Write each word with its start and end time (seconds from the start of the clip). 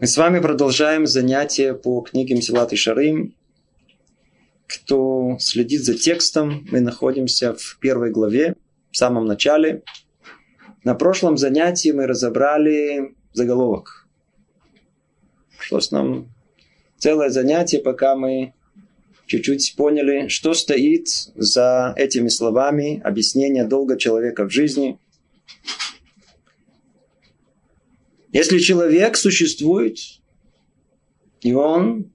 Мы 0.00 0.06
с 0.06 0.16
вами 0.16 0.40
продолжаем 0.40 1.06
занятия 1.06 1.74
по 1.74 2.00
книге 2.00 2.34
Мсилат 2.34 2.72
и 2.72 2.76
Шарим. 2.76 3.34
Кто 4.66 5.36
следит 5.38 5.84
за 5.84 5.92
текстом, 5.92 6.66
мы 6.72 6.80
находимся 6.80 7.52
в 7.52 7.76
первой 7.82 8.10
главе, 8.10 8.56
в 8.90 8.96
самом 8.96 9.26
начале. 9.26 9.82
На 10.84 10.94
прошлом 10.94 11.36
занятии 11.36 11.90
мы 11.90 12.06
разобрали 12.06 13.14
заголовок. 13.34 14.08
Пришлось 15.58 15.90
нам 15.90 16.32
целое 16.96 17.28
занятие, 17.28 17.80
пока 17.80 18.16
мы 18.16 18.54
чуть-чуть 19.26 19.74
поняли, 19.76 20.28
что 20.28 20.54
стоит 20.54 21.08
за 21.34 21.92
этими 21.94 22.28
словами 22.28 23.02
объяснения 23.04 23.66
долга 23.66 23.98
человека 23.98 24.46
в 24.46 24.50
жизни– 24.50 24.98
Если 28.32 28.58
человек 28.58 29.16
существует, 29.16 29.98
и 31.40 31.52
он 31.52 32.12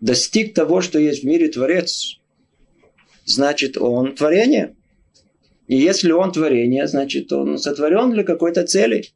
достиг 0.00 0.54
того, 0.54 0.80
что 0.80 0.98
есть 0.98 1.22
в 1.22 1.26
мире 1.26 1.48
Творец, 1.48 2.18
значит, 3.24 3.76
он 3.76 4.14
творение. 4.14 4.74
И 5.66 5.76
если 5.76 6.12
он 6.12 6.32
творение, 6.32 6.86
значит, 6.86 7.32
он 7.32 7.58
сотворен 7.58 8.12
для 8.12 8.24
какой-то 8.24 8.64
цели. 8.64 9.08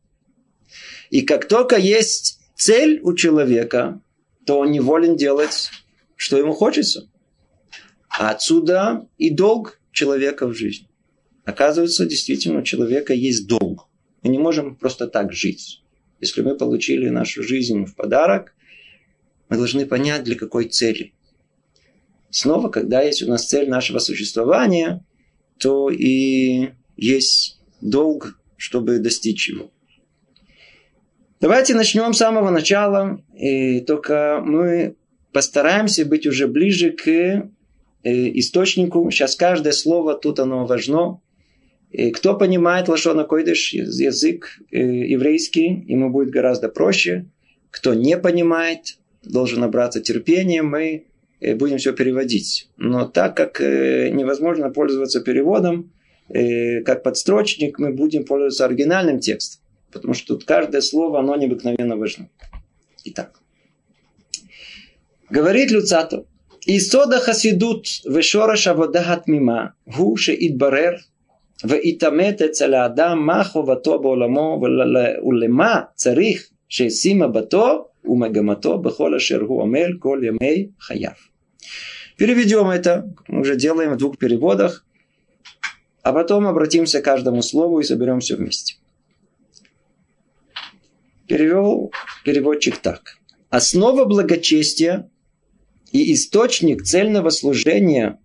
И 1.11 1.23
как 1.23 1.49
только 1.49 1.77
есть 1.77 2.41
цель 2.55 3.01
у 3.03 3.15
человека, 3.15 4.01
то 4.45 4.59
он 4.59 4.73
не 4.73 4.81
волен 4.81 5.17
делать, 5.17 5.71
что 6.17 6.37
ему 6.37 6.53
хочется. 6.53 7.09
А 8.09 8.31
отсюда 8.31 9.09
и 9.17 9.31
долг 9.31 9.81
человека 9.93 10.47
в 10.47 10.55
жизни. 10.55 10.89
Оказывается, 11.45 12.05
действительно, 12.05 12.61
у 12.61 12.63
человека 12.63 13.15
есть 13.15 13.47
долг. 13.47 13.89
Мы 14.23 14.31
не 14.31 14.39
можем 14.39 14.77
просто 14.77 15.07
так 15.07 15.33
жить. 15.33 15.80
Если 16.21 16.43
мы 16.43 16.57
получили 16.57 17.09
нашу 17.09 17.43
жизнь 17.43 17.85
в 17.85 17.95
подарок, 17.95 18.55
мы 19.49 19.57
должны 19.57 19.87
понять, 19.87 20.25
для 20.25 20.37
какой 20.37 20.67
цели. 20.67 21.13
Снова, 22.31 22.69
когда 22.69 23.03
есть 23.03 23.23
у 23.23 23.29
нас 23.29 23.47
цель 23.47 23.69
нашего 23.69 23.99
существования, 23.99 25.05
то 25.59 25.91
и 25.91 26.71
есть 26.97 27.59
долг, 27.81 28.39
чтобы 28.57 28.99
достичь 28.99 29.49
его. 29.49 29.71
Давайте 31.41 31.75
начнем 31.75 32.13
с 32.13 32.19
самого 32.19 32.51
начала, 32.51 33.25
и 33.35 33.81
только 33.81 34.43
мы 34.45 34.97
постараемся 35.33 36.05
быть 36.05 36.27
уже 36.27 36.47
ближе 36.47 36.91
к 36.91 37.09
э, 37.09 37.49
источнику. 38.03 39.11
Сейчас 39.11 39.37
каждое 39.37 39.73
слово 39.73 40.15
тут 40.15 40.39
оно 40.39 40.67
важно. 40.67 41.21
И 41.91 42.13
кто 42.13 42.37
понимает 42.37 42.89
Лашона 42.89 43.25
Койдыш, 43.25 43.73
язык 43.73 44.61
э, 44.71 44.79
еврейский, 44.79 45.85
ему 45.89 46.11
будет 46.11 46.31
гораздо 46.31 46.69
проще. 46.69 47.27
Кто 47.71 47.95
не 47.95 48.17
понимает, 48.17 48.99
должен 49.25 49.61
набраться 49.61 50.01
терпения, 50.01 50.63
мы 50.63 51.07
э, 51.41 51.55
будем 51.57 51.79
все 51.79 51.93
переводить. 51.93 52.69
Но 52.77 53.07
так 53.07 53.37
как 53.37 53.61
э, 53.61 54.11
невозможно 54.11 54.71
пользоваться 54.71 55.21
переводом, 55.21 55.93
как 56.87 57.03
подстрочник, 57.03 57.81
мы 57.81 57.93
будем 57.93 58.25
пользоваться 58.25 58.65
оригинальным 58.65 59.19
текстом. 59.19 59.61
Потому 59.91 60.15
что 60.15 60.37
тут 60.37 60.45
каждое 60.45 60.81
слово, 60.81 61.19
оно 61.19 61.35
необыкновенно 61.35 61.97
важно. 61.97 62.29
Итак. 63.03 63.41
Говорит 65.29 65.73
Люцатов. 65.73 66.27
Исода 66.67 67.19
хасидут 67.19 67.87
вешораш 68.05 68.69
аводахат 68.69 69.27
мима, 69.27 69.75
гу 69.87 70.17
шеидбарер 70.17 71.01
והתעמת 71.64 72.42
אצל 72.42 72.74
האדם 72.74 73.26
מה 73.26 73.44
חובתו 73.44 74.00
בעולמו 74.00 74.62
ולמה 75.28 75.82
צריך 75.96 76.50
שישים 76.70 77.20
מבטו 77.20 77.88
ומגמתו 78.06 78.78
בכל 78.78 79.16
אשר 79.16 79.42
הוא 79.42 79.62
עמל 79.64 79.92
כל 80.00 80.22
ימי 80.24 80.68
חייו. 80.80 81.12
Переведем 82.18 82.70
это, 82.70 83.14
мы 83.28 83.42
уже 83.42 83.58
делаем 83.58 83.94
в 83.94 83.98
двух 83.98 84.18
переводах, 84.18 84.86
а 86.02 86.14
потом 86.14 86.48
обратимся 86.48 87.02
к 87.02 87.06
каждому 87.06 87.42
слову 87.42 87.80
и 87.80 87.84
соберем 87.84 88.22
все 88.22 88.36
вместе. 88.36 88.76
Перевел 91.28 91.92
переводчик 92.24 92.78
так. 92.78 93.18
Основа 93.50 94.06
благочестия 94.06 95.10
и 95.92 96.14
источник 96.14 96.84
цельного 96.84 97.32
служения 97.32 98.20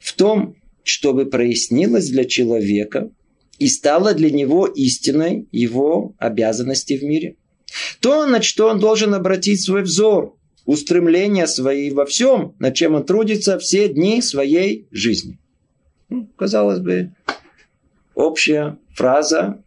в 0.00 0.12
том, 0.14 0.56
чтобы 0.83 1.25
прояснилось 1.25 2.09
для 2.09 2.25
человека 2.25 3.11
и 3.59 3.67
стало 3.67 4.13
для 4.13 4.31
него 4.31 4.65
истиной 4.65 5.47
его 5.51 6.15
обязанности 6.17 6.97
в 6.97 7.03
мире. 7.03 7.35
То, 7.99 8.25
на 8.25 8.41
что 8.41 8.67
он 8.67 8.79
должен 8.79 9.13
обратить 9.13 9.63
свой 9.63 9.83
взор, 9.83 10.35
устремления 10.65 11.47
свои 11.47 11.91
во 11.91 12.05
всем, 12.05 12.55
над 12.59 12.75
чем 12.75 12.95
он 12.95 13.05
трудится 13.05 13.59
все 13.59 13.87
дни 13.87 14.21
своей 14.21 14.87
жизни. 14.91 15.39
Ну, 16.09 16.27
казалось 16.35 16.79
бы, 16.79 17.13
общая 18.15 18.77
фраза, 18.93 19.63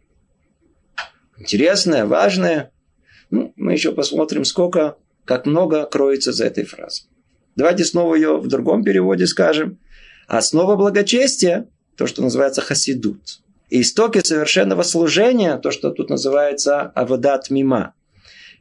интересная, 1.37 2.05
важная. 2.05 2.71
Ну, 3.31 3.53
мы 3.55 3.73
еще 3.73 3.91
посмотрим, 3.91 4.45
сколько, 4.45 4.97
как 5.25 5.45
много 5.45 5.85
кроется 5.85 6.31
за 6.31 6.45
этой 6.45 6.65
фразой. 6.65 7.07
Давайте 7.55 7.85
снова 7.85 8.15
ее 8.15 8.37
в 8.37 8.47
другом 8.47 8.83
переводе 8.83 9.25
скажем. 9.27 9.79
Основа 10.27 10.75
благочестия, 10.75 11.67
то, 11.95 12.07
что 12.07 12.21
называется 12.21 12.61
хасидут. 12.61 13.41
И 13.69 13.81
истоки 13.81 14.21
совершенного 14.23 14.83
служения, 14.83 15.57
то, 15.57 15.71
что 15.71 15.91
тут 15.91 16.09
называется 16.09 16.81
авадат 16.81 17.49
мима, 17.49 17.93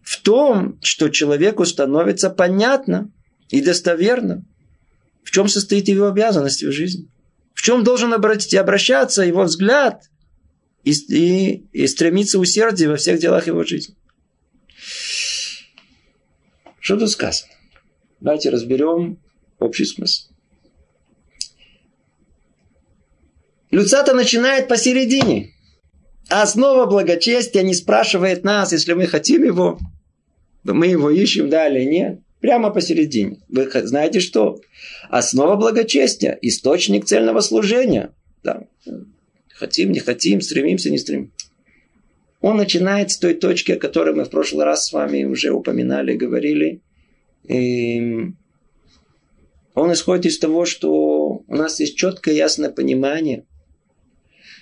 в 0.02 0.20
том, 0.20 0.78
что 0.82 1.08
человеку 1.08 1.64
становится 1.64 2.30
понятно 2.30 3.10
и 3.48 3.60
достоверно, 3.60 4.44
в 5.22 5.30
чем 5.30 5.48
состоит 5.48 5.88
его 5.88 6.08
обязанность 6.08 6.62
в 6.62 6.70
жизни. 6.70 7.08
В 7.54 7.62
чем 7.62 7.84
должен 7.84 8.12
обратить, 8.12 8.54
обращаться 8.54 9.22
его 9.22 9.44
взгляд 9.44 10.04
и, 10.82 10.92
и, 10.92 11.66
и 11.72 11.86
стремиться 11.86 12.38
усердие 12.38 12.90
во 12.90 12.96
всех 12.96 13.18
делах 13.18 13.46
его 13.46 13.64
жизни. 13.64 13.94
Что 16.80 16.98
тут 16.98 17.10
сказано? 17.10 17.50
Давайте 18.20 18.50
разберем 18.50 19.18
общий 19.58 19.86
смысл. 19.86 20.33
Люцата 23.74 24.14
начинает 24.14 24.68
посередине. 24.68 25.50
А 26.30 26.42
основа 26.42 26.86
благочестия 26.86 27.62
не 27.62 27.74
спрашивает 27.74 28.44
нас, 28.44 28.70
если 28.70 28.92
мы 28.92 29.08
хотим 29.08 29.42
его, 29.42 29.80
мы 30.62 30.86
его 30.86 31.10
ищем, 31.10 31.50
да 31.50 31.66
или 31.66 31.84
нет. 31.84 32.20
Прямо 32.40 32.70
посередине. 32.70 33.40
Вы 33.48 33.68
знаете 33.82 34.20
что? 34.20 34.60
Основа 35.10 35.56
благочестия, 35.56 36.38
источник 36.40 37.04
цельного 37.06 37.40
служения. 37.40 38.14
Да. 38.44 38.62
Хотим, 39.52 39.90
не 39.90 39.98
хотим, 39.98 40.40
стремимся, 40.40 40.90
не 40.90 40.98
стремимся. 40.98 41.32
Он 42.40 42.56
начинает 42.56 43.10
с 43.10 43.18
той 43.18 43.34
точки, 43.34 43.72
о 43.72 43.76
которой 43.76 44.14
мы 44.14 44.24
в 44.24 44.30
прошлый 44.30 44.64
раз 44.64 44.86
с 44.86 44.92
вами 44.92 45.24
уже 45.24 45.50
упоминали, 45.50 46.14
говорили. 46.14 46.80
И 47.42 48.34
он 49.74 49.92
исходит 49.92 50.26
из 50.26 50.38
того, 50.38 50.64
что 50.64 51.42
у 51.44 51.56
нас 51.56 51.80
есть 51.80 51.96
четкое, 51.96 52.36
ясное 52.36 52.70
понимание– 52.70 53.46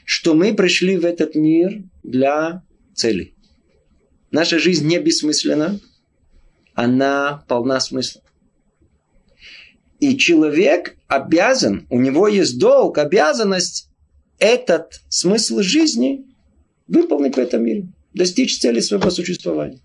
что 0.04 0.34
мы 0.34 0.54
пришли 0.54 0.96
в 0.96 1.04
этот 1.04 1.34
мир 1.34 1.82
для 2.02 2.62
цели. 2.94 3.34
Наша 4.30 4.58
жизнь 4.58 4.86
не 4.86 4.98
бессмысленна, 4.98 5.78
она 6.74 7.44
полна 7.48 7.80
смысла. 7.80 8.22
И 10.00 10.16
человек 10.16 10.96
обязан, 11.06 11.86
у 11.90 12.00
него 12.00 12.26
есть 12.26 12.58
долг, 12.58 12.98
обязанность 12.98 13.88
этот 14.38 15.00
смысл 15.08 15.60
жизни 15.60 16.24
выполнить 16.88 17.36
в 17.36 17.38
этом 17.38 17.62
мире, 17.62 17.88
достичь 18.12 18.58
цели 18.58 18.80
своего 18.80 19.10
существования. 19.10 19.80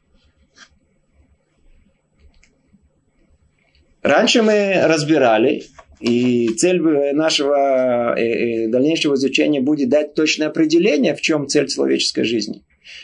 Раньше 4.02 4.42
мы 4.42 4.82
разбирали, 4.86 5.66
и 6.00 6.50
цель 6.50 6.82
нашего 7.14 8.16
э, 8.18 8.22
э, 8.22 8.68
дальнейшего 8.68 9.16
изучения 9.16 9.62
будет 9.62 9.90
дать 9.90 10.14
точное 10.14 10.48
определение, 10.48 11.16
в 11.16 11.22
чем 11.22 11.48
цель 11.48 11.68
человеческой 11.68 12.24
жизни. 12.24 12.64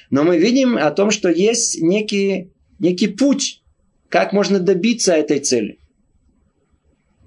Но 0.09 0.23
мы 0.23 0.37
видим 0.37 0.77
о 0.77 0.91
том, 0.91 1.11
что 1.11 1.29
есть 1.29 1.81
некий, 1.81 2.51
некий 2.79 3.07
путь, 3.07 3.61
как 4.09 4.31
можно 4.31 4.59
добиться 4.59 5.13
этой 5.13 5.39
цели. 5.39 5.79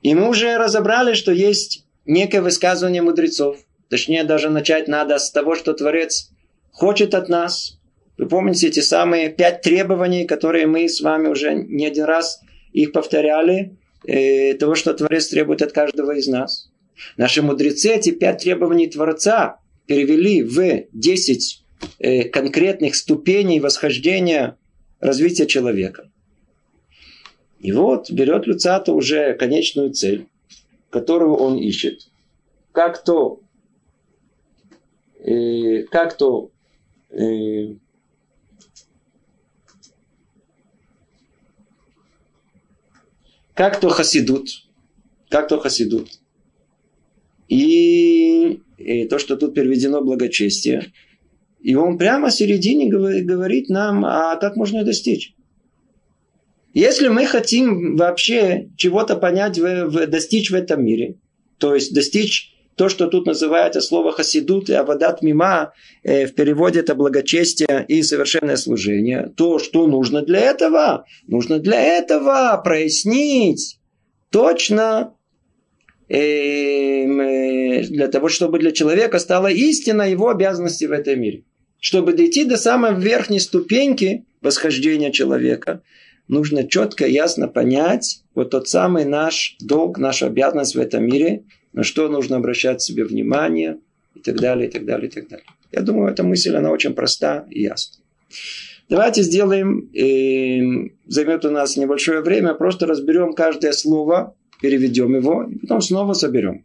И 0.03 0.15
мы 0.15 0.29
уже 0.29 0.57
разобрали, 0.57 1.15
что 1.15 1.33
есть 1.33 1.85
некое 2.05 2.41
высказывание 2.41 3.03
мудрецов. 3.03 3.59
Точнее, 3.89 4.25
даже 4.25 4.51
начать 4.51 4.87
надо 4.87 5.19
с 5.19 5.31
того, 5.33 5.57
что 5.57 5.73
Творец 5.73 6.31
хочет 6.71 7.15
от 7.15 7.29
нас. 7.29 7.81
Вы 8.17 8.27
помните 8.29 8.69
эти 8.69 8.81
самые 8.81 9.31
пять 9.31 9.63
требований, 9.63 10.27
которые 10.27 10.67
мы 10.67 10.89
с 10.89 11.01
вами 11.01 11.29
уже 11.29 11.55
не 11.55 11.87
один 11.87 12.05
раз 12.05 12.41
их 12.73 12.93
повторяли 12.93 13.57
э, 13.59 13.86
того, 14.59 14.75
что 14.75 14.95
Творец 14.95 15.29
требует 15.29 15.63
от 15.63 15.73
каждого 15.73 16.13
из 16.13 16.29
нас. 16.29 16.71
Наши 17.17 17.43
мудрецы 17.43 17.95
эти 17.95 18.11
пять 18.11 18.43
требований 18.43 18.89
Творца 18.89 19.59
перевели 19.87 20.43
в 20.43 20.87
десять 20.93 21.63
э, 21.99 22.25
конкретных 22.29 22.95
ступеней 22.97 23.61
восхождения 23.61 24.57
развития 25.01 25.47
человека. 25.47 26.11
И 27.59 27.73
вот 27.73 28.11
берет 28.11 28.47
Люцата 28.47 28.93
уже 28.93 29.35
конечную 29.35 29.91
цель, 29.93 30.27
которую 30.91 31.35
он 31.37 31.59
ищет. 31.59 32.09
Как 32.73 33.03
то, 33.03 33.41
э, 35.21 35.83
как 35.85 36.17
то 36.17 36.51
э, 37.11 37.75
как 43.57 43.81
то 43.81 43.89
хасидут, 43.89 44.49
как 45.31 45.49
то 45.49 45.59
хасидут. 45.59 46.11
И, 47.49 48.61
и 48.77 49.05
то, 49.07 49.19
что 49.19 49.37
тут 49.37 49.55
переведено 49.55 50.03
благочестие. 50.03 50.93
И 51.61 51.75
он 51.75 51.97
прямо 51.97 52.29
в 52.29 52.35
середине 52.35 52.89
говорит 52.89 53.71
нам, 53.71 54.05
а 54.05 54.37
как 54.37 54.57
можно 54.57 54.85
достичь. 54.85 55.35
Если 56.75 57.09
мы 57.09 57.25
хотим 57.25 57.97
вообще 57.97 58.69
чего-то 58.77 59.17
понять, 59.17 59.59
в, 59.59 59.87
в, 59.87 60.07
достичь 60.07 60.51
в 60.51 60.55
этом 60.55 60.85
мире, 60.85 61.17
то 61.57 61.75
есть 61.75 61.95
достичь 61.95 62.55
то, 62.77 62.91
что 62.91 63.07
тут 63.07 63.27
называется 63.27 63.81
слово 63.81 64.13
хасидут 64.13 64.69
и 64.69 64.75
авадат 64.75 65.23
мима, 65.23 65.73
э, 66.03 66.27
в 66.27 66.35
переводе 66.35 66.81
это 66.81 66.95
благочестие 66.95 67.85
и 67.89 68.03
совершенное 68.03 68.57
служение, 68.57 69.33
то, 69.37 69.59
что 69.59 69.87
нужно 69.87 70.23
для 70.23 70.41
этого? 70.41 71.07
Нужно 71.27 71.59
для 71.59 71.81
этого 71.81 72.61
прояснить 72.63 73.79
точно 74.31 75.15
эм, 76.09 77.21
э, 77.21 77.83
для 77.85 78.09
того, 78.09 78.29
чтобы 78.29 78.59
для 78.59 78.73
человека 78.73 79.19
стала 79.19 79.49
истина 79.49 80.03
его 80.03 80.29
обязанности 80.29 80.85
в 80.85 80.93
этом 80.93 81.19
мире. 81.21 81.45
Чтобы 81.81 82.13
дойти 82.13 82.45
до 82.45 82.59
самой 82.59 82.95
верхней 83.01 83.41
ступеньки 83.41 84.27
восхождения 84.43 85.11
человека– 85.11 85.83
нужно 86.29 86.67
четко, 86.67 87.07
ясно 87.07 87.49
понять 87.49 88.23
вот 88.35 88.51
тот 88.51 88.69
самый 88.69 89.05
наш 89.05 89.57
долг, 89.61 89.99
наша 89.99 90.27
обязанность 90.27 90.75
в 90.75 90.81
этом 90.81 91.05
мире, 91.05 91.45
на 91.77 91.85
что 91.85 92.09
нужно 92.09 92.37
обращать 92.37 92.83
себе 92.83 93.05
внимание 93.05 93.79
и 94.17 94.21
так 94.21 94.41
далее, 94.41 94.69
и 94.69 94.71
так 94.71 94.85
далее, 94.85 95.09
и 95.09 95.11
так 95.11 95.29
далее. 95.29 95.47
Я 95.71 95.83
думаю, 95.83 96.11
эта 96.11 96.25
мысль, 96.25 96.57
она 96.57 96.73
очень 96.73 96.95
проста 96.95 97.47
и 97.51 97.63
ясна. 97.63 98.03
Давайте 98.89 99.23
сделаем, 99.23 99.91
э, 99.95 100.91
займет 101.07 101.45
у 101.45 101.51
нас 101.51 101.77
небольшое 101.77 102.23
время, 102.23 102.55
просто 102.55 102.87
разберем 102.87 103.35
каждое 103.35 103.73
слово, 103.73 104.35
переведем 104.63 105.15
его, 105.15 105.45
и 105.45 105.59
потом 105.59 105.83
снова 105.83 106.15
соберем. 106.15 106.65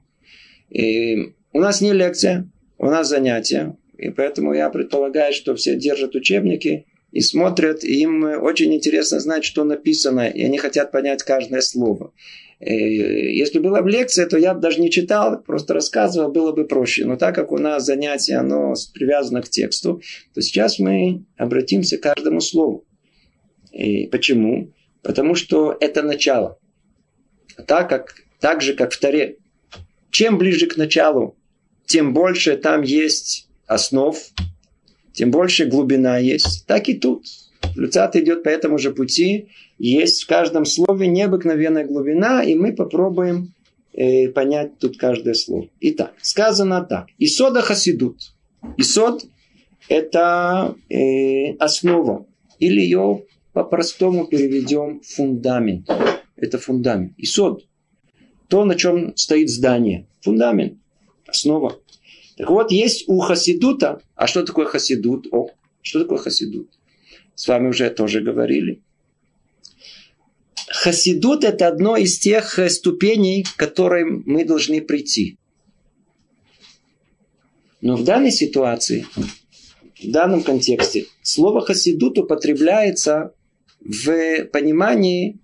И 0.69 1.15
э, 1.15 1.33
у 1.51 1.59
нас 1.59 1.81
не 1.81 1.91
лекция, 1.91 2.49
у 2.77 2.85
нас 2.85 3.09
занятие, 3.09 3.75
и 3.97 4.11
поэтому 4.11 4.53
я 4.53 4.69
предполагаю, 4.69 5.33
что 5.33 5.55
все 5.55 5.75
держат 5.75 6.15
учебники 6.15 6.85
и 7.11 7.19
смотрят, 7.19 7.83
и 7.83 8.01
им 8.01 8.23
очень 8.23 8.73
интересно 8.73 9.19
знать, 9.19 9.43
что 9.43 9.65
написано, 9.65 10.29
и 10.29 10.41
они 10.41 10.57
хотят 10.57 10.91
понять 10.91 11.23
каждое 11.23 11.61
слово. 11.61 12.13
Э, 12.61 12.73
если 12.73 13.57
была 13.57 13.81
бы 13.81 13.89
лекция, 13.89 14.27
то 14.27 14.37
я 14.37 14.53
бы 14.53 14.61
даже 14.61 14.79
не 14.79 14.91
читал, 14.91 15.41
просто 15.41 15.73
рассказывал, 15.73 16.31
было 16.31 16.51
бы 16.51 16.65
проще. 16.65 17.05
Но 17.05 17.17
так 17.17 17.33
как 17.33 17.51
у 17.51 17.57
нас 17.57 17.85
занятие, 17.85 18.35
оно 18.35 18.75
привязано 18.93 19.41
к 19.41 19.49
тексту, 19.49 20.01
то 20.33 20.41
сейчас 20.41 20.77
мы 20.77 21.25
обратимся 21.37 21.97
к 21.97 22.01
каждому 22.01 22.39
слову. 22.39 22.85
И 23.71 24.05
почему? 24.07 24.73
Потому 25.01 25.33
что 25.33 25.75
это 25.79 26.03
начало. 26.03 26.59
Так, 27.65 27.89
как, 27.89 28.13
так 28.39 28.61
же, 28.61 28.75
как 28.75 28.93
в 28.93 28.99
Таре. 28.99 29.37
Чем 30.11 30.37
ближе 30.37 30.67
к 30.67 30.77
началу, 30.77 31.37
тем 31.87 32.13
больше 32.13 32.57
там 32.57 32.83
есть 32.83 33.47
основ, 33.65 34.15
тем 35.13 35.31
больше 35.31 35.65
глубина 35.65 36.19
есть. 36.19 36.67
Так 36.67 36.89
и 36.89 36.93
тут. 36.93 37.25
Люцат 37.75 38.15
идет 38.15 38.43
по 38.43 38.49
этому 38.49 38.77
же 38.77 38.91
пути. 38.91 39.49
Есть 39.83 40.25
в 40.25 40.27
каждом 40.27 40.63
слове 40.65 41.07
необыкновенная 41.07 41.87
глубина, 41.87 42.43
и 42.43 42.53
мы 42.53 42.71
попробуем 42.71 43.55
э, 43.93 44.27
понять 44.27 44.77
тут 44.77 44.99
каждое 44.99 45.33
слово. 45.33 45.69
Итак, 45.79 46.13
сказано 46.21 46.83
так. 46.83 47.07
Исода 47.17 47.61
хасидут. 47.61 48.35
Исод– 48.77 49.25
это 49.89 50.75
э, 50.87 51.55
основа. 51.57 52.27
Или 52.59 52.81
ее 52.81 53.23
по-простому 53.53 54.27
переведем 54.27 55.01
фундамент. 55.01 55.89
Это 56.35 56.59
фундамент. 56.59 57.13
Исод. 57.17 57.65
То, 58.49 58.65
на 58.65 58.75
чем 58.75 59.17
стоит 59.17 59.49
здание. 59.49 60.05
Фундамент. 60.21 60.77
Основа. 61.25 61.79
Так 62.37 62.51
вот, 62.51 62.71
есть 62.71 63.05
у 63.09 63.17
хасидута. 63.17 63.99
А 64.13 64.27
что 64.27 64.45
такое 64.45 64.67
хасидут? 64.67 65.25
О, 65.31 65.49
что 65.81 66.01
такое 66.01 66.19
хасидут? 66.19 66.69
С 67.33 67.47
вами 67.47 67.69
уже 67.69 67.89
тоже 67.89 68.21
говорили. 68.21 68.83
Хасидут– 70.73 71.43
это 71.45 71.67
одно 71.67 71.97
из 71.97 72.17
тех 72.19 72.57
э, 72.57 72.69
ступеней, 72.69 73.43
к 73.43 73.55
которым 73.57 74.23
мы 74.25 74.45
должны 74.45 74.81
прийти. 74.81 75.37
Но 77.81 77.95
в 77.97 78.03
данной 78.03 78.31
ситуации, 78.31 79.05
в 80.01 80.11
данном 80.11 80.43
контексте, 80.43 81.07
слово 81.21 81.61
хасидут 81.61 82.17
употребляется 82.19 83.33
в 83.81 84.45
понимании 84.45 85.39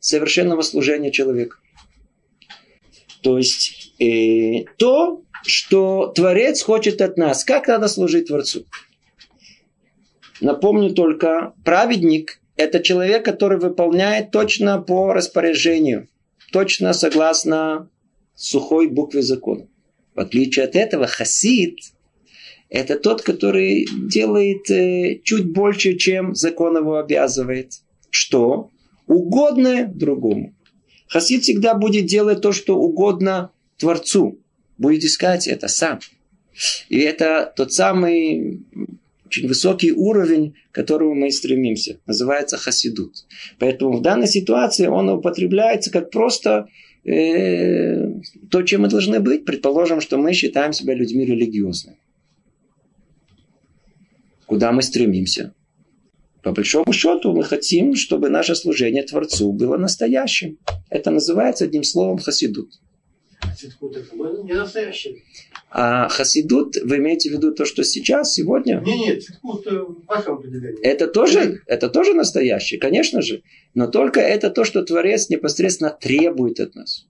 совершенного 0.00 0.62
служения 0.62 1.12
человека. 1.12 1.58
То 3.22 3.38
есть 3.38 3.94
э, 4.00 4.64
то, 4.78 5.22
что 5.44 6.08
Творец 6.08 6.62
хочет 6.62 7.00
от 7.02 7.16
нас. 7.16 7.44
Как 7.44 7.68
надо 7.68 7.86
служить 7.86 8.26
Творцу? 8.26 8.66
Напомню 10.40 10.92
только, 10.92 11.54
праведник– 11.64 12.40
это 12.56 12.82
человек, 12.82 13.24
который 13.24 13.58
выполняет 13.58 14.30
точно 14.30 14.80
по 14.80 15.12
распоряжению, 15.12 16.08
точно 16.52 16.92
согласно 16.92 17.90
сухой 18.34 18.88
букве 18.88 19.22
закона. 19.22 19.66
В 20.14 20.20
отличие 20.20 20.64
от 20.64 20.76
этого, 20.76 21.06
хасид– 21.06 21.78
это 22.68 22.98
тот, 22.98 23.22
который 23.22 23.86
делает 24.08 24.70
э, 24.70 25.20
чуть 25.22 25.46
больше, 25.52 25.96
чем 25.96 26.34
закон 26.34 26.76
его 26.76 26.96
обязывает. 26.96 27.74
Что? 28.10 28.70
Угодное 29.06 29.86
другому. 29.86 30.54
Хасид 31.08 31.42
всегда 31.42 31.74
будет 31.74 32.06
делать 32.06 32.40
то, 32.40 32.52
что 32.52 32.76
угодно 32.76 33.50
Творцу 33.76 34.40
будет 34.78 35.04
искать 35.04 35.46
это 35.46 35.68
сам. 35.68 36.00
И 36.88 36.98
это 36.98 37.52
тот 37.54 37.72
самый 37.72 38.64
очень 39.26 39.48
высокий 39.48 39.92
уровень, 39.92 40.54
к 40.70 40.74
которому 40.74 41.14
мы 41.14 41.30
стремимся. 41.30 41.98
Называется 42.06 42.56
хасидут. 42.56 43.26
Поэтому 43.58 43.98
в 43.98 44.02
данной 44.02 44.26
ситуации 44.26 44.86
он 44.86 45.08
употребляется 45.08 45.90
как 45.90 46.10
просто 46.10 46.68
э, 47.04 48.20
то, 48.50 48.62
чем 48.62 48.82
мы 48.82 48.88
должны 48.88 49.20
быть. 49.20 49.44
Предположим, 49.44 50.00
что 50.00 50.18
мы 50.18 50.32
считаем 50.32 50.72
себя 50.72 50.94
людьми 50.94 51.24
религиозными. 51.24 51.98
Куда 54.46 54.72
мы 54.72 54.82
стремимся? 54.82 55.52
По 56.42 56.52
большому 56.52 56.92
счету 56.92 57.32
мы 57.32 57.42
хотим, 57.42 57.96
чтобы 57.96 58.30
наше 58.30 58.54
служение 58.54 59.02
Творцу 59.02 59.52
было 59.52 59.76
настоящим. 59.76 60.58
Это 60.90 61.10
называется 61.10 61.64
одним 61.64 61.82
словом 61.82 62.18
хасидут. 62.18 62.80
Хасидут 63.56 63.96
это 63.96 64.42
не 64.42 64.52
настоящий. 64.52 65.24
А 65.70 66.08
хасидут, 66.08 66.76
вы 66.82 66.96
имеете 66.98 67.30
в 67.30 67.32
виду 67.32 67.52
то, 67.52 67.64
что 67.64 67.84
сейчас, 67.84 68.34
сегодня? 68.34 68.82
Нет, 68.84 68.98
нет, 68.98 69.22
цветкут 69.22 69.66
в 69.66 70.04
вашем 70.06 70.34
определении. 70.34 70.80
Это 70.82 71.06
тоже, 71.06 71.62
это 71.66 71.88
тоже 71.88 72.14
настоящий, 72.14 72.76
конечно 72.76 73.22
же. 73.22 73.42
Но 73.74 73.86
только 73.86 74.20
это 74.20 74.50
то, 74.50 74.64
что 74.64 74.84
Творец 74.84 75.28
непосредственно 75.30 75.90
требует 75.90 76.60
от 76.60 76.74
нас. 76.74 77.06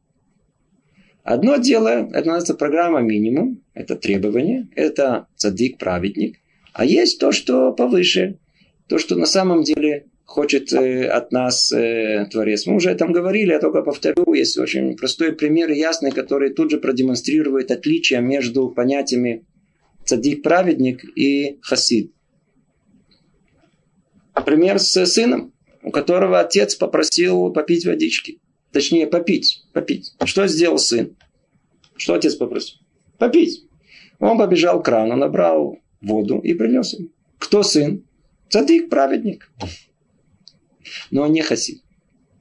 Одно 1.23 1.57
дело, 1.57 1.89
это 1.89 2.19
называется 2.19 2.55
программа 2.55 3.01
минимум, 3.01 3.61
это 3.75 3.97
требование, 3.97 4.69
это 4.77 5.27
цадик, 5.35 5.77
праведник. 5.77 6.39
А 6.73 6.85
есть 6.85 7.19
то, 7.19 7.33
что 7.33 7.73
повыше, 7.73 8.39
то, 8.87 8.99
что 8.99 9.17
на 9.17 9.27
самом 9.27 9.65
деле 9.65 10.07
хочет 10.27 10.73
э, 10.73 11.07
от 11.07 11.33
нас 11.33 11.73
э, 11.73 12.27
Творец. 12.31 12.67
Мы 12.67 12.75
уже 12.75 12.95
там 12.97 13.13
говорили, 13.13 13.53
я 13.53 13.61
только 13.61 13.83
повторю, 13.83 14.35
есть 14.35 14.59
очень 14.59 14.97
простой 14.97 15.33
пример 15.33 15.71
ясный, 15.71 16.11
который 16.11 16.53
тут 16.53 16.73
же 16.73 16.79
продемонстрирует 16.79 17.71
отличие 17.71 18.21
между 18.21 18.69
понятиями 18.69 19.47
цадик 20.05 20.43
праведник 20.43 21.05
и 21.17 21.59
хасид. 21.63 22.13
Пример 24.45 24.79
с 24.79 25.07
сыном, 25.07 25.53
у 25.83 25.91
которого 25.91 26.41
отец 26.41 26.75
попросил 26.75 27.51
попить 27.53 27.87
водички. 27.87 28.41
Точнее, 28.73 29.07
попить. 29.07 29.65
Попить. 29.73 30.13
Что 30.25 30.47
сделал 30.47 30.79
сын? 30.79 31.17
Что 31.97 32.15
отец 32.15 32.35
попросил? 32.35 32.79
Попить. 33.17 33.65
Он 34.19 34.37
побежал 34.37 34.83
к 34.83 34.85
крану, 34.85 35.17
набрал 35.17 35.79
воду 36.01 36.39
и 36.41 36.53
принес 36.53 36.93
ему. 36.93 37.09
Кто 37.39 37.63
сын? 37.63 38.05
Цадик, 38.51 38.91
праведник 38.91 39.51
но 41.11 41.27
не 41.27 41.43
хасид. 41.43 41.83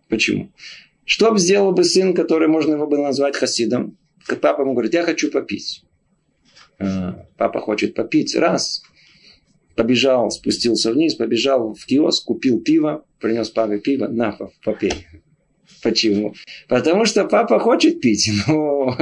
Почему? 0.09 0.51
Что 1.05 1.31
бы 1.31 1.39
сделал 1.39 1.71
бы 1.71 1.83
сын, 1.83 2.13
который 2.13 2.47
можно 2.47 2.73
его 2.73 2.87
бы 2.87 2.97
назвать 2.97 3.35
хасидом? 3.35 3.97
Папа 4.41 4.61
ему 4.61 4.73
говорит, 4.73 4.93
я 4.93 5.03
хочу 5.03 5.29
попить. 5.31 5.83
А, 6.79 7.25
папа 7.37 7.59
хочет 7.59 7.93
попить. 7.93 8.35
Раз. 8.35 8.83
побежал, 9.75 10.31
спустился 10.31 10.91
вниз, 10.91 11.15
побежал 11.15 11.73
в 11.73 11.85
киоск, 11.85 12.25
купил 12.25 12.59
пиво, 12.61 13.05
принес 13.19 13.49
папе 13.49 13.79
пиво, 13.79 14.07
на, 14.07 14.37
попей. 14.63 15.05
Почему? 15.83 16.33
Потому 16.67 17.05
что 17.05 17.25
папа 17.25 17.59
хочет 17.59 18.01
пить. 18.01 18.29
Но, 18.47 18.95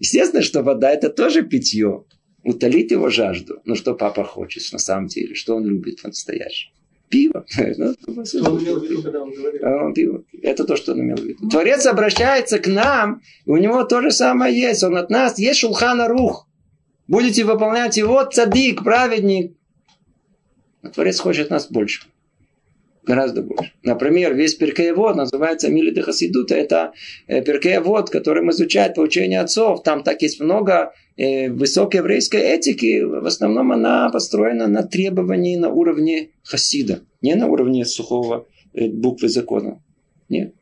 естественно, 0.00 0.42
что 0.42 0.62
вода 0.62 0.90
это 0.90 1.08
тоже 1.08 1.42
питье. 1.42 2.04
Утолить 2.44 2.90
его 2.90 3.08
жажду. 3.08 3.60
Но 3.64 3.74
что 3.74 3.94
папа 3.94 4.24
хочет 4.24 4.70
на 4.72 4.78
самом 4.78 5.06
деле? 5.06 5.34
Что 5.34 5.56
он 5.56 5.64
любит 5.64 6.02
по-настоящему? 6.02 6.74
Пиво. 7.08 7.44
Он 7.58 8.58
имел 8.62 8.80
в 8.80 8.84
виду, 8.84 9.02
когда 9.02 9.22
он 9.22 9.32
говорил? 9.32 9.60
А, 9.64 9.92
пиво. 9.92 10.24
Это 10.42 10.64
то, 10.64 10.76
что 10.76 10.92
он 10.92 11.00
имел 11.00 11.16
в 11.16 11.24
виду. 11.24 11.48
Творец 11.48 11.86
обращается 11.86 12.58
к 12.58 12.66
нам, 12.66 13.22
у 13.46 13.56
него 13.56 13.82
то 13.84 14.02
же 14.02 14.10
самое 14.10 14.54
есть. 14.54 14.82
Он 14.82 14.96
от 14.96 15.08
нас 15.08 15.38
есть 15.38 15.60
шулхана 15.60 16.08
рух. 16.08 16.46
Будете 17.06 17.44
выполнять 17.44 17.96
его 17.96 18.22
цадик, 18.24 18.84
праведник. 18.84 19.56
Но 20.82 20.90
Творец 20.90 21.18
хочет 21.18 21.48
нас 21.48 21.70
больше 21.70 22.02
гораздо 23.08 23.42
больше. 23.42 23.72
Например, 23.82 24.34
весь 24.34 24.54
Перкеевод 24.54 25.16
называется 25.16 25.70
Милида 25.70 26.02
Хасидута. 26.02 26.54
Это 26.54 26.92
э, 27.26 27.42
Перкеевод, 27.42 28.10
который 28.10 28.48
изучает 28.50 28.94
по 28.94 29.00
учению 29.00 29.42
отцов. 29.42 29.82
Там 29.82 30.02
так 30.02 30.22
есть 30.22 30.40
много 30.40 30.92
э, 31.16 31.50
высокой 31.50 31.98
еврейской 31.98 32.40
этики. 32.40 33.02
В 33.02 33.26
основном 33.26 33.72
она 33.72 34.10
построена 34.10 34.68
на 34.68 34.82
требовании 34.82 35.56
на 35.56 35.70
уровне 35.70 36.30
Хасида. 36.44 37.00
Не 37.22 37.34
на 37.34 37.48
уровне 37.48 37.84
сухого 37.84 38.46
э, 38.74 38.88
буквы 38.88 39.28
закона. 39.28 39.82
Нет. 40.28 40.54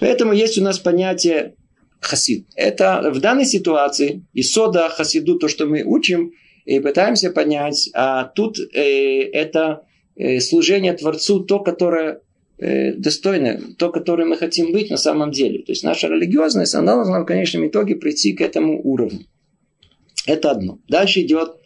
Поэтому 0.00 0.32
есть 0.32 0.58
у 0.58 0.62
нас 0.62 0.78
понятие 0.78 1.54
хасид. 2.00 2.46
Это 2.56 3.10
в 3.14 3.20
данной 3.20 3.44
ситуации 3.44 4.24
и 4.32 4.42
сода 4.42 4.88
хасиду, 4.88 5.38
то, 5.38 5.48
что 5.48 5.66
мы 5.66 5.82
учим, 5.84 6.32
и 6.64 6.80
пытаемся 6.80 7.30
понять, 7.30 7.90
а 7.94 8.24
тут 8.24 8.58
э, 8.58 9.22
это 9.32 9.84
служение 10.40 10.92
Творцу 10.92 11.40
то, 11.40 11.60
которое 11.60 12.20
э, 12.58 12.92
достойное, 12.94 13.60
то, 13.78 13.90
которое 13.90 14.24
мы 14.24 14.36
хотим 14.36 14.72
быть 14.72 14.90
на 14.90 14.96
самом 14.96 15.30
деле. 15.30 15.60
То 15.60 15.72
есть 15.72 15.84
наша 15.84 16.08
религиозность, 16.08 16.74
она 16.74 16.94
должна 16.94 17.20
в 17.20 17.24
конечном 17.24 17.66
итоге 17.66 17.96
прийти 17.96 18.32
к 18.32 18.40
этому 18.40 18.80
уровню. 18.82 19.26
Это 20.26 20.50
одно. 20.50 20.78
Дальше 20.88 21.22
идет 21.22 21.56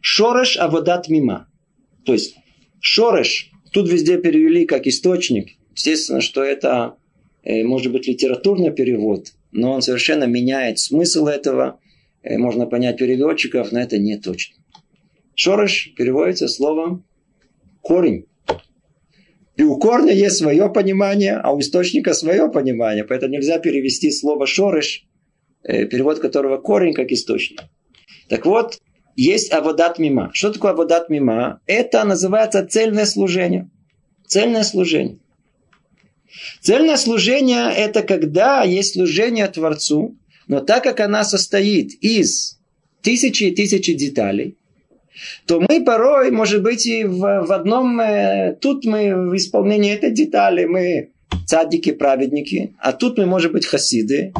шореш 0.00 0.56
аводат 0.56 1.08
мима. 1.08 1.48
То 2.04 2.12
есть 2.12 2.36
шореш, 2.80 3.50
тут 3.72 3.90
везде 3.90 4.18
перевели 4.18 4.64
как 4.64 4.86
источник. 4.86 5.50
Естественно, 5.74 6.20
что 6.20 6.42
это 6.42 6.96
э, 7.42 7.64
может 7.64 7.92
быть 7.92 8.06
литературный 8.06 8.72
перевод, 8.72 9.32
но 9.52 9.72
он 9.72 9.82
совершенно 9.82 10.24
меняет 10.24 10.78
смысл 10.78 11.26
этого. 11.26 11.80
Можно 12.28 12.66
понять 12.66 12.98
переводчиков, 12.98 13.70
но 13.70 13.78
это 13.78 13.98
не 13.98 14.18
точно. 14.18 14.56
Шореш 15.36 15.92
переводится 15.96 16.48
словом 16.48 17.05
корень. 17.86 18.26
И 19.56 19.62
у 19.62 19.78
корня 19.78 20.12
есть 20.12 20.36
свое 20.36 20.68
понимание, 20.68 21.36
а 21.42 21.52
у 21.52 21.60
источника 21.60 22.12
свое 22.14 22.50
понимание. 22.50 23.04
Поэтому 23.04 23.32
нельзя 23.32 23.58
перевести 23.58 24.10
слово 24.10 24.46
шорыш, 24.46 25.06
э, 25.62 25.86
перевод 25.86 26.18
которого 26.18 26.58
корень 26.58 26.92
как 26.92 27.10
источник. 27.10 27.62
Так 28.28 28.44
вот, 28.44 28.80
есть 29.14 29.52
аводат 29.52 29.98
мима. 29.98 30.30
Что 30.34 30.52
такое 30.52 30.72
аводат 30.72 31.08
мима? 31.08 31.60
Это 31.66 32.04
называется 32.04 32.66
цельное 32.66 33.06
служение. 33.06 33.70
Цельное 34.26 34.64
служение. 34.64 35.18
Цельное 36.60 36.96
служение– 36.96 37.72
это 37.76 38.02
когда 38.02 38.62
есть 38.62 38.92
служение 38.92 39.46
Творцу, 39.46 40.16
но 40.48 40.60
так 40.60 40.82
как 40.84 41.00
она 41.00 41.24
состоит 41.24 41.92
из 42.02 42.58
тысячи 43.00 43.44
и 43.44 43.54
тысячи 43.54 43.94
деталей, 43.94 44.56
то 45.46 45.60
мы 45.60 45.84
порой, 45.84 46.30
может 46.30 46.62
быть, 46.62 46.86
и 46.86 47.04
в, 47.04 47.18
в 47.18 47.52
одном... 47.52 48.00
Э, 48.00 48.56
тут 48.60 48.84
мы 48.84 49.30
в 49.30 49.36
исполнении 49.36 49.92
этой 49.92 50.10
детали, 50.10 50.64
мы 50.64 51.10
цадики, 51.46 51.92
праведники, 51.92 52.74
а 52.78 52.92
тут 52.92 53.18
мы, 53.18 53.26
может 53.26 53.52
быть, 53.52 53.66
хасиды, 53.66 54.32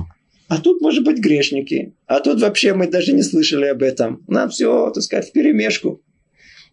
а 0.49 0.61
тут, 0.61 0.81
может 0.81 1.05
быть, 1.05 1.19
грешники, 1.19 1.95
а 2.07 2.21
тут 2.21 2.41
вообще 2.41 2.75
мы 2.75 2.89
даже 2.89 3.13
не 3.13 3.23
слышали 3.23 3.67
об 3.67 3.83
этом. 3.83 4.23
Нам 4.29 4.49
все, 4.51 4.91
так 4.91 5.03
сказать, 5.03 5.33
перемешку. 5.33 6.03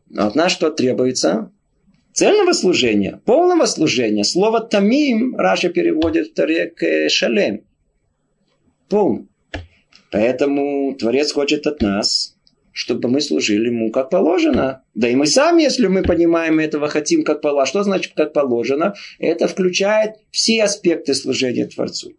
Но 0.09 0.27
от 0.27 0.35
нас 0.35 0.51
что 0.51 0.69
требуется? 0.69 1.51
Цельного 2.13 2.53
служения, 2.53 3.19
полного 3.25 3.65
служения. 3.65 4.23
Слово 4.23 4.59
«тамим» 4.61 5.35
Раша 5.35 5.69
переводит 5.69 6.27
в 6.27 6.33
Таре 6.35 6.71
«шалем». 7.09 7.61
Полный. 8.89 9.27
Поэтому 10.11 10.93
Творец 10.93 11.31
хочет 11.31 11.65
от 11.65 11.81
нас 11.81 12.32
чтобы 12.73 13.07
мы 13.07 13.21
служили 13.21 13.67
ему 13.67 13.91
как 13.91 14.09
положено. 14.09 14.83
Да 14.95 15.07
и 15.07 15.15
мы 15.15 15.27
сами, 15.27 15.61
если 15.61 15.87
мы 15.87 16.01
понимаем 16.01 16.59
этого, 16.59 16.89
хотим 16.89 17.23
как 17.23 17.39
положено. 17.39 17.67
Что 17.67 17.83
значит 17.83 18.13
как 18.15 18.33
положено? 18.33 18.95
Это 19.19 19.47
включает 19.47 20.15
все 20.31 20.63
аспекты 20.63 21.13
служения 21.13 21.67
Творцу. 21.67 22.13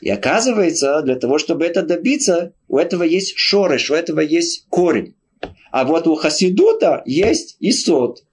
И 0.00 0.08
оказывается, 0.08 1.02
для 1.02 1.16
того, 1.16 1.36
чтобы 1.38 1.66
это 1.66 1.82
добиться, 1.82 2.54
у 2.68 2.78
этого 2.78 3.02
есть 3.02 3.34
шорыш, 3.36 3.90
у 3.90 3.94
этого 3.94 4.20
есть 4.20 4.66
корень. 4.70 5.14
А 5.70 5.84
вот 5.84 6.06
у 6.06 6.14
хасидута 6.14 7.02
есть 7.04 7.56
и 7.60 7.70
сот. 7.72 8.24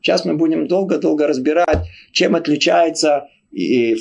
Сейчас 0.00 0.24
мы 0.24 0.34
будем 0.34 0.68
долго-долго 0.68 1.26
разбирать, 1.26 1.88
чем 2.12 2.36
отличается 2.36 3.26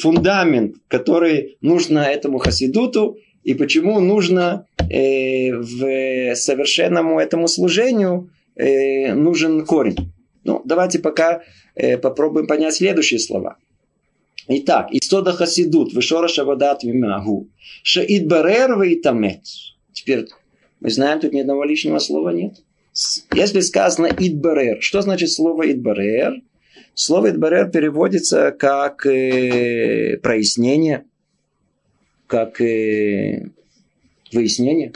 фундамент, 0.01 0.75
который 0.87 1.57
нужно 1.61 1.99
этому 1.99 2.37
хасидуту, 2.37 3.17
и 3.45 3.53
почему 3.53 3.99
нужно 3.99 4.65
э, 4.89 5.53
в 5.53 6.35
совершенному 6.35 7.19
этому 7.19 7.47
служению 7.47 8.31
э, 8.55 9.13
нужен 9.13 9.65
корень. 9.65 10.11
Ну, 10.43 10.61
давайте 10.65 10.97
пока 10.97 11.43
э, 11.75 11.97
попробуем 11.97 12.47
понять 12.47 12.73
следующие 12.73 13.19
слова. 13.19 13.57
Итак, 14.47 14.87
истода 14.91 15.31
хасидут, 15.31 15.93
вишора 15.93 16.27
шавадат 16.27 16.83
мимагу, 16.83 17.47
шаид 17.83 18.27
барер 18.27 18.79
вейтамет. 18.81 19.41
Теперь 19.93 20.25
мы 20.79 20.89
знаем, 20.89 21.19
тут 21.19 21.31
ни 21.31 21.39
одного 21.39 21.65
лишнего 21.65 21.99
слова 21.99 22.29
нет. 22.29 22.55
Если 23.33 23.59
сказано 23.59 24.07
идбарер, 24.07 24.81
что 24.81 25.01
значит 25.01 25.31
слово 25.31 25.71
идбарер? 25.71 26.41
Слово 26.95 27.29
идбарер 27.29 27.69
переводится 27.69 28.51
как 28.51 29.05
э, 29.05 30.17
прояснение, 30.17 31.05
как 32.27 32.61
э, 32.61 33.49
выяснение. 34.31 34.93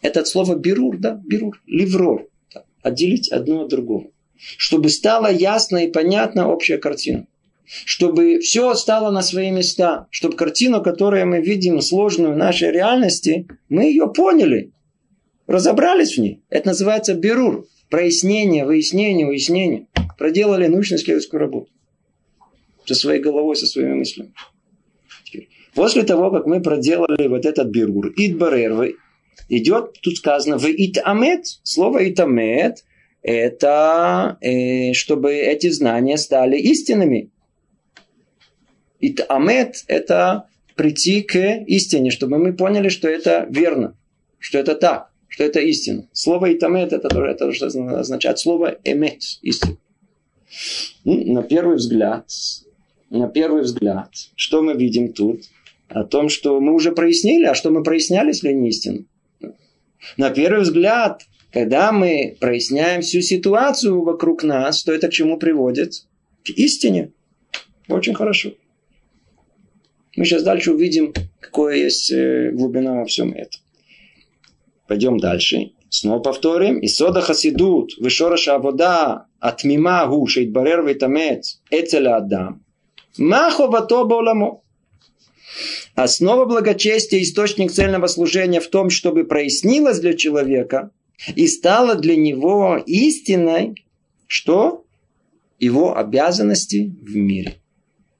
Это 0.00 0.24
слово 0.24 0.54
бирур, 0.56 0.98
да, 0.98 1.20
бирур, 1.24 1.62
ливрор. 1.66 2.28
Да, 2.52 2.64
отделить 2.82 3.30
одно 3.30 3.62
от 3.62 3.70
другого. 3.70 4.10
Чтобы 4.36 4.90
стало 4.90 5.32
ясно 5.32 5.84
и 5.84 5.90
понятна 5.90 6.48
общая 6.48 6.78
картина. 6.78 7.26
Чтобы 7.64 8.40
все 8.40 8.74
стало 8.74 9.10
на 9.10 9.22
свои 9.22 9.50
места. 9.50 10.06
Чтобы 10.10 10.36
картину, 10.36 10.82
которую 10.82 11.26
мы 11.26 11.40
видим 11.40 11.80
сложную 11.80 12.34
в 12.34 12.36
нашей 12.36 12.70
реальности, 12.70 13.46
мы 13.68 13.84
ее 13.84 14.12
поняли. 14.12 14.72
Разобрались 15.46 16.16
в 16.16 16.20
ней. 16.20 16.42
Это 16.50 16.68
называется 16.68 17.14
бирур. 17.14 17.66
Прояснение, 17.88 18.66
выяснение, 18.66 19.26
уяснение. 19.26 19.86
Проделали 20.18 20.66
научно-исследовательскую 20.66 21.40
работу. 21.40 21.70
Со 22.84 22.94
своей 22.94 23.20
головой, 23.20 23.56
со 23.56 23.66
своими 23.66 23.94
мыслями. 23.94 24.32
После 25.74 26.04
того, 26.04 26.30
как 26.30 26.46
мы 26.46 26.60
проделали 26.60 27.26
вот 27.26 27.44
этот 27.44 27.68
биргур, 27.68 28.12
идбарер, 28.16 28.94
идет, 29.48 30.00
тут 30.00 30.16
сказано, 30.16 30.56
в 30.58 30.66
итамет. 30.66 31.46
Слово 31.62 32.08
итамет– 32.08 32.84
это 33.22 34.38
э, 34.40 34.92
чтобы 34.92 35.34
эти 35.34 35.70
знания 35.70 36.16
стали 36.16 36.56
истинными. 36.58 37.30
Итамет– 39.00 39.84
это 39.88 40.48
прийти 40.76 41.22
к 41.22 41.36
истине, 41.66 42.10
чтобы 42.10 42.38
мы 42.38 42.52
поняли, 42.52 42.88
что 42.88 43.08
это 43.08 43.46
верно, 43.50 43.96
что 44.38 44.58
это 44.58 44.76
так, 44.76 45.10
что 45.28 45.42
это 45.42 45.58
истина. 45.58 46.06
Слово 46.12 46.54
итамет– 46.54 46.92
это 46.92 47.08
тоже 47.08 47.30
это 47.30 47.52
что 47.52 47.66
означает 47.66 48.38
слово 48.38 48.78
эмет– 48.84 49.22
истина. 49.42 49.76
Ну, 51.04 51.32
на 51.32 51.42
первый 51.42 51.76
взгляд, 51.76 52.28
на 53.10 53.28
первый 53.28 53.62
взгляд, 53.62 54.10
что 54.36 54.62
мы 54.62 54.74
видим 54.74 55.12
тут– 55.12 55.40
о 55.88 56.04
том, 56.04 56.28
что 56.28 56.60
мы 56.60 56.74
уже 56.74 56.92
прояснили, 56.92 57.44
а 57.44 57.54
что 57.54 57.70
мы 57.70 57.82
проясняли, 57.82 58.28
если 58.28 58.52
не 58.52 58.70
истину. 58.70 59.06
На 60.16 60.30
первый 60.30 60.62
взгляд, 60.62 61.22
когда 61.52 61.92
мы 61.92 62.36
проясняем 62.40 63.02
всю 63.02 63.20
ситуацию 63.20 64.02
вокруг 64.02 64.42
нас, 64.42 64.82
то 64.82 64.92
это 64.92 65.08
к 65.08 65.12
чему 65.12 65.38
приводит? 65.38 65.92
К 66.44 66.50
истине. 66.50 67.12
Очень 67.88 68.14
хорошо. 68.14 68.52
Мы 70.16 70.24
сейчас 70.24 70.42
дальше 70.42 70.72
увидим, 70.72 71.12
какая 71.40 71.76
есть 71.76 72.12
э, 72.12 72.50
глубина 72.52 73.00
во 73.00 73.04
всем 73.04 73.32
этом. 73.32 73.60
Пойдем 74.86 75.18
дальше. 75.18 75.72
Снова 75.88 76.20
повторим. 76.20 76.78
И 76.80 76.88
сода 76.88 77.20
хасидут, 77.20 77.96
вишораша 77.98 78.56
авода, 78.56 79.26
атмима 79.38 80.06
гу, 80.06 80.26
шейтбарер 80.26 80.84
витамец, 80.84 81.62
эцеля 81.70 82.16
адам. 82.16 82.64
Маховато 83.16 84.04
боламо. 84.04 84.60
Основа 85.94 86.44
благочестия, 86.44 87.22
источник 87.22 87.70
цельного 87.70 88.08
служения 88.08 88.60
в 88.60 88.66
том, 88.66 88.90
чтобы 88.90 89.24
прояснилось 89.24 90.00
для 90.00 90.14
человека, 90.14 90.90
И 91.36 91.46
стало 91.46 91.94
для 91.94 92.16
него 92.16 92.82
истиной, 92.86 93.74
что 94.26 94.84
его 95.60 95.96
обязанности 95.96 96.94
в 97.00 97.14
мире. 97.16 97.54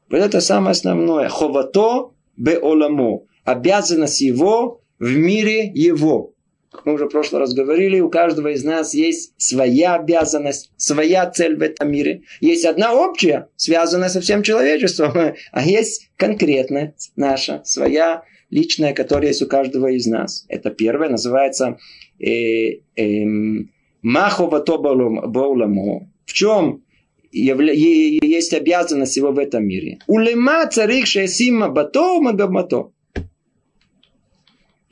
Вот 0.08 0.18
это 0.18 0.40
самое 0.40 0.70
основное. 0.70 1.28
Ховато 1.28 2.12
бе 2.36 2.56
оламо. 2.56 3.22
Обязанность 3.44 4.20
его 4.20 4.80
в 4.98 5.16
мире 5.16 5.70
его. 5.74 6.33
Как 6.74 6.86
мы 6.86 6.94
уже 6.94 7.04
в 7.04 7.10
прошлый 7.10 7.40
раз 7.40 7.54
говорили, 7.54 8.00
у 8.00 8.10
каждого 8.10 8.48
из 8.48 8.64
нас 8.64 8.94
есть 8.94 9.32
своя 9.36 9.94
обязанность, 9.94 10.72
своя 10.76 11.30
цель 11.30 11.56
в 11.56 11.62
этом 11.62 11.92
мире. 11.92 12.22
Есть 12.40 12.64
одна 12.64 12.92
общая, 12.92 13.48
связанная 13.54 14.08
со 14.08 14.20
всем 14.20 14.42
человечеством, 14.42 15.12
а 15.52 15.62
есть 15.62 16.10
конкретная 16.16 16.96
наша, 17.14 17.62
своя 17.64 18.24
личная, 18.50 18.92
которая 18.92 19.28
есть 19.28 19.42
у 19.42 19.46
каждого 19.46 19.86
из 19.86 20.06
нас. 20.06 20.46
Это 20.48 20.70
первое, 20.70 21.10
называется 21.10 21.78
э, 22.18 22.80
эм, 22.96 23.70
Маховато 24.02 24.76
Бауламо. 24.76 26.10
В 26.26 26.32
чем 26.32 26.82
есть 27.30 28.52
обязанность 28.52 29.16
его 29.16 29.30
в 29.30 29.38
этом 29.38 29.64
мире? 29.64 30.00
Улема 30.08 30.66
царик 30.66 31.06
шесима 31.06 31.68
бато 31.68 32.20
магамато. 32.20 32.90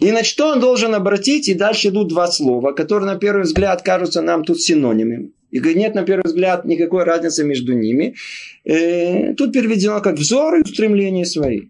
И 0.03 0.11
на 0.11 0.25
что 0.25 0.49
он 0.49 0.59
должен 0.59 0.97
обратить, 0.97 1.49
и 1.49 1.55
дальше 1.55 1.89
идут 1.89 2.09
два 2.09 2.27
слова, 2.27 2.73
которые 2.73 3.13
на 3.13 3.19
первый 3.21 3.43
взгляд 3.43 3.83
кажутся 3.83 4.21
нам 4.21 4.43
тут 4.43 4.61
синонимами. 4.61 5.31
И 5.53 5.61
нет 5.61 5.95
на 5.95 6.03
первый 6.03 6.25
взгляд 6.25 6.65
никакой 6.65 7.05
разницы 7.05 7.45
между 7.45 7.73
ними. 7.73 8.17
Э, 8.65 9.33
тут 9.35 9.53
переведено 9.53 10.01
как 10.01 10.17
взор 10.17 10.57
и 10.57 10.63
устремления 10.63 11.25
свои. 11.25 11.69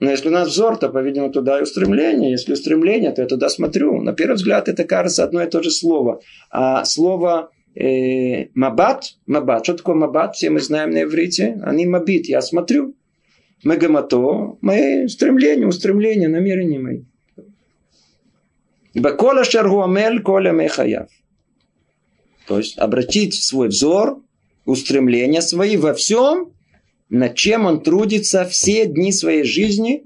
Но 0.00 0.10
если 0.10 0.28
у 0.28 0.32
нас 0.32 0.48
взор, 0.48 0.78
то, 0.78 0.88
по-видимому, 0.88 1.30
туда 1.30 1.58
и 1.58 1.64
устремление. 1.64 2.30
Если 2.30 2.54
устремление, 2.54 3.12
то 3.12 3.20
я 3.20 3.28
туда 3.28 3.50
смотрю. 3.50 4.00
На 4.00 4.14
первый 4.14 4.36
взгляд 4.36 4.70
это 4.70 4.84
кажется 4.84 5.22
одно 5.22 5.42
и 5.42 5.50
то 5.50 5.62
же 5.62 5.70
слово. 5.70 6.22
А 6.50 6.82
слово 6.86 7.50
э, 7.74 8.46
мабат, 8.54 9.04
мабат, 9.26 9.64
что 9.64 9.74
такое 9.74 9.96
мабат, 9.96 10.34
все 10.34 10.48
мы 10.48 10.60
знаем 10.60 10.92
на 10.92 11.02
иврите, 11.02 11.60
они 11.62 11.84
мабит, 11.84 12.26
я 12.26 12.40
смотрю. 12.40 12.94
Мегамато, 13.64 14.56
мои 14.62 15.08
стремления, 15.08 15.66
устремления, 15.66 16.28
намерения 16.28 16.78
мои. 16.78 17.02
Бакола 18.94 19.44
шаргуамель 19.44 20.22
коля 20.22 20.52
мехаяв. 20.52 21.08
То 22.46 22.58
есть 22.58 22.78
обратить 22.78 23.34
свой 23.34 23.68
взор, 23.68 24.22
устремления 24.64 25.42
свои 25.42 25.76
во 25.76 25.92
всем, 25.94 26.52
над 27.10 27.34
чем 27.34 27.66
он 27.66 27.82
трудится 27.82 28.44
все 28.44 28.86
дни 28.86 29.12
своей 29.12 29.44
жизни. 29.44 30.04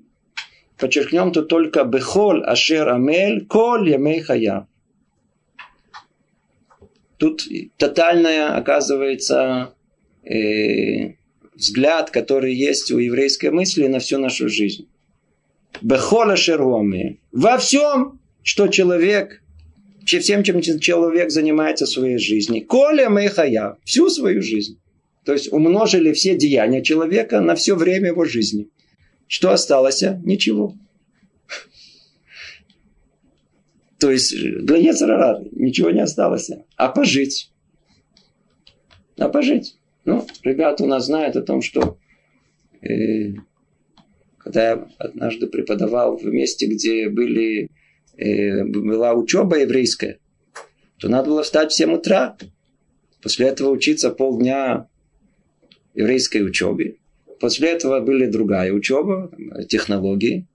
Подчеркнем 0.77 1.33
тут 1.33 1.49
только 1.49 1.85
бехол 1.85 2.43
ашер 2.45 2.89
амель 2.89 3.47
кол 3.47 3.85
ямей 3.85 4.21
хаяв. 4.21 4.65
Тут 7.19 7.47
тотальная, 7.77 8.57
оказывается, 8.57 9.75
э, 10.25 11.13
взгляд, 11.55 12.11
который 12.11 12.53
есть 12.53 12.91
у 12.91 12.99
еврейской 12.99 13.51
мысли 13.51 13.87
на 13.87 14.01
всю 14.01 14.19
нашу 14.19 14.49
жизнь. 14.49 14.89
Бехола 15.81 16.35
шеруаме. 16.35 17.19
Во 17.31 17.59
всем, 17.59 18.19
что 18.43 18.69
человек, 18.69 19.43
всем, 20.05 20.43
чем 20.43 20.61
человек 20.61 21.31
занимается 21.31 21.87
в 21.87 21.91
своей 21.91 22.19
жизни. 22.19 22.61
Коля 22.61 23.09
Мейхая, 23.09 23.79
всю 23.85 24.09
свою 24.09 24.43
жизнь. 24.43 24.79
То 25.25 25.33
есть 25.33 25.53
умножили 25.53 26.13
все 26.13 26.37
деяния 26.37 26.83
человека 26.83 27.41
на 27.41 27.55
все 27.55 27.77
время 27.77 28.09
его 28.09 28.25
жизни. 28.25 28.69
Что 29.29 29.53
осталось? 29.53 30.03
Ничего. 30.25 30.75
То 33.99 34.11
есть 34.11 34.35
для 34.37 34.79
Ецарара 34.79 35.45
ничего 35.53 35.91
не 35.91 36.01
осталось. 36.01 36.51
А 36.77 36.89
пожить. 36.89 37.53
А 39.17 39.29
пожить. 39.29 39.77
Ну, 40.05 40.27
ребята 40.43 40.83
у 40.83 40.89
нас 40.89 41.07
знают 41.07 41.37
о 41.37 41.43
том, 41.43 41.63
что 41.63 41.99
э, 42.83 43.35
когда 44.39 44.71
я 44.71 44.89
однажды 44.99 45.47
преподавал 45.47 46.17
в 46.17 46.25
месте, 46.25 46.67
где 46.67 47.09
были 47.09 47.71
была 48.17 49.15
учеба 49.15 49.59
еврейская, 49.59 50.19
то 50.99 51.09
надо 51.09 51.31
было 51.31 51.43
встать 51.43 51.73
в 51.73 51.75
7 51.75 51.95
утра. 51.95 52.37
После 53.23 53.47
этого 53.49 53.71
учиться 53.71 54.11
полдня 54.11 54.89
еврейской 55.95 56.39
учебе. 56.39 56.97
После 57.41 57.71
этого 57.71 58.01
были 58.01 58.27
другая 58.27 58.73
учеба, 58.73 59.31
технологии. 59.69 60.47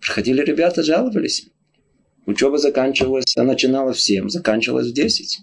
Приходили 0.00 0.42
ребята, 0.42 0.82
жаловались. 0.82 1.48
Учеба 2.26 2.58
заканчивалась, 2.58 3.36
она 3.36 3.52
начиналась 3.52 3.98
в 3.98 4.00
7, 4.00 4.28
заканчивалась 4.28 4.88
в 4.88 4.94
10. 4.94 5.40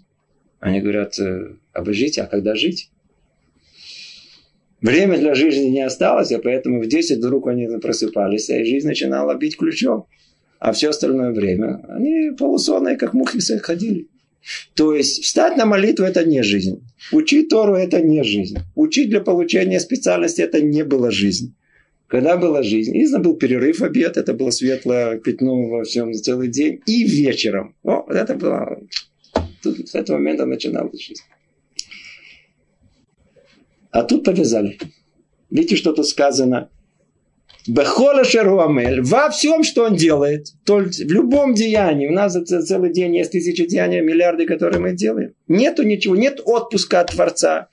Они 0.60 0.80
говорят, 0.80 1.20
«Э, 1.20 1.56
а 1.74 1.82
а 1.82 2.26
когда 2.26 2.56
жить? 2.56 2.92
Время 4.82 5.20
для 5.20 5.36
жизни 5.36 5.70
не 5.70 5.82
осталось, 5.82 6.32
а 6.32 6.40
поэтому 6.40 6.82
в 6.82 6.88
10 6.88 7.20
вдруг 7.20 7.48
они 7.48 7.68
просыпались, 7.80 8.50
и 8.50 8.64
жизнь 8.64 8.88
начинала 8.88 9.36
бить 9.36 9.58
ключом 9.58 10.08
а 10.62 10.74
все 10.74 10.90
остальное 10.90 11.32
время 11.32 11.84
они 11.90 12.32
полусонные, 12.38 12.96
как 12.96 13.14
мухи, 13.14 13.40
ходили. 13.58 14.08
То 14.76 14.94
есть 14.94 15.24
встать 15.24 15.58
на 15.58 15.66
молитву 15.66 16.06
это 16.06 16.24
не 16.24 16.44
жизнь. 16.44 16.84
Учить 17.12 17.50
Тору 17.50 17.74
это 17.74 18.00
не 18.00 18.24
жизнь. 18.24 18.60
Учить 18.76 19.10
для 19.10 19.22
получения 19.22 19.80
специальности 19.80 20.42
это 20.42 20.62
не 20.62 20.84
была 20.84 21.10
жизнь. 21.10 21.56
Когда 22.06 22.38
была 22.38 22.62
жизнь, 22.62 22.96
и 22.96 23.08
был 23.18 23.36
перерыв, 23.38 23.82
обед, 23.82 24.18
это 24.18 24.36
было 24.36 24.52
светлое 24.52 25.18
пятно 25.18 25.68
во 25.68 25.84
всем 25.84 26.14
целый 26.14 26.50
день, 26.50 26.82
и 26.86 27.06
вечером. 27.06 27.76
О, 27.84 28.06
это 28.12 28.36
было... 28.36 28.78
Тут 29.64 29.90
с 29.90 29.96
этого 29.96 30.18
момента 30.18 30.46
начиналась 30.46 31.02
жизнь. 31.02 31.24
А 33.90 34.04
тут 34.04 34.24
повязали. 34.24 34.78
Видите, 35.50 35.76
что 35.76 35.92
тут 35.92 36.08
сказано? 36.08 36.70
Бехола 37.68 38.24
Шеруамель, 38.24 39.02
во 39.02 39.30
всем, 39.30 39.64
что 39.64 39.86
он 39.86 39.96
делает, 39.96 40.48
только 40.66 40.90
в 40.90 41.12
любом 41.12 41.54
деянии, 41.54 42.08
у 42.08 42.12
нас 42.12 42.34
за 42.34 42.62
целый 42.64 42.92
день 42.92 43.16
есть 43.18 43.32
тысячи 43.32 43.66
деяний, 43.66 44.02
миллиарды, 44.02 44.46
которые 44.46 44.80
мы 44.80 44.94
делаем. 44.94 45.36
Нету 45.48 45.84
ничего, 45.84 46.16
нет 46.16 46.42
отпуска 46.44 47.02
от 47.02 47.12
Творца. 47.12 47.68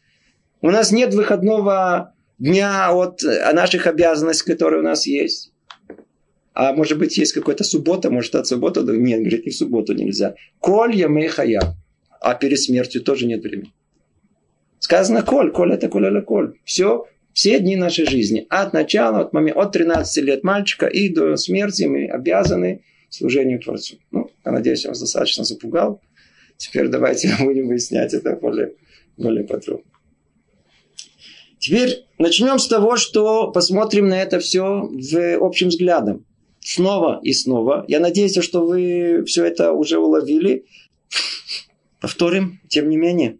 У 0.60 0.70
нас 0.70 0.92
нет 0.92 1.14
выходного 1.14 2.14
дня 2.38 2.92
от 2.92 3.22
наших 3.52 3.86
обязанностей, 3.86 4.52
которые 4.52 4.80
у 4.80 4.84
нас 4.84 5.06
есть. 5.06 5.52
А 6.52 6.72
может 6.72 6.98
быть, 6.98 7.16
есть 7.16 7.32
какая-то 7.32 7.64
суббота, 7.64 8.10
может, 8.10 8.34
от 8.34 8.46
субботы? 8.46 8.80
Нет, 8.80 9.20
говорит, 9.20 9.46
и 9.46 9.50
в 9.50 9.56
субботу 9.56 9.94
нельзя. 9.94 10.34
Коль 10.58 10.96
я 10.96 11.06
мехая. 11.06 11.60
А 12.20 12.34
перед 12.34 12.58
смертью 12.58 13.00
тоже 13.00 13.26
нет 13.26 13.42
времени. 13.42 13.72
Сказано 14.80 15.22
коль, 15.22 15.52
коль 15.52 15.72
это 15.72 15.88
коль 15.88 16.06
это 16.06 16.20
коль. 16.20 16.54
Все, 16.64 17.06
все 17.38 17.60
дни 17.60 17.76
нашей 17.76 18.04
жизни. 18.04 18.48
От 18.50 18.72
начала, 18.72 19.20
от, 19.20 19.32
момента, 19.32 19.60
от 19.60 19.70
13 19.70 20.24
лет 20.24 20.42
мальчика 20.42 20.86
и 20.86 21.08
до 21.08 21.36
смерти 21.36 21.84
мы 21.84 22.06
обязаны 22.06 22.82
служению 23.10 23.60
Творцу. 23.60 23.98
Ну, 24.10 24.28
я 24.44 24.50
надеюсь, 24.50 24.82
я 24.82 24.90
вас 24.90 24.98
достаточно 24.98 25.44
запугал. 25.44 26.00
Теперь 26.56 26.88
давайте 26.88 27.32
будем 27.40 27.68
выяснять 27.68 28.12
это 28.12 28.34
более, 28.34 28.74
более 29.16 29.44
подробно. 29.44 29.84
Теперь 31.60 32.06
начнем 32.18 32.58
с 32.58 32.66
того, 32.66 32.96
что 32.96 33.52
посмотрим 33.52 34.08
на 34.08 34.20
это 34.20 34.40
все 34.40 34.88
в 34.88 35.44
общем 35.44 35.68
взглядом. 35.68 36.26
Снова 36.58 37.20
и 37.22 37.32
снова. 37.32 37.84
Я 37.86 38.00
надеюсь, 38.00 38.36
что 38.42 38.66
вы 38.66 39.22
все 39.26 39.44
это 39.44 39.74
уже 39.74 40.00
уловили. 40.00 40.64
Повторим, 42.00 42.58
тем 42.66 42.88
не 42.88 42.96
менее. 42.96 43.38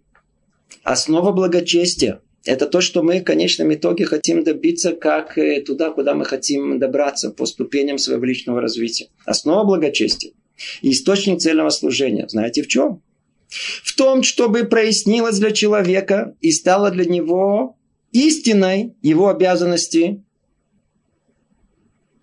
Основа 0.85 1.33
благочестия– 1.33 2.21
это 2.49 2.67
то, 2.67 2.81
что 2.81 3.03
мы 3.03 3.21
в 3.21 3.25
конечном 3.25 3.75
итоге 3.75 4.07
хотим 4.07 4.43
добиться, 4.43 4.93
как 4.93 5.37
э, 5.37 5.61
туда, 5.61 5.91
куда 5.91 6.15
мы 6.15 6.25
хотим 6.25 6.79
добраться 6.79 7.31
по 7.31 7.45
ступеням 7.45 7.99
своего 7.99 8.25
личного 8.25 8.63
развития. 8.63 9.09
Основа 9.27 9.65
благочестия 9.65 10.33
и 10.81 10.93
источник 10.93 11.41
цельного 11.41 11.69
служения. 11.69 12.27
Знаете 12.27 12.63
в 12.63 12.67
чем? 12.67 13.03
В 13.51 13.95
том, 13.95 14.23
чтобы 14.23 14.65
прояснилось 14.65 15.39
для 15.39 15.51
человека 15.51 16.37
и 16.41 16.51
стало 16.51 16.91
для 16.91 17.05
него 17.05 17.77
истиной 18.13 18.95
его 19.03 19.29
обязанности 19.29 20.25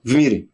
в 0.03 0.15
мире. 0.15 0.47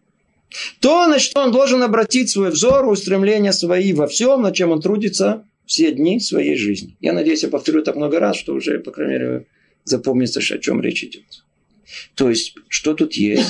То, 0.81 1.07
на 1.07 1.17
что 1.17 1.43
он 1.43 1.53
должен 1.53 1.81
обратить 1.81 2.29
свой 2.29 2.49
взор, 2.49 2.89
устремления 2.89 3.53
свои 3.53 3.93
во 3.93 4.07
всем, 4.07 4.41
на 4.41 4.51
чем 4.51 4.71
он 4.71 4.81
трудится 4.81 5.45
все 5.65 5.93
дни 5.93 6.19
своей 6.19 6.57
жизни. 6.57 6.97
Я 6.99 7.13
надеюсь, 7.13 7.43
я 7.43 7.49
повторю 7.49 7.79
это 7.79 7.93
много 7.93 8.19
раз, 8.19 8.35
что 8.35 8.53
уже, 8.53 8.77
по 8.79 8.91
крайней 8.91 9.13
мере, 9.13 9.45
запомнится, 9.83 10.39
о 10.39 10.59
чем 10.59 10.81
речь 10.81 11.03
идет. 11.03 11.43
То 12.15 12.29
есть, 12.29 12.55
что 12.67 12.93
тут 12.93 13.13
есть? 13.13 13.49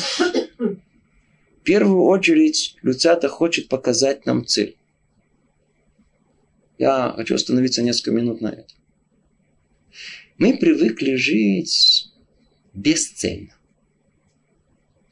В 0.57 1.63
первую 1.63 2.03
очередь, 2.03 2.75
Люцата 2.81 3.27
хочет 3.27 3.67
показать 3.67 4.25
нам 4.25 4.45
цель. 4.45 4.75
Я 6.77 7.13
хочу 7.15 7.35
остановиться 7.35 7.83
несколько 7.83 8.11
минут 8.11 8.41
на 8.41 8.47
этом. 8.47 8.77
Мы 10.39 10.57
привыкли 10.57 11.15
жить 11.15 12.09
бесцельно. 12.73 13.55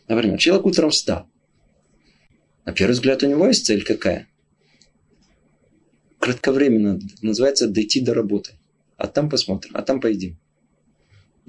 Например, 0.08 0.40
человек 0.40 0.66
утром 0.66 0.90
встал. 0.90 1.30
На 2.66 2.74
первый 2.74 2.94
взгляд 2.94 3.22
у 3.22 3.28
него 3.28 3.46
есть 3.46 3.66
цель 3.66 3.84
какая? 3.84 4.30
кратковременно, 6.20 7.00
называется 7.22 7.68
дойти 7.68 8.02
до 8.02 8.14
работы. 8.14 8.52
А 8.98 9.08
там 9.08 9.30
посмотрим, 9.30 9.72
а 9.76 9.82
там 9.82 10.00
поедим. 10.02 10.38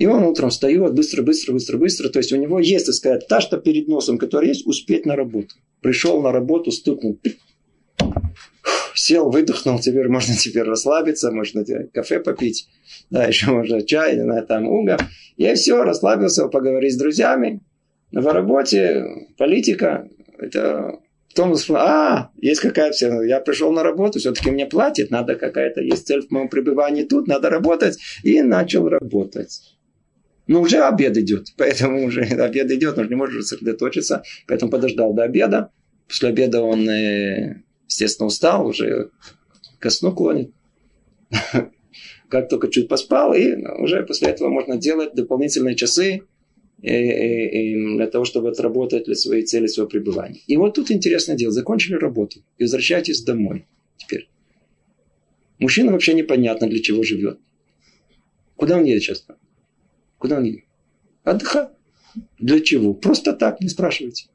И 0.00 0.06
он 0.06 0.22
утром 0.22 0.48
встает 0.48 0.94
быстро, 0.94 1.22
быстро, 1.22 1.52
быстро, 1.52 1.76
быстро. 1.76 2.08
То 2.08 2.20
есть 2.20 2.32
у 2.32 2.36
него 2.36 2.58
есть, 2.58 2.86
так 2.86 2.94
сказать, 2.94 3.28
та, 3.28 3.42
что 3.42 3.58
перед 3.58 3.86
носом, 3.86 4.16
которая 4.16 4.48
есть, 4.48 4.66
успеть 4.66 5.04
на 5.04 5.14
работу. 5.14 5.56
Пришел 5.82 6.22
на 6.22 6.32
работу, 6.32 6.70
стукнул, 6.70 7.20
сел, 8.94 9.30
выдохнул, 9.30 9.78
теперь 9.78 10.08
можно 10.08 10.34
теперь 10.34 10.62
расслабиться, 10.62 11.30
можно 11.30 11.66
кафе 11.92 12.18
попить, 12.20 12.66
да, 13.10 13.26
еще 13.26 13.50
можно 13.50 13.82
чай, 13.82 14.18
знаю, 14.18 14.46
там 14.46 14.66
уга. 14.68 14.96
И 15.36 15.52
все, 15.52 15.84
расслабился, 15.84 16.48
поговорить 16.48 16.94
с 16.94 16.96
друзьями. 16.96 17.60
В 18.10 18.26
работе 18.26 19.04
политика, 19.36 20.08
это 20.38 20.98
Потом 21.32 21.54
а, 21.76 22.30
есть 22.38 22.60
какая-то, 22.60 23.22
я 23.22 23.38
пришел 23.40 23.70
на 23.70 23.82
работу, 23.84 24.18
все-таки 24.18 24.50
мне 24.50 24.66
платят, 24.66 25.10
надо 25.10 25.36
какая-то, 25.36 25.80
есть 25.80 26.06
цель 26.06 26.26
в 26.26 26.30
моем 26.32 26.48
пребывании 26.48 27.04
тут, 27.04 27.28
надо 27.28 27.50
работать. 27.50 27.98
И 28.24 28.42
начал 28.42 28.88
работать. 28.88 29.60
Но 30.50 30.62
уже 30.62 30.78
обед 30.78 31.16
идет, 31.16 31.52
поэтому 31.56 32.04
уже 32.04 32.22
обед 32.22 32.72
идет, 32.72 32.98
он 32.98 33.08
не 33.08 33.14
может 33.14 33.46
сосредоточиться, 33.46 34.24
поэтому 34.48 34.72
подождал 34.72 35.14
до 35.14 35.22
обеда. 35.22 35.70
После 36.08 36.30
обеда 36.30 36.60
он, 36.60 36.90
э, 36.90 37.62
естественно, 37.86 38.26
устал, 38.26 38.66
уже 38.66 39.10
ко 39.78 39.90
сну 39.90 40.12
клонит. 40.12 40.50
Как 42.28 42.48
только 42.48 42.66
чуть 42.66 42.88
поспал, 42.88 43.32
и 43.32 43.54
уже 43.78 44.02
после 44.02 44.30
этого 44.30 44.48
можно 44.48 44.76
делать 44.76 45.14
дополнительные 45.14 45.76
часы, 45.76 46.22
для 46.82 48.08
того, 48.10 48.24
чтобы 48.24 48.48
отработать 48.48 49.04
для 49.04 49.14
своей 49.14 49.44
цели 49.44 49.66
своего 49.66 49.88
пребывания. 49.88 50.40
И 50.46 50.56
вот 50.56 50.74
тут 50.74 50.90
интересное 50.90 51.36
дело. 51.36 51.52
Закончили 51.52 51.94
работу 51.94 52.42
и 52.56 52.64
возвращайтесь 52.64 53.22
домой 53.22 53.66
теперь. 53.98 54.28
Мужчина 55.58 55.92
вообще 55.92 56.14
непонятно 56.14 56.68
для 56.68 56.80
чего 56.80 57.02
живет. 57.02 57.38
Куда 58.56 58.78
он 58.78 58.84
едет 58.84 59.02
сейчас? 59.02 59.26
Куда 60.20 60.36
он 60.36 60.44
едет? 60.44 60.64
Отдыхать. 61.24 61.70
Для 62.38 62.60
чего? 62.60 62.92
Просто 62.92 63.32
так, 63.32 63.60
не 63.60 63.68
спрашивайте. 63.68 64.26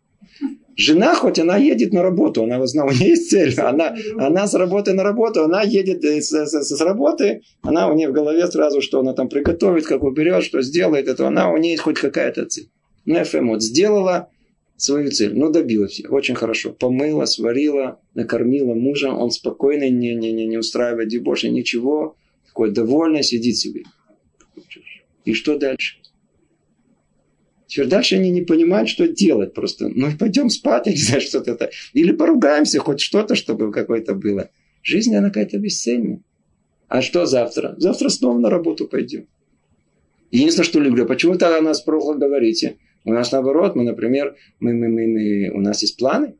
Жена, 0.75 1.13
хоть 1.15 1.39
она 1.39 1.57
едет 1.57 1.93
на 1.93 2.01
работу, 2.01 2.43
она, 2.43 2.57
у 2.57 2.91
нее 2.91 3.09
есть 3.11 3.29
цель, 3.29 3.53
она, 3.59 3.95
она 4.17 4.47
с 4.47 4.53
работы 4.55 4.93
на 4.93 5.03
работу, 5.03 5.43
она 5.43 5.61
едет 5.61 6.03
с, 6.03 6.31
с, 6.31 6.63
с 6.63 6.81
работы, 6.81 7.43
она 7.61 7.89
у 7.89 7.95
нее 7.95 8.09
в 8.09 8.13
голове 8.13 8.45
сразу, 8.47 8.81
что 8.81 8.99
она 8.99 9.13
там 9.13 9.29
приготовит, 9.29 9.85
как 9.85 10.03
уберет, 10.03 10.43
что 10.43 10.61
сделает, 10.61 11.07
это 11.07 11.27
она, 11.27 11.49
у 11.49 11.57
нее 11.57 11.77
хоть 11.77 11.99
какая-то 11.99 12.45
цель. 12.45 12.69
Ну, 13.05 13.23
ФМ 13.23 13.49
вот 13.49 13.63
сделала 13.63 14.29
свою 14.75 15.11
цель, 15.11 15.37
ну, 15.37 15.49
добилась, 15.49 16.01
очень 16.09 16.35
хорошо, 16.35 16.73
помыла, 16.73 17.25
сварила, 17.25 18.01
накормила 18.13 18.73
мужа, 18.73 19.13
он 19.13 19.31
спокойно, 19.31 19.87
не, 19.89 20.15
не, 20.15 20.33
не, 20.33 20.45
не 20.45 20.57
устраивает 20.57 21.07
дебоша, 21.07 21.47
ничего, 21.47 22.17
такой 22.47 22.71
довольный, 22.71 23.23
сидит 23.23 23.55
себе. 23.55 23.83
И 25.25 25.33
что 25.33 25.57
дальше? 25.57 25.97
Теперь 27.67 27.87
дальше 27.87 28.15
они 28.15 28.29
не 28.29 28.43
понимают, 28.43 28.89
что 28.89 29.07
делать 29.07 29.53
просто. 29.53 29.89
Ну, 29.89 30.07
пойдем 30.17 30.49
спать, 30.49 30.85
не 30.85 30.95
знаю, 30.95 31.21
что-то 31.21 31.51
это. 31.51 31.71
Или 31.93 32.11
поругаемся, 32.11 32.79
хоть 32.79 33.01
что-то, 33.01 33.35
чтобы 33.35 33.71
какое-то 33.71 34.13
было. 34.13 34.49
Жизнь, 34.83 35.15
она 35.15 35.29
какая-то 35.29 35.57
бесценная. 35.57 36.21
А 36.87 37.01
что 37.01 37.25
завтра? 37.25 37.75
Завтра 37.77 38.09
снова 38.09 38.37
на 38.37 38.49
работу 38.51 38.87
пойдем. 38.87 39.27
Единственное, 40.29 40.65
что 40.65 40.79
люблю, 40.79 41.07
почему 41.07 41.35
то 41.37 41.57
о 41.57 41.61
нас 41.61 41.81
плохо 41.81 42.13
говорите? 42.17 42.77
У 43.03 43.11
нас 43.11 43.31
наоборот, 43.31 43.75
мы, 43.75 43.83
например, 43.83 44.35
мы, 44.59 44.73
мы, 44.73 44.87
мы, 44.87 45.07
мы, 45.07 45.49
у 45.49 45.61
нас 45.61 45.81
есть 45.81 45.97
планы. 45.97 46.35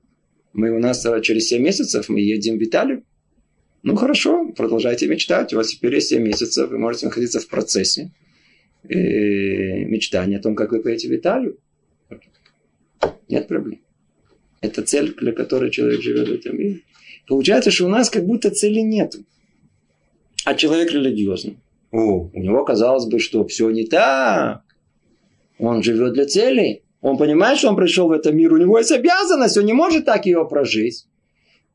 Мы 0.53 0.71
у 0.71 0.79
нас 0.79 1.05
через 1.23 1.47
7 1.47 1.61
месяцев 1.61 2.07
мы 2.07 2.21
едем 2.21 2.57
в 2.57 2.63
Италию. 2.63 3.03
Ну 3.83 3.95
хорошо, 3.95 4.51
продолжайте 4.55 5.07
мечтать. 5.07 5.53
У 5.53 5.57
вас 5.57 5.69
теперь 5.69 5.95
есть 5.95 6.09
7 6.09 6.21
месяцев, 6.21 6.69
вы 6.69 6.77
можете 6.77 7.07
находиться 7.07 7.39
в 7.39 7.47
процессе 7.47 8.11
э, 8.89 9.85
мечтание 9.85 10.39
о 10.39 10.41
том, 10.41 10.55
как 10.55 10.71
вы 10.71 10.81
поедете 10.81 11.09
в 11.09 11.15
Италию. 11.15 11.57
Нет 13.27 13.47
проблем. 13.47 13.81
Это 14.61 14.81
цель, 14.81 15.13
для 15.15 15.31
которой 15.31 15.71
человек 15.71 16.01
живет 16.01 16.27
в 16.27 16.33
этом 16.33 16.57
мире. 16.57 16.81
Получается, 17.27 17.71
что 17.71 17.85
у 17.85 17.89
нас 17.89 18.09
как 18.09 18.25
будто 18.25 18.49
цели 18.49 18.79
нет. 18.79 19.15
А 20.45 20.53
человек 20.55 20.91
религиозный. 20.91 21.57
О, 21.91 22.29
у 22.33 22.39
него 22.39 22.63
казалось 22.65 23.05
бы, 23.05 23.19
что 23.19 23.45
все 23.47 23.69
не 23.69 23.85
так. 23.85 24.61
Он 25.57 25.81
живет 25.81 26.13
для 26.13 26.25
цели. 26.25 26.83
Он 27.01 27.17
понимает, 27.17 27.59
что 27.59 27.69
он 27.69 27.75
пришел 27.75 28.07
в 28.07 28.11
этот 28.11 28.33
мир. 28.33 28.53
У 28.53 28.57
него 28.57 28.77
есть 28.77 28.91
обязанность. 28.91 29.57
Он 29.57 29.65
не 29.65 29.73
может 29.73 30.05
так 30.05 30.25
ее 30.25 30.45
прожить. 30.47 31.07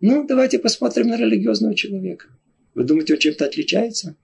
Ну, 0.01 0.27
давайте 0.27 0.59
посмотрим 0.59 1.09
на 1.09 1.17
религиозного 1.17 1.75
человека. 1.75 2.27
Вы 2.75 2.85
думаете, 2.85 3.15
он 3.15 3.21
чем-то 3.21 3.45
отличается? 3.45 4.17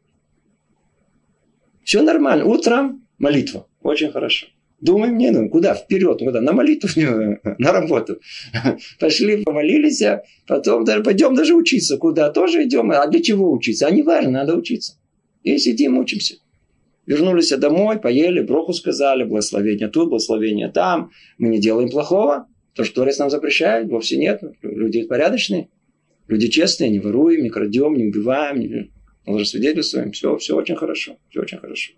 Все 1.87 2.03
нормально. 2.03 2.45
Утром 2.45 3.07
молитва. 3.17 3.69
Очень 3.81 4.11
хорошо. 4.11 4.49
Думаем, 4.81 5.17
не, 5.17 5.31
ну 5.31 5.49
куда? 5.49 5.73
Вперед, 5.75 6.19
куда? 6.19 6.41
На 6.41 6.53
молитву, 6.53 6.89
на 7.59 7.73
работу. 7.73 8.19
Пошли, 8.99 9.45
помолились, 9.45 10.03
а 10.03 10.25
потом 10.49 10.85
даже 10.85 11.05
пойдем 11.05 11.37
даже 11.37 11.55
учиться. 11.55 11.97
Куда? 11.97 12.31
Тоже 12.31 12.65
идем. 12.65 12.91
А 12.91 13.07
для 13.07 13.23
чего 13.23 13.53
учиться? 13.53 13.87
А 13.87 13.93
не 13.93 14.03
важно, 14.03 14.33
надо 14.33 14.57
учиться. 14.57 14.99
И 15.45 15.57
сидим, 15.59 15.97
учимся. 15.97 16.35
Вернулись 17.07 17.51
домой, 17.51 18.01
поели, 18.01 18.41
броху 18.41 18.73
сказали, 18.73 19.23
благословение 19.23 19.87
тут, 19.87 20.09
благословение 20.09 20.73
там. 20.73 21.13
Мы 21.39 21.51
не 21.51 21.61
делаем 21.61 21.89
плохого. 21.89 22.49
То, 22.75 22.83
что 22.83 22.97
Творец 22.97 23.19
нам 23.19 23.31
запрещает, 23.31 23.89
вовсе 23.89 24.17
нет. 24.17 24.43
Люди 24.61 25.05
порядочные. 25.05 25.69
Люди 26.27 26.49
честные, 26.49 26.91
не 26.91 26.99
воруем, 26.99 27.45
не 27.45 27.49
крадем, 27.49 27.95
не 27.95 28.07
убиваем, 28.07 28.91
не 29.27 29.35
лжесвидетельствуем, 29.35 30.13
все, 30.13 30.37
все 30.39 30.57
очень 30.57 30.77
хорошо, 30.77 31.19
все 31.31 31.41
очень 31.41 31.59
хорошо. 31.59 31.93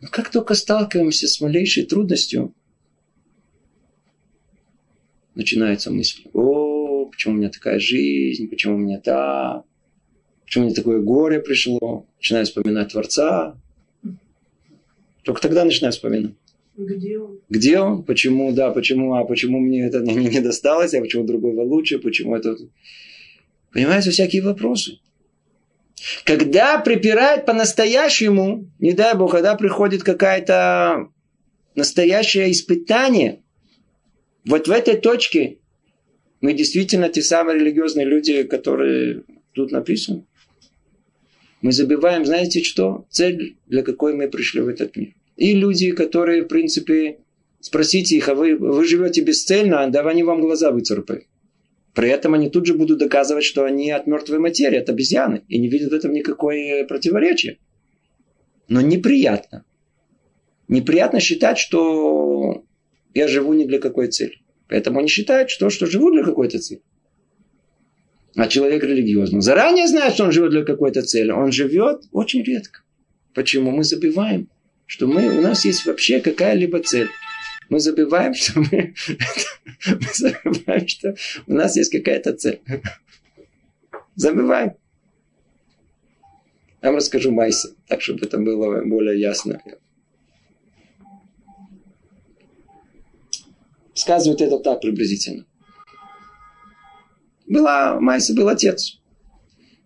Но 0.00 0.08
как 0.08 0.30
только 0.30 0.54
сталкиваемся 0.54 1.26
с 1.26 1.40
малейшей 1.40 1.84
трудностью, 1.84 2.54
начинается 5.34 5.90
мысль, 5.90 6.24
о, 6.32 7.06
почему 7.06 7.34
у 7.34 7.36
меня 7.38 7.50
такая 7.50 7.78
жизнь, 7.78 8.48
почему 8.48 8.76
у 8.76 8.78
меня 8.78 9.00
так, 9.00 9.64
почему 10.44 10.66
мне 10.66 10.74
такое 10.74 11.00
горе 11.00 11.40
пришло, 11.40 12.06
начинаю 12.16 12.44
вспоминать 12.46 12.92
Творца. 12.92 13.58
Только 15.22 15.40
тогда 15.40 15.64
начинаю 15.64 15.92
вспоминать. 15.92 16.34
Где 16.76 17.18
он? 17.18 17.40
Где 17.48 17.78
он? 17.78 18.02
Почему, 18.02 18.52
да, 18.52 18.70
почему, 18.70 19.14
а 19.14 19.24
почему 19.24 19.60
мне 19.60 19.86
это 19.86 20.00
не, 20.00 20.14
не 20.14 20.40
досталось, 20.40 20.92
а 20.94 21.00
почему 21.00 21.24
другого 21.24 21.62
лучше, 21.62 21.98
почему 21.98 22.34
это... 22.36 22.56
Понимаете, 23.72 24.10
всякие 24.10 24.42
вопросы. 24.42 24.98
Когда 26.24 26.78
припирает 26.78 27.46
по-настоящему, 27.46 28.70
не 28.78 28.92
дай 28.92 29.14
бог, 29.14 29.32
когда 29.32 29.54
приходит 29.54 30.02
какая-то 30.02 31.08
настоящее 31.74 32.50
испытание, 32.50 33.42
вот 34.44 34.68
в 34.68 34.70
этой 34.70 34.96
точке 34.96 35.58
мы 36.40 36.52
действительно 36.52 37.08
те 37.08 37.22
самые 37.22 37.58
религиозные 37.58 38.06
люди, 38.06 38.42
которые 38.42 39.22
тут 39.52 39.70
написаны. 39.70 40.24
Мы 41.62 41.72
забиваем, 41.72 42.26
знаете 42.26 42.62
что? 42.62 43.06
Цель, 43.08 43.56
для 43.66 43.82
какой 43.82 44.12
мы 44.12 44.28
пришли 44.28 44.60
в 44.60 44.68
этот 44.68 44.94
мир. 44.96 45.14
И 45.36 45.54
люди, 45.54 45.92
которые, 45.92 46.42
в 46.42 46.48
принципе, 46.48 47.20
спросите 47.60 48.16
их, 48.16 48.28
а 48.28 48.34
вы, 48.34 48.56
вы 48.56 48.84
живете 48.84 49.22
бесцельно, 49.22 49.88
да 49.88 50.06
они 50.06 50.22
вам 50.22 50.42
глаза 50.42 50.70
выцарапают. 50.70 51.24
При 51.94 52.10
этом 52.10 52.34
они 52.34 52.50
тут 52.50 52.66
же 52.66 52.74
будут 52.74 52.98
доказывать, 52.98 53.44
что 53.44 53.64
они 53.64 53.90
от 53.92 54.06
мертвой 54.06 54.40
материи, 54.40 54.78
от 54.78 54.88
обезьяны, 54.88 55.42
и 55.48 55.58
не 55.58 55.68
видят 55.68 55.92
в 55.92 55.94
этом 55.94 56.12
никакое 56.12 56.84
противоречия. 56.86 57.58
Но 58.68 58.80
неприятно. 58.80 59.64
Неприятно 60.66 61.20
считать, 61.20 61.58
что 61.58 62.64
я 63.14 63.28
живу 63.28 63.52
не 63.52 63.64
для 63.64 63.78
какой 63.78 64.08
цели. 64.08 64.38
Поэтому 64.68 64.98
они 64.98 65.08
считают, 65.08 65.50
что, 65.50 65.70
что 65.70 65.86
живу 65.86 66.10
для 66.10 66.24
какой-то 66.24 66.58
цели. 66.58 66.82
А 68.34 68.48
человек 68.48 68.82
религиозный 68.82 69.40
заранее 69.40 69.86
знает, 69.86 70.14
что 70.14 70.24
он 70.24 70.32
живет 70.32 70.50
для 70.50 70.64
какой-то 70.64 71.02
цели. 71.02 71.30
Он 71.30 71.52
живет 71.52 72.02
очень 72.10 72.42
редко. 72.42 72.80
Почему? 73.34 73.70
Мы 73.70 73.84
забиваем, 73.84 74.48
что 74.86 75.06
мы, 75.06 75.28
у 75.28 75.40
нас 75.40 75.64
есть 75.64 75.86
вообще 75.86 76.18
какая-либо 76.18 76.80
цель 76.80 77.08
мы 77.68 77.80
забываем, 77.80 78.34
что 78.34 78.60
мы, 78.60 78.94
мы 79.86 80.08
забываем, 80.12 80.88
что 80.88 81.14
у 81.46 81.52
нас 81.52 81.76
есть 81.76 81.90
какая-то 81.90 82.34
цель. 82.34 82.60
Забываем. 84.14 84.76
Я 86.82 86.90
вам 86.90 86.96
расскажу 86.96 87.30
Майсе, 87.30 87.68
так, 87.88 88.02
чтобы 88.02 88.26
это 88.26 88.38
было 88.38 88.84
более 88.84 89.18
ясно. 89.18 89.62
Сказывает 93.94 94.40
это 94.42 94.58
так 94.58 94.80
приблизительно. 94.80 95.46
Была, 97.46 98.00
Майса 98.00 98.34
был 98.34 98.48
отец. 98.48 99.00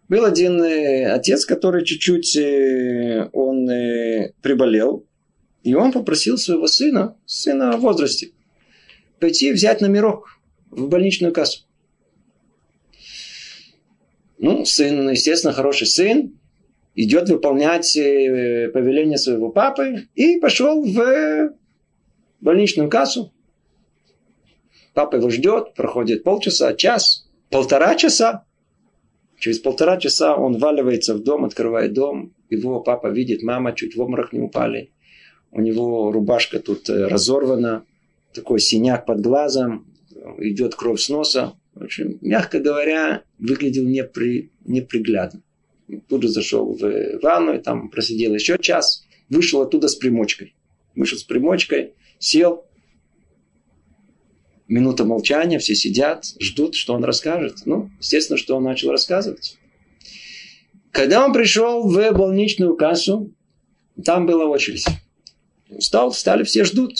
Был 0.08 0.24
один 0.24 0.62
э, 0.62 1.12
отец, 1.12 1.44
который 1.44 1.84
чуть-чуть 1.84 2.34
э, 2.36 3.28
он 3.32 3.68
э, 3.68 4.32
приболел. 4.40 5.06
И 5.68 5.74
он 5.74 5.92
попросил 5.92 6.38
своего 6.38 6.66
сына, 6.66 7.14
сына 7.26 7.76
в 7.76 7.80
возрасте, 7.80 8.30
пойти 9.20 9.52
взять 9.52 9.82
номерок 9.82 10.40
в 10.70 10.88
больничную 10.88 11.30
кассу. 11.30 11.66
Ну, 14.38 14.64
сын, 14.64 15.10
естественно, 15.10 15.52
хороший 15.52 15.86
сын, 15.86 16.38
идет 16.94 17.28
выполнять 17.28 17.94
э, 17.98 18.70
повеление 18.72 19.18
своего 19.18 19.50
папы 19.50 20.08
и 20.14 20.40
пошел 20.40 20.82
в 20.82 21.52
больничную 22.40 22.88
кассу. 22.88 23.30
Папа 24.94 25.16
его 25.16 25.28
ждет, 25.28 25.74
проходит 25.74 26.24
полчаса, 26.24 26.72
час, 26.72 27.28
полтора 27.50 27.94
часа. 27.94 28.46
Через 29.38 29.58
полтора 29.58 29.98
часа 29.98 30.34
он 30.34 30.56
валивается 30.56 31.14
в 31.14 31.22
дом, 31.22 31.44
открывает 31.44 31.92
дом. 31.92 32.32
Его 32.48 32.80
папа 32.80 33.08
видит, 33.08 33.42
мама 33.42 33.74
чуть 33.74 33.96
в 33.96 34.00
обморок 34.00 34.32
не 34.32 34.40
упали. 34.40 34.92
У 35.50 35.60
него 35.60 36.12
рубашка 36.12 36.60
тут 36.60 36.88
э, 36.90 37.06
разорвана, 37.06 37.84
такой 38.32 38.60
синяк 38.60 39.06
под 39.06 39.20
глазом, 39.20 39.86
идет 40.38 40.74
кровь 40.74 41.00
с 41.00 41.08
носа. 41.08 41.54
В 41.74 41.84
общем, 41.84 42.18
мягко 42.20 42.58
говоря, 42.58 43.22
выглядел 43.38 43.84
непри, 43.84 44.50
неприглядно. 44.64 45.42
Тут 46.08 46.22
же 46.22 46.28
зашел 46.28 46.74
в 46.74 47.18
ванну, 47.22 47.60
там 47.62 47.88
просидел 47.88 48.34
еще 48.34 48.58
час, 48.58 49.06
вышел 49.30 49.62
оттуда 49.62 49.88
с 49.88 49.96
примочкой. 49.96 50.54
Вышел 50.94 51.18
с 51.18 51.22
примочкой, 51.22 51.94
сел, 52.18 52.66
минута 54.66 55.04
молчания, 55.04 55.58
все 55.58 55.74
сидят, 55.74 56.24
ждут, 56.38 56.74
что 56.74 56.94
он 56.94 57.04
расскажет. 57.04 57.58
Ну, 57.64 57.90
естественно, 58.00 58.36
что 58.36 58.56
он 58.56 58.64
начал 58.64 58.90
рассказывать. 58.90 59.56
Когда 60.90 61.24
он 61.24 61.32
пришел 61.32 61.88
в 61.88 62.12
больничную 62.12 62.76
кассу, 62.76 63.32
там 64.04 64.26
была 64.26 64.46
очередь. 64.46 64.86
Встал, 65.78 66.10
встали, 66.10 66.44
все 66.44 66.64
ждут. 66.64 66.96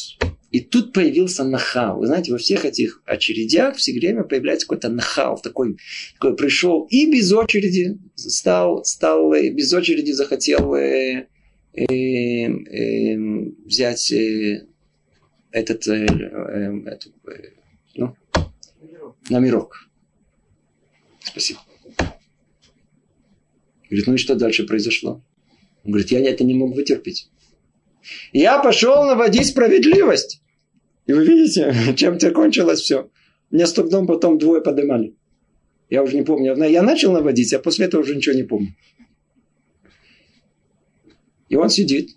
И 0.50 0.60
тут 0.60 0.92
появился 0.92 1.44
нахал. 1.44 1.98
Вы 1.98 2.06
знаете, 2.06 2.32
во 2.32 2.38
всех 2.38 2.64
этих 2.64 3.02
очередях 3.04 3.76
все 3.76 3.92
время 3.92 4.24
появляется 4.24 4.66
какой-то 4.66 4.88
нахал. 4.88 5.38
Такой, 5.38 5.76
такой 6.14 6.36
пришел 6.36 6.86
и 6.90 7.10
без 7.10 7.32
очереди 7.32 7.98
стал, 8.14 8.84
стал 8.84 9.32
без 9.32 9.72
очереди 9.72 10.12
захотел 10.12 10.74
э, 10.74 11.26
э, 11.74 11.84
э, 11.84 13.16
взять 13.66 14.10
э, 14.12 14.66
этот, 15.50 15.86
э, 15.86 16.06
э, 16.06 16.72
э, 16.86 17.50
ну, 17.94 18.16
номерок. 19.28 19.88
Спасибо. 21.22 21.60
Говорит, 23.90 24.06
ну 24.06 24.14
и 24.14 24.18
что 24.18 24.34
дальше 24.34 24.66
произошло? 24.66 25.22
Он 25.84 25.92
говорит, 25.92 26.10
я 26.10 26.20
это 26.20 26.44
не 26.44 26.54
мог 26.54 26.74
вытерпеть. 26.74 27.28
Я 28.32 28.58
пошел 28.58 29.04
наводить 29.04 29.46
справедливость. 29.46 30.42
И 31.06 31.12
вы 31.12 31.24
видите, 31.24 31.74
чем 31.96 32.14
это 32.14 32.30
кончилось 32.30 32.80
все. 32.80 33.10
Меня 33.50 33.66
с 33.66 33.72
трудом 33.72 34.06
потом 34.06 34.38
двое 34.38 34.60
поднимали. 34.60 35.14
Я 35.90 36.02
уже 36.02 36.16
не 36.16 36.22
помню. 36.22 36.54
Я 36.64 36.82
начал 36.82 37.12
наводить, 37.12 37.52
а 37.54 37.58
после 37.58 37.86
этого 37.86 38.02
уже 38.02 38.14
ничего 38.14 38.34
не 38.34 38.42
помню. 38.42 38.74
И 41.48 41.56
он 41.56 41.70
сидит. 41.70 42.10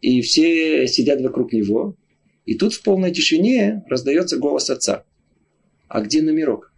И 0.00 0.22
все 0.22 0.86
сидят 0.88 1.20
вокруг 1.20 1.52
него. 1.52 1.94
И 2.46 2.54
тут 2.54 2.74
в 2.74 2.82
полной 2.82 3.12
тишине 3.12 3.84
раздается 3.88 4.38
голос 4.38 4.70
отца. 4.70 5.04
А 5.88 6.00
где 6.00 6.22
номерок? 6.22 6.69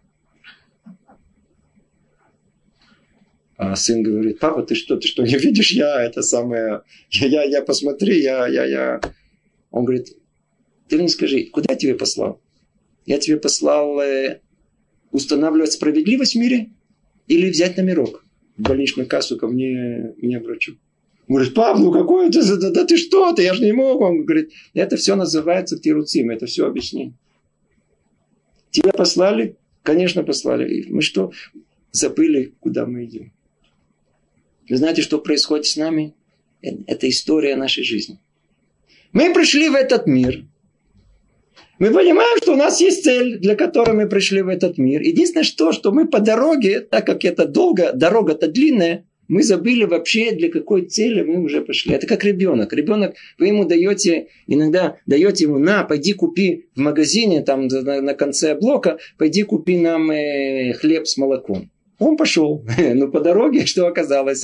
А 3.57 3.75
сын 3.75 4.01
говорит, 4.01 4.39
папа, 4.39 4.63
ты 4.63 4.75
что, 4.75 4.97
ты 4.97 5.07
что, 5.07 5.23
не 5.23 5.37
видишь, 5.37 5.71
я 5.71 6.03
это 6.03 6.21
самое, 6.21 6.81
я, 7.11 7.27
я, 7.27 7.43
я 7.43 7.61
посмотри, 7.61 8.21
я, 8.21 8.47
я, 8.47 8.65
я. 8.65 9.01
Он 9.69 9.85
говорит, 9.85 10.17
ты 10.87 10.97
мне 10.97 11.07
скажи, 11.07 11.45
куда 11.45 11.73
я 11.73 11.79
тебе 11.79 11.95
послал? 11.95 12.41
Я 13.05 13.19
тебе 13.19 13.37
послал 13.37 13.99
э, 14.01 14.39
устанавливать 15.11 15.73
справедливость 15.73 16.33
в 16.33 16.39
мире 16.39 16.71
или 17.27 17.49
взять 17.49 17.77
номерок 17.77 18.25
в 18.57 18.61
больничную 18.61 19.07
кассу 19.07 19.37
ко 19.37 19.47
мне, 19.47 20.13
мне 20.17 20.39
врачу? 20.39 20.77
Он 21.27 21.35
говорит, 21.35 21.53
пап, 21.53 21.79
ну 21.79 21.91
какой 21.91 22.29
ты, 22.31 22.43
да, 22.57 22.69
да 22.69 22.85
ты 22.85 22.97
что 22.97 23.33
ты, 23.33 23.43
я 23.43 23.53
же 23.53 23.63
не 23.63 23.71
мог. 23.71 24.01
Он 24.01 24.25
говорит, 24.25 24.51
это 24.73 24.97
все 24.97 25.15
называется 25.15 25.79
тируцим, 25.79 26.29
это 26.31 26.47
все 26.47 26.65
объяснение. 26.65 27.13
Тебя 28.71 28.91
послали? 28.91 29.57
Конечно, 29.83 30.23
послали. 30.23 30.85
Мы 30.89 31.01
что, 31.01 31.31
забыли, 31.91 32.53
куда 32.59 32.85
мы 32.85 33.05
идем? 33.05 33.31
Вы 34.69 34.77
знаете, 34.77 35.01
что 35.01 35.19
происходит 35.19 35.65
с 35.65 35.75
нами? 35.75 36.13
Это 36.61 37.09
история 37.09 37.55
нашей 37.55 37.83
жизни. 37.83 38.19
Мы 39.11 39.33
пришли 39.33 39.69
в 39.69 39.75
этот 39.75 40.07
мир. 40.07 40.45
Мы 41.79 41.91
понимаем, 41.91 42.37
что 42.37 42.53
у 42.53 42.55
нас 42.55 42.79
есть 42.79 43.03
цель, 43.03 43.39
для 43.39 43.55
которой 43.55 43.93
мы 43.93 44.07
пришли 44.07 44.41
в 44.41 44.47
этот 44.47 44.77
мир. 44.77 45.01
Единственное, 45.01 45.43
что, 45.43 45.71
что 45.71 45.91
мы 45.91 46.07
по 46.07 46.19
дороге, 46.19 46.79
так 46.79 47.05
как 47.05 47.25
это 47.25 47.45
долго, 47.45 47.91
дорога-то 47.93 48.47
длинная, 48.47 49.05
мы 49.27 49.43
забыли 49.43 49.85
вообще, 49.85 50.31
для 50.31 50.49
какой 50.49 50.85
цели 50.85 51.21
мы 51.23 51.41
уже 51.41 51.61
пошли. 51.61 51.93
Это 51.93 52.07
как 52.07 52.23
ребенок. 52.23 52.73
Ребенок, 52.73 53.15
вы 53.37 53.47
ему 53.47 53.65
даете, 53.65 54.27
иногда 54.47 54.97
даете 55.05 55.45
ему, 55.45 55.59
на, 55.59 55.83
пойди 55.83 56.13
купи 56.13 56.65
в 56.75 56.79
магазине, 56.79 57.41
там 57.41 57.67
на, 57.67 58.01
на 58.01 58.13
конце 58.13 58.55
блока, 58.55 58.97
пойди 59.17 59.43
купи 59.43 59.77
нам 59.77 60.11
э, 60.11 60.73
хлеб 60.73 61.07
с 61.07 61.17
молоком. 61.17 61.69
Он 62.03 62.17
пошел. 62.17 62.65
Но 62.95 63.07
по 63.07 63.19
дороге, 63.19 63.65
что 63.65 63.87
оказалось, 63.87 64.43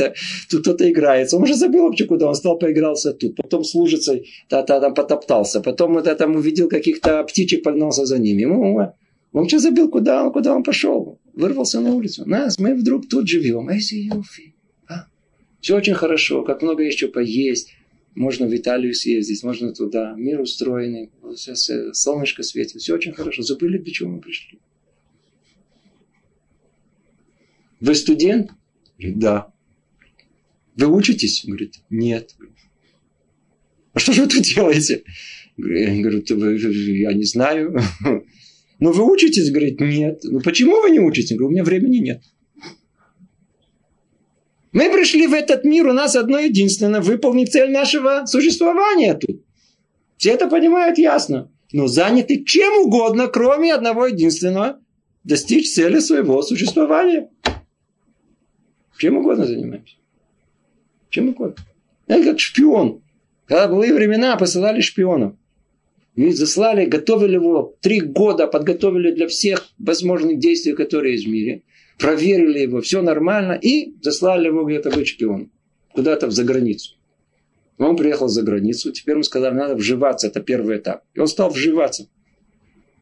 тут 0.50 0.62
кто-то 0.62 0.90
играется. 0.90 1.38
Он 1.38 1.44
уже 1.44 1.56
забыл 1.56 1.84
вообще, 1.84 2.06
куда 2.06 2.28
он 2.28 2.36
стал, 2.36 2.58
поигрался 2.58 3.14
тут. 3.14 3.36
Потом 3.36 3.64
служится, 3.64 4.20
та, 4.48 4.64
та, 4.64 4.80
там 4.80 4.94
потоптался. 4.94 5.62
Потом 5.62 5.94
вот 5.94 6.18
там 6.18 6.36
увидел 6.36 6.70
каких-то 6.70 7.24
птичек, 7.24 7.64
погнался 7.64 8.06
за 8.06 8.18
ними. 8.18 8.42
Ему, 8.42 8.94
он 9.32 9.48
что 9.48 9.60
забыл, 9.60 9.90
куда 9.90 10.26
он, 10.26 10.32
куда 10.32 10.56
он 10.56 10.64
пошел. 10.64 11.20
Вырвался 11.34 11.82
на 11.82 11.94
улицу. 11.94 12.24
Нас, 12.26 12.60
мы 12.60 12.76
вдруг 12.76 13.08
тут 13.10 13.28
живем. 13.28 13.70
А? 14.88 15.06
Все 15.62 15.76
очень 15.76 15.94
хорошо, 15.94 16.44
как 16.44 16.62
много 16.62 16.84
еще 16.84 17.08
поесть. 17.08 17.74
Можно 18.16 18.48
в 18.48 18.56
Италию 18.56 18.94
съездить, 18.94 19.44
можно 19.44 19.74
туда. 19.74 20.14
Мир 20.18 20.42
устроенный. 20.42 21.10
Сейчас 21.36 21.70
солнышко 21.94 22.44
светит. 22.44 22.82
Все 22.82 22.96
очень 22.96 23.14
хорошо. 23.14 23.44
Забыли, 23.44 23.78
для 23.78 23.94
чего 23.94 24.10
мы 24.10 24.20
пришли. 24.20 24.60
Вы 27.80 27.96
студент? 27.96 28.52
Говорит, 28.98 29.20
да. 29.20 29.54
Вы 30.76 30.88
учитесь? 30.88 31.44
Говорит, 31.46 31.76
нет. 31.90 32.36
А 33.94 34.00
что 34.00 34.14
же 34.14 34.24
вы 34.24 34.28
тут 34.28 34.44
делаете? 34.44 35.04
Я 35.58 36.02
говорю, 36.02 36.24
я 36.28 37.14
не 37.14 37.24
знаю. 37.24 37.80
Ну, 38.82 38.94
вы 38.94 39.12
учитесь? 39.12 39.52
Говорит, 39.52 39.82
нет. 39.82 40.22
Ну, 40.24 40.40
почему 40.40 40.80
вы 40.80 40.92
не 40.92 41.02
учитесь? 41.02 41.36
Говорю, 41.36 41.48
у 41.48 41.52
меня 41.52 41.66
времени 41.66 41.98
нет. 41.98 42.24
Мы 44.72 44.90
пришли 44.90 45.28
в 45.28 45.34
этот 45.34 45.66
мир, 45.66 45.88
у 45.88 45.92
нас 45.92 46.16
одно 46.16 46.40
единственное, 46.40 47.02
выполнить 47.02 47.52
цель 47.52 47.72
нашего 47.72 48.26
существования 48.26 49.16
тут. 49.16 49.44
Все 50.16 50.30
это 50.30 50.48
понимают 50.48 50.98
ясно. 50.98 51.52
Но 51.72 51.88
заняты 51.88 52.44
чем 52.44 52.86
угодно, 52.86 53.28
кроме 53.28 53.74
одного 53.74 54.08
единственного, 54.08 54.80
достичь 55.24 55.74
цели 55.74 56.00
своего 56.00 56.42
существования. 56.42 57.30
Чем 59.00 59.16
угодно 59.18 59.46
занимаемся. 59.46 59.96
Чем 61.10 61.30
угодно. 61.30 61.56
Это 62.08 62.32
как 62.32 62.40
шпион. 62.40 63.02
Когда 63.46 63.70
были 63.70 63.94
времена, 63.94 64.36
посылали 64.36 64.82
шпионов. 64.82 65.36
И 66.16 66.32
заслали, 66.32 66.86
готовили 66.86 67.36
его 67.36 67.78
три 67.80 68.02
года, 68.02 68.46
подготовили 68.46 69.12
для 69.12 69.30
всех 69.30 69.70
возможных 69.80 70.38
действий, 70.40 70.74
которые 70.74 71.14
есть 71.14 71.26
в 71.26 71.30
мире. 71.30 71.64
Проверили 71.98 72.60
его, 72.60 72.82
все 72.82 73.02
нормально. 73.02 73.54
И 73.54 73.96
заслали 74.02 74.48
его 74.48 74.66
где-то 74.66 74.92
быть 74.92 75.08
шпионом. 75.08 75.50
Куда-то 75.94 76.28
в 76.28 76.32
заграницу. 76.32 76.98
Он 77.78 77.96
приехал 77.96 78.28
за 78.28 78.44
границу. 78.44 78.92
Теперь 78.92 79.14
ему 79.14 79.24
сказали, 79.24 79.56
надо 79.56 79.76
вживаться. 79.76 80.28
Это 80.28 80.42
первый 80.42 80.78
этап. 80.78 81.04
И 81.14 81.22
он 81.22 81.28
стал 81.28 81.52
вживаться. 81.52 82.10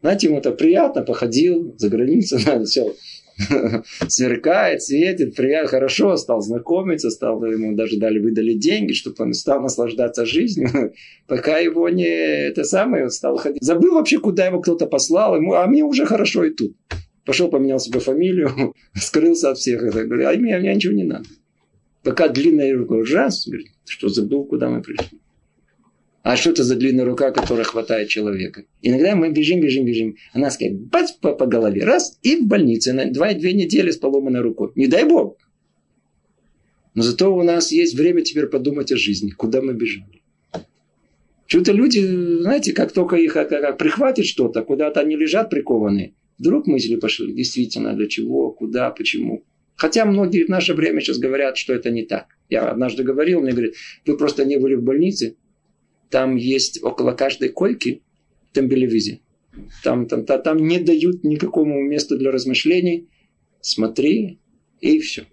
Знаете, 0.01 0.27
ему 0.27 0.37
это 0.37 0.51
приятно, 0.51 1.01
походил 1.01 1.73
за 1.75 1.89
границу, 1.89 2.37
все, 2.65 2.93
сверкает, 4.07 4.81
светит, 4.81 5.35
приятно, 5.35 5.69
хорошо, 5.69 6.17
стал 6.17 6.41
знакомиться, 6.41 7.09
стал, 7.09 7.43
ему 7.45 7.75
даже 7.75 7.97
дали, 7.97 8.19
выдали 8.19 8.53
деньги, 8.53 8.93
чтобы 8.93 9.15
он 9.19 9.33
стал 9.33 9.61
наслаждаться 9.61 10.25
жизнью, 10.25 10.93
пока 11.27 11.57
его 11.57 11.89
не, 11.89 12.05
это 12.05 12.63
самое, 12.63 13.05
он 13.05 13.11
стал 13.11 13.37
ходить. 13.37 13.61
Забыл 13.63 13.93
вообще, 13.93 14.19
куда 14.19 14.45
его 14.45 14.59
кто-то 14.61 14.87
послал, 14.87 15.35
ему, 15.35 15.53
а 15.53 15.67
мне 15.67 15.83
уже 15.83 16.05
хорошо 16.05 16.45
и 16.45 16.51
тут. 16.51 16.75
Пошел, 17.25 17.49
поменял 17.49 17.79
себе 17.79 17.99
фамилию, 17.99 18.73
скрылся 18.95 19.51
от 19.51 19.57
всех. 19.57 19.83
Это, 19.83 20.05
говорю, 20.05 20.27
а 20.27 20.33
мне, 20.33 20.57
мне 20.57 20.73
ничего 20.73 20.93
не 20.93 21.03
надо. 21.03 21.25
Пока 22.03 22.29
длинная 22.29 22.75
рука, 22.75 22.95
раз, 23.13 23.45
говорит, 23.45 23.67
что 23.85 24.07
забыл, 24.07 24.45
куда 24.45 24.69
мы 24.69 24.81
пришли. 24.81 25.19
А 26.27 26.35
что 26.35 26.49
это 26.49 26.65
за 26.65 26.75
длинная 26.75 27.05
рука, 27.05 27.31
которая 27.31 27.63
хватает 27.63 28.09
человека? 28.09 28.65
Иногда 28.81 29.15
мы 29.15 29.31
бежим, 29.31 29.61
бежим, 29.61 29.85
бежим. 29.85 30.17
Она 30.33 30.51
сказать, 30.51 30.77
бац, 30.77 31.13
по, 31.13 31.31
по 31.31 31.45
голове, 31.45 31.85
раз, 31.85 32.19
и 32.21 32.35
в 32.35 32.47
больнице 32.47 32.91
на 32.91 33.09
два-две 33.09 33.53
недели 33.53 33.91
с 33.91 33.95
поломанной 33.95 34.41
рукой. 34.41 34.71
Не 34.75 34.87
дай 34.87 35.05
бог. 35.05 35.37
Но 36.95 37.01
зато 37.01 37.33
у 37.33 37.43
нас 37.43 37.71
есть 37.71 37.95
время 37.95 38.23
теперь 38.23 38.47
подумать 38.47 38.91
о 38.91 38.97
жизни, 38.97 39.29
куда 39.29 39.61
мы 39.61 39.73
бежали. 39.73 40.21
Что-то 41.45 41.71
люди, 41.71 42.01
знаете, 42.41 42.73
как 42.73 42.91
только 42.91 43.15
их 43.15 43.31
как, 43.31 43.47
как 43.47 43.77
прихватит 43.77 44.25
что-то, 44.25 44.63
куда-то 44.63 44.99
они 44.99 45.15
лежат 45.15 45.49
прикованные, 45.49 46.13
вдруг 46.37 46.67
мысли 46.67 46.97
пошли, 46.97 47.31
действительно, 47.31 47.93
для 47.93 48.07
чего, 48.07 48.51
куда, 48.51 48.89
почему. 48.89 49.45
Хотя 49.77 50.03
многие 50.03 50.43
в 50.43 50.49
наше 50.49 50.73
время 50.73 50.99
сейчас 50.99 51.19
говорят, 51.19 51.55
что 51.55 51.73
это 51.73 51.89
не 51.89 52.03
так. 52.03 52.25
Я 52.49 52.69
однажды 52.69 53.03
говорил, 53.03 53.39
мне 53.39 53.53
говорят, 53.53 53.75
вы 54.05 54.17
просто 54.17 54.43
не 54.43 54.57
были 54.57 54.75
в 54.75 54.83
больнице, 54.83 55.37
там 56.09 56.35
есть 56.35 56.83
около 56.83 57.13
каждой 57.13 57.49
койки 57.49 58.01
тембелевизия. 58.53 59.19
Там, 59.83 60.07
там, 60.07 60.25
там, 60.25 60.41
там 60.41 60.57
не 60.57 60.79
дают 60.79 61.23
никакому 61.23 61.81
месту 61.81 62.17
для 62.17 62.31
размышлений. 62.31 63.07
Смотри, 63.61 64.39
и 64.81 64.99
все. 64.99 65.25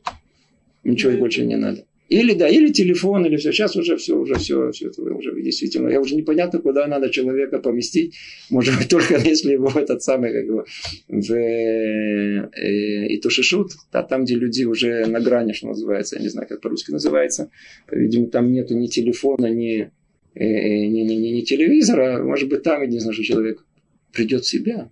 Ничего 0.83 1.13
больше 1.19 1.45
не 1.45 1.57
надо. 1.57 1.87
Или 2.11 2.35
да, 2.35 2.49
или 2.49 2.71
телефон, 2.71 3.25
или 3.25 3.37
все. 3.37 3.51
Сейчас 3.51 3.77
уже 3.77 3.97
все, 3.97 4.15
уже 4.19 4.35
все, 4.35 4.71
все 4.73 4.89
это 4.89 5.03
уже 5.03 5.41
действительно. 5.41 5.89
Я 5.89 6.01
уже 6.01 6.15
непонятно, 6.17 6.61
куда 6.61 6.87
надо 6.87 7.09
человека 7.09 7.59
поместить. 7.59 8.15
Может 8.51 8.77
быть, 8.79 8.89
только 8.91 9.17
если 9.17 9.53
его 9.53 9.71
этот 9.75 10.03
самый, 10.03 10.33
как 10.33 10.45
его, 10.45 10.65
в 11.09 11.33
э, 11.33 12.51
э, 12.55 13.07
и 13.07 13.21
тушишут, 13.21 13.73
а 13.93 14.03
там, 14.03 14.25
где 14.25 14.35
люди 14.35 14.65
уже 14.65 15.07
на 15.07 15.21
грани, 15.21 15.53
что 15.53 15.69
называется, 15.69 16.17
я 16.17 16.23
не 16.23 16.29
знаю, 16.29 16.47
как 16.47 16.61
по-русски 16.61 16.91
называется. 16.91 17.51
По-видимому, 17.87 18.31
там 18.31 18.53
нету 18.53 18.77
ни 18.77 18.87
телефона, 18.87 19.47
ни, 19.47 19.91
э, 20.35 20.45
э 20.45 20.87
ни, 20.87 21.01
ни, 21.01 21.15
ни, 21.15 21.29
ни 21.29 21.41
телевизора. 21.43 22.23
Может 22.23 22.49
быть, 22.49 22.63
там 22.63 22.83
единственное, 22.83 23.15
что 23.15 23.23
человек 23.25 23.65
придет 24.13 24.45
в 24.45 24.49
себя. 24.49 24.91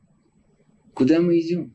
Куда 0.94 1.20
мы 1.20 1.38
идем? 1.38 1.72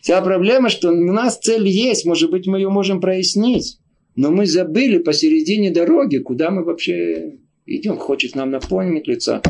Вся 0.00 0.20
проблема, 0.22 0.68
что 0.68 0.90
у 0.90 1.12
нас 1.12 1.38
цель 1.38 1.66
есть, 1.68 2.04
может 2.04 2.30
быть, 2.30 2.46
мы 2.46 2.58
ее 2.58 2.70
можем 2.70 3.00
прояснить. 3.00 3.78
Но 4.16 4.30
мы 4.30 4.46
забыли 4.46 4.98
посередине 4.98 5.70
дороги, 5.70 6.18
куда 6.18 6.50
мы 6.50 6.64
вообще 6.64 7.38
идем. 7.66 7.96
Хочет 7.96 8.34
нам 8.34 8.50
напомнить 8.50 9.06
лица 9.06 9.42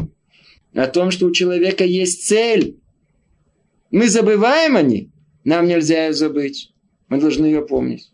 о 0.75 0.87
том, 0.87 1.11
что 1.11 1.27
у 1.27 1.33
человека 1.33 1.85
есть 1.85 2.27
цель. 2.27 2.77
Мы 3.91 4.09
забываем 4.09 4.77
о 4.77 4.83
ней. 4.83 5.11
Нам 5.45 5.67
нельзя 5.67 6.07
ее 6.07 6.13
забыть. 6.13 6.73
Мы 7.09 7.19
должны 7.19 7.47
ее 7.47 7.67
помнить. 7.67 8.13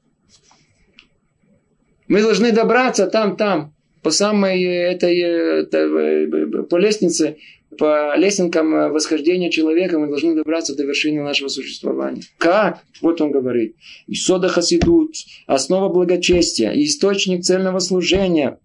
Мы 2.06 2.22
должны 2.22 2.52
добраться 2.52 3.08
там, 3.08 3.36
там, 3.36 3.73
по 4.04 4.10
самой 4.10 4.62
этой, 4.62 5.18
этой 5.18 6.64
по 6.64 6.76
лестнице 6.76 7.38
по 7.76 8.14
лесенкам 8.16 8.72
э, 8.74 8.88
восхождения 8.90 9.50
человека 9.50 9.98
мы 9.98 10.06
должны 10.06 10.36
добраться 10.36 10.76
до 10.76 10.84
вершины 10.84 11.22
нашего 11.22 11.48
существования. 11.48 12.22
Как? 12.38 12.84
Вот 13.00 13.20
он 13.20 13.32
говорит. 13.32 13.74
Исода 14.06 14.48
хасидут, 14.48 15.16
основа 15.48 15.88
благочестия, 15.88 16.70
источник 16.70 17.42
цельного 17.42 17.80
служения. 17.80 18.60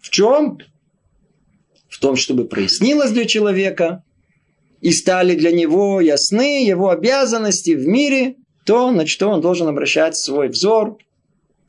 В 0.00 0.10
чем? 0.10 0.58
В 1.88 2.00
том, 2.00 2.16
чтобы 2.16 2.44
прояснилось 2.44 3.12
для 3.12 3.26
человека 3.26 4.02
и 4.80 4.90
стали 4.90 5.36
для 5.36 5.52
него 5.52 6.00
ясны 6.00 6.66
его 6.66 6.88
обязанности 6.88 7.72
в 7.72 7.86
мире, 7.86 8.36
то, 8.64 8.90
на 8.90 9.06
что 9.06 9.28
он 9.28 9.40
должен 9.40 9.68
обращать 9.68 10.16
свой 10.16 10.48
взор 10.48 10.98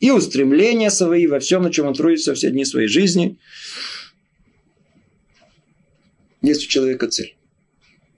и 0.02 0.12
устремления 0.12 0.90
свои 0.90 1.26
во 1.28 1.40
всем, 1.40 1.64
на 1.64 1.72
чем 1.72 1.88
он 1.88 1.94
трудится 1.94 2.34
все 2.34 2.52
дни 2.52 2.66
своей 2.66 2.88
жизни– 2.88 3.38
есть 6.42 6.66
у 6.66 6.68
человека 6.68 7.08
цель. 7.08 7.36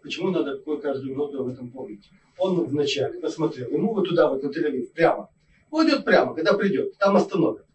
Почему 0.01 0.31
надо 0.31 0.57
каждую 0.81 1.11
минуту 1.11 1.41
об 1.41 1.47
этом 1.47 1.69
помнить? 1.69 2.03
Он 2.37 2.65
вначале 2.65 3.19
посмотрел, 3.19 3.69
ему 3.69 3.93
вот 3.93 4.07
туда, 4.07 4.29
вот 4.29 4.43
на 4.43 4.51
тель 4.51 4.85
прямо. 4.93 5.29
Он 5.71 5.87
идет 5.87 6.03
прямо, 6.05 6.33
когда 6.33 6.53
придет, 6.53 6.97
там 6.97 7.15
остановят. 7.15 7.65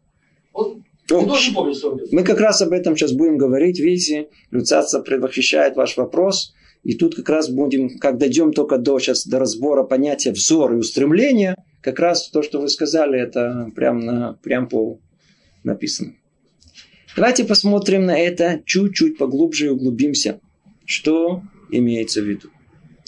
Он 0.53 0.83
что 1.07 1.99
Мы 2.13 2.23
как 2.23 2.39
раз 2.39 2.61
об 2.61 2.73
этом 2.73 2.95
сейчас 2.95 3.13
будем 3.13 3.39
говорить. 3.39 3.81
Видите, 3.81 4.29
Люцаца 4.51 5.01
предвосхищает 5.01 5.75
ваш 5.77 5.97
вопрос. 5.97 6.55
И 6.85 6.97
тут 6.97 7.15
как 7.15 7.29
раз 7.31 7.49
будем, 7.49 7.99
как 7.99 8.19
дойдем 8.19 8.53
только 8.53 8.77
до, 8.77 8.99
сейчас, 8.99 9.27
до 9.27 9.39
разбора 9.39 9.85
понятия 9.85 10.33
взор 10.33 10.75
и 10.75 10.77
устремления, 10.77 11.57
как 11.81 11.99
раз 11.99 12.29
то, 12.29 12.43
что 12.43 12.61
вы 12.61 12.69
сказали, 12.69 13.21
это 13.21 13.71
прям, 13.75 14.01
на, 14.01 14.35
прям 14.35 14.69
по 14.69 15.01
написано. 15.65 16.15
Давайте 17.17 17.45
посмотрим 17.45 18.07
на 18.07 18.19
это 18.19 18.63
чуть-чуть 18.65 19.19
поглубже 19.19 19.67
и 19.67 19.71
углубимся. 19.71 20.41
Что 20.85 21.43
имеется 21.71 22.21
в 22.23 22.25
виду? 22.25 22.49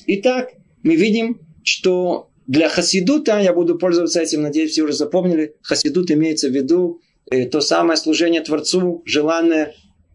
Итак, 0.07 0.53
мы 0.83 0.97
видим, 0.97 1.41
что 1.63 2.31
для 2.47 2.69
хасидута, 2.69 3.39
я 3.39 3.53
буду 3.53 3.79
пользоваться 3.79 4.21
этим, 4.21 4.43
надеюсь, 4.43 4.73
все 4.73 4.83
уже 4.83 4.95
запомнили, 4.95 5.55
хасидут 5.63 6.11
имеется 6.11 6.49
в 6.49 6.53
виду 6.53 7.01
э, 7.31 7.47
то 7.47 7.61
самое 7.61 7.97
служение 7.97 8.41
Творцу, 8.41 9.03
желанное 9.07 9.75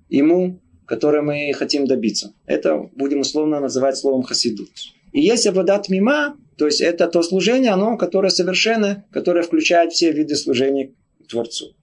ему, 0.09 0.59
которое 0.85 1.21
мы 1.21 1.53
хотим 1.53 1.87
добиться. 1.87 2.33
Это 2.45 2.89
будем 2.95 3.21
условно 3.21 3.59
называть 3.59 3.97
словом 3.97 4.23
хасидут. 4.23 4.69
И 5.13 5.21
есть 5.21 5.47
абадат 5.47 5.87
мима, 5.87 6.37
то 6.57 6.65
есть 6.65 6.81
это 6.81 7.07
то 7.07 7.21
служение, 7.21 7.71
оно, 7.71 7.97
которое 7.97 8.29
совершенно, 8.29 9.05
которое 9.11 9.43
включает 9.43 9.91
все 9.91 10.11
виды 10.11 10.35
служения 10.35 10.93
Творцу. 11.27 11.75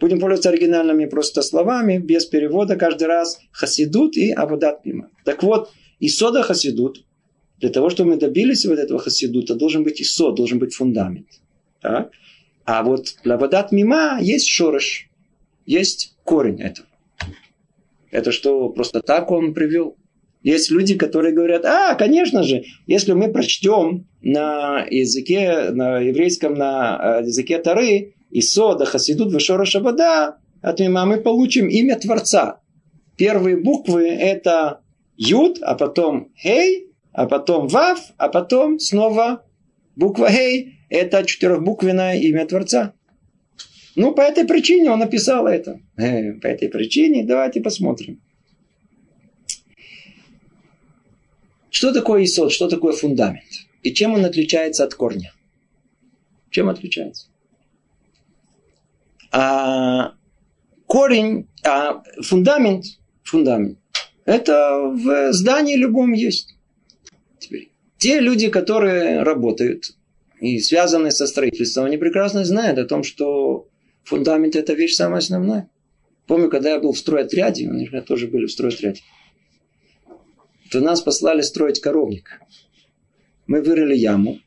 Будем 0.00 0.18
пользоваться 0.18 0.50
оригинальными 0.50 1.06
просто 1.06 1.42
словами, 1.42 1.98
без 1.98 2.26
перевода 2.26 2.76
каждый 2.76 3.06
раз. 3.06 3.38
Хасидут 3.52 4.16
и 4.16 4.32
Абадат 4.32 4.84
Мима. 4.84 5.10
Так 5.24 5.42
вот, 5.42 5.70
Исода 6.00 6.42
Хасидут, 6.42 7.04
для 7.58 7.70
того, 7.70 7.90
чтобы 7.90 8.10
мы 8.10 8.16
добились 8.16 8.64
вот 8.66 8.78
этого 8.78 8.98
Хасидута, 8.98 9.54
должен 9.54 9.84
быть 9.84 10.02
Исод, 10.02 10.34
должен 10.34 10.58
быть 10.58 10.74
фундамент. 10.74 11.28
Так? 11.80 12.10
А 12.64 12.82
вот 12.82 13.16
для 13.24 13.34
Абадат 13.34 13.72
Мима 13.72 14.18
есть 14.20 14.48
шорош, 14.48 15.08
есть 15.66 16.16
корень 16.24 16.60
этого. 16.60 16.88
Это 18.10 18.32
что, 18.32 18.68
просто 18.68 19.00
так 19.00 19.30
он 19.30 19.54
привел? 19.54 19.96
Есть 20.42 20.70
люди, 20.70 20.96
которые 20.96 21.34
говорят, 21.34 21.64
а, 21.64 21.94
конечно 21.94 22.42
же, 22.42 22.64
если 22.86 23.12
мы 23.12 23.32
прочтем 23.32 24.08
на 24.20 24.84
языке, 24.90 25.70
на 25.70 25.98
еврейском, 25.98 26.54
на 26.54 27.20
э, 27.20 27.26
языке 27.26 27.58
Тары, 27.58 28.14
Исода, 28.30 28.84
Хасидут, 28.84 29.32
Вешора 29.32 29.64
Шабада, 29.64 30.38
от 30.60 30.80
мима 30.80 31.04
мы 31.04 31.18
получим 31.18 31.68
имя 31.68 31.98
Творца. 31.98 32.60
Первые 33.16 33.56
буквы 33.56 34.08
это 34.08 34.80
Юд, 35.16 35.58
а 35.62 35.74
потом 35.74 36.32
Хей, 36.36 36.88
а 37.12 37.26
потом 37.26 37.68
Вав, 37.68 38.00
а 38.16 38.28
потом 38.28 38.78
снова 38.78 39.44
буква 39.96 40.30
Хей. 40.30 40.78
Это 40.88 41.24
четырехбуквенное 41.24 42.18
имя 42.18 42.46
Творца. 42.46 42.94
Ну, 43.94 44.12
по 44.14 44.22
этой 44.22 44.44
причине 44.44 44.90
он 44.90 45.00
написал 45.00 45.46
это. 45.46 45.80
Э, 45.96 46.32
по 46.32 46.46
этой 46.46 46.68
причине 46.68 47.24
давайте 47.24 47.60
посмотрим. 47.60 48.20
Что 51.72 51.90
такое 51.90 52.24
исод, 52.24 52.52
что 52.52 52.68
такое 52.68 52.92
фундамент? 52.92 53.42
И 53.82 53.94
чем 53.94 54.12
он 54.12 54.26
отличается 54.26 54.84
от 54.84 54.94
корня? 54.94 55.32
Чем 56.50 56.68
отличается? 56.68 57.28
А 59.32 60.12
корень, 60.86 61.48
а 61.64 62.02
фундамент, 62.22 62.84
фундамент, 63.22 63.78
это 64.26 64.80
в 64.82 65.32
здании 65.32 65.74
любом 65.74 66.12
есть. 66.12 66.54
Теперь, 67.38 67.72
те 67.96 68.20
люди, 68.20 68.50
которые 68.50 69.22
работают 69.22 69.96
и 70.40 70.58
связаны 70.58 71.10
со 71.10 71.26
строительством, 71.26 71.86
они 71.86 71.96
прекрасно 71.96 72.44
знают 72.44 72.78
о 72.78 72.84
том, 72.84 73.02
что 73.02 73.66
фундамент 74.04 74.56
это 74.56 74.74
вещь 74.74 74.94
самая 74.94 75.20
основная. 75.20 75.70
Помню, 76.26 76.50
когда 76.50 76.72
я 76.72 76.78
был 76.78 76.92
в 76.92 76.98
стройотряде, 76.98 77.70
они 77.70 77.88
тоже 78.06 78.26
были 78.26 78.44
в 78.44 78.52
стройотряде, 78.52 79.00
то 80.72 80.80
нас 80.80 81.02
послали 81.02 81.42
строить 81.42 81.80
коровник. 81.80 82.40
Мы 83.46 83.60
вырыли 83.60 83.94
яму 83.94 84.38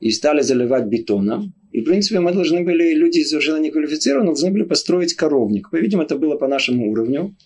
и 0.00 0.10
стали 0.10 0.42
заливать 0.42 0.86
бетоном. 0.86 1.54
И, 1.70 1.82
в 1.82 1.84
принципе, 1.84 2.18
мы 2.18 2.32
должны 2.32 2.64
были, 2.64 2.94
люди 2.94 3.22
совершенно 3.22 3.60
неквалифицированные, 3.60 4.32
должны 4.32 4.50
были 4.50 4.64
построить 4.64 5.14
коровник. 5.14 5.70
По-видимому, 5.70 6.04
это 6.04 6.16
было 6.16 6.34
по 6.34 6.48
нашему 6.48 6.90
уровню. 6.90 7.36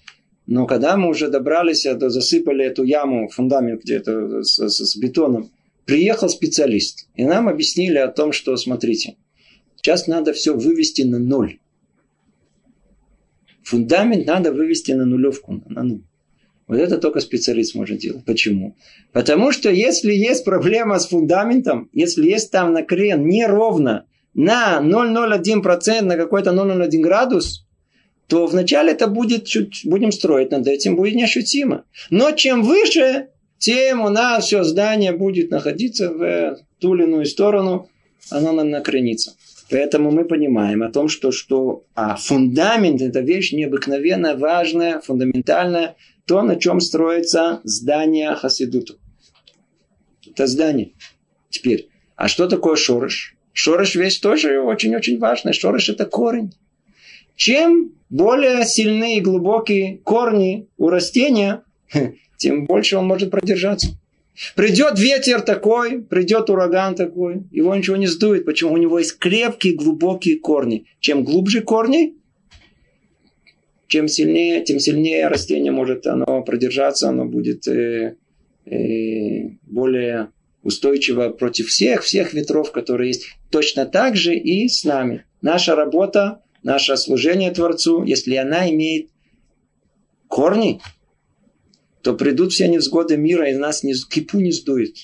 Но 0.47 0.67
когда 0.67 0.97
мы 0.97 1.11
уже 1.11 1.29
добрались, 1.29 1.83
то 1.83 2.09
засыпали 2.09 2.65
эту 2.65 2.85
яму, 2.85 3.29
фундамент 3.29 3.83
где-то 3.83 4.43
с, 4.43 4.57
с, 4.57 4.79
с 4.79 4.97
бетоном, 4.97 5.51
приехал 5.85 6.31
специалист. 6.31 7.07
И 7.17 7.25
нам 7.25 7.51
объяснили 7.51 7.99
о 7.99 8.09
том, 8.09 8.33
что, 8.33 8.57
смотрите, 8.57 9.17
сейчас 9.77 10.07
надо 10.07 10.33
все 10.33 10.57
вывести 10.57 11.03
на 11.03 11.19
ноль. 11.19 11.59
Фундамент 13.63 14.27
надо 14.27 14.53
вывести 14.53 14.93
на 14.93 15.05
нулевку, 15.05 15.63
на 15.69 15.83
ноль. 15.83 16.03
Вот 16.67 16.79
это 16.79 16.99
только 16.99 17.21
специалист 17.21 17.75
может 17.75 17.99
делать. 17.99 18.25
Почему? 18.25 18.77
Потому 19.13 19.53
что 19.53 19.71
если 19.71 20.13
есть 20.13 20.45
проблема 20.45 20.99
с 20.99 21.09
фундаментом, 21.09 21.91
если 21.93 22.27
есть 22.27 22.51
там 22.51 22.73
накрен 22.73 23.27
неровно, 23.27 24.07
на 24.35 24.81
0,01%, 24.83 26.03
на 26.03 26.17
какой-то 26.17 26.51
0,01 26.51 27.01
градус, 27.01 27.67
то 28.27 28.47
вначале 28.47 28.93
это 28.93 29.07
будет 29.07 29.45
чуть, 29.45 29.83
будем 29.85 30.11
строить 30.11 30.51
над 30.51 30.67
этим, 30.67 30.97
будет 30.97 31.15
неощутимо. 31.15 31.85
Но 32.11 32.33
чем 32.33 32.63
выше, 32.63 33.29
тем 33.59 34.01
у 34.01 34.09
нас 34.09 34.47
все 34.47 34.65
здание 34.65 35.13
будет 35.13 35.51
находиться 35.51 36.11
в 36.11 36.59
ту 36.81 36.95
или 36.95 37.05
иную 37.05 37.27
сторону, 37.27 37.89
оно 38.31 38.53
нам 38.53 38.71
накренится. 38.71 39.35
Поэтому 39.71 40.11
мы 40.11 40.25
понимаем 40.25 40.83
о 40.83 40.91
том, 40.91 41.09
что, 41.09 41.33
что 41.33 41.85
а 41.95 42.17
фундамент– 42.17 43.01
это 43.03 43.21
вещь 43.21 43.53
необыкновенно 43.53 44.37
важная, 44.37 45.01
фундаментальная, 45.01 45.97
то, 46.27 46.43
на 46.43 46.57
чем 46.57 46.81
строится 46.81 47.61
здание 47.65 48.35
Хасидута. 48.35 48.95
Это 50.27 50.47
здание. 50.47 50.93
Теперь, 51.51 51.89
а 52.17 52.29
что 52.29 52.49
такое 52.49 52.77
шорыш? 52.77 53.37
Шорыш 53.53 53.95
вещь 53.95 54.19
тоже 54.19 54.61
очень-очень 54.61 55.19
важная. 55.19 55.53
Шорыш 55.53 55.89
это 55.89 56.07
корень. 56.07 56.53
Чем 57.37 57.93
более 58.11 58.65
сильные 58.65 59.19
и 59.19 59.21
глубокие 59.21 59.99
корни 59.99 60.69
у 60.77 60.89
растения, 60.89 61.63
тем 62.37 62.65
больше 62.67 62.97
он 62.97 63.07
может 63.07 63.31
продержаться. 63.31 63.89
Придет 64.57 64.99
ветер 64.99 65.43
такой, 65.43 66.03
придет 66.03 66.51
ураган 66.51 66.97
такой, 66.97 67.45
его 67.53 67.75
ничего 67.75 67.97
не 67.97 68.09
сдует. 68.09 68.45
Почему? 68.45 68.73
У 68.73 68.77
него 68.77 68.99
есть 68.99 69.19
крепкие, 69.19 69.75
глубокие 69.75 70.41
корни. 70.41 70.87
Чем 70.99 71.23
глубже 71.23 71.61
корни, 71.61 72.15
чем 73.87 74.09
сильнее, 74.09 74.65
тем 74.65 74.79
сильнее 74.79 75.29
растение 75.29 75.73
может 75.73 76.07
оно 76.07 76.43
продержаться, 76.43 77.09
оно 77.09 77.25
будет 77.27 77.67
э, 77.69 78.17
э, 78.67 79.49
более 79.63 80.31
устойчиво 80.63 81.29
против 81.29 81.69
всех, 81.69 82.03
всех 82.03 82.33
ветров, 82.33 82.73
которые 82.73 83.09
есть. 83.09 83.27
Точно 83.51 83.85
так 83.87 84.17
же 84.17 84.35
и 84.35 84.69
с 84.69 84.85
нами. 84.85 85.25
Наша 85.43 85.77
работа, 85.77 86.43
наше 86.63 86.97
служение 86.97 87.51
Творцу, 87.51 88.03
если 88.03 88.37
она 88.37 88.71
имеет 88.71 89.11
корни, 90.27 90.81
то 92.03 92.15
придут 92.15 92.53
все 92.53 92.67
невзгоды 92.69 93.17
мира, 93.17 93.51
и 93.51 93.55
нас 93.55 93.83
не, 93.83 93.95
кипу 93.95 94.41
не 94.41 94.53
сдует. 94.53 94.97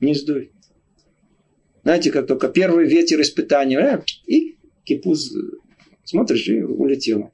Не 0.00 0.14
сдует. 0.14 0.52
Знаете, 1.82 2.12
как 2.12 2.28
только 2.28 2.48
первый 2.48 2.86
ветер 2.86 3.20
испытания, 3.20 3.78
э, 3.78 4.02
и 4.26 4.56
кипу 4.84 5.16
смотришь, 6.04 6.48
и 6.48 6.62
улетело. 6.62 7.31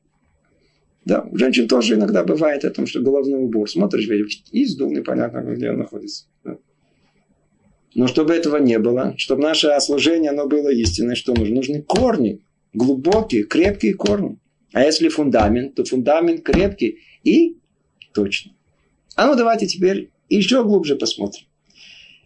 Да, 1.09 1.22
у 1.22 1.38
женщин 1.38 1.66
тоже 1.68 1.94
иногда 1.94 2.22
бывает 2.22 2.66
о 2.66 2.70
том, 2.70 2.86
что 2.86 3.00
головной 3.00 3.42
убор. 3.42 3.66
Смотришь, 3.70 4.06
и 4.52 4.64
сдул, 4.66 4.90
непонятно, 4.90 5.40
где 5.40 5.70
он 5.70 5.78
находится. 5.78 6.26
Да. 6.44 6.59
Но 7.94 8.06
чтобы 8.06 8.34
этого 8.34 8.59
не 8.59 8.78
было, 8.78 9.14
чтобы 9.16 9.40
наше 9.40 9.74
служение 9.80 10.32
оно 10.32 10.46
было 10.46 10.68
истинное, 10.68 11.14
что 11.14 11.34
нужно? 11.34 11.54
Нужны 11.54 11.80
корни, 11.80 12.42
глубокие, 12.74 13.44
крепкие 13.44 13.94
корни. 13.94 14.38
А 14.74 14.84
если 14.84 15.09
фундамент, 15.09 15.76
то 15.76 15.84
фундамент 15.84 16.42
крепкий 16.42 16.98
и 17.24 17.56
точный. 18.12 18.52
А 19.16 19.28
ну 19.28 19.34
давайте 19.34 19.66
теперь 19.66 20.11
еще 20.28 20.62
глубже 20.62 20.94
посмотрим. 20.94 21.46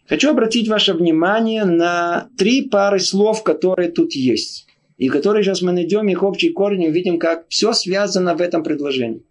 Хочу 0.09 0.29
обратить 0.31 0.67
ваше 0.67 0.95
внимание 0.95 1.65
на 1.65 2.31
три 2.37 2.63
пары 2.63 2.99
слов, 2.99 3.45
которые 3.45 3.93
тут 3.93 4.15
есть. 4.15 4.67
И 5.03 5.09
которые 5.09 5.43
сейчас 5.43 5.63
мы 5.63 5.73
найдем 5.73 6.07
их 6.07 6.23
общий 6.23 6.51
корень 6.51 6.87
увидим, 6.87 7.19
как 7.19 7.47
все 7.49 7.73
связано 7.73 8.37
в 8.37 8.41
этом 8.41 8.63
предложении. 8.63 9.25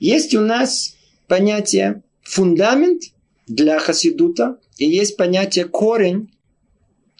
Есть 0.00 0.34
у 0.34 0.40
нас 0.40 0.96
понятие 1.28 2.02
фундамент 2.24 3.02
для 3.46 3.78
хасидута, 3.78 4.58
и 4.76 4.86
есть 4.86 5.16
понятие 5.16 5.66
корень 5.66 6.34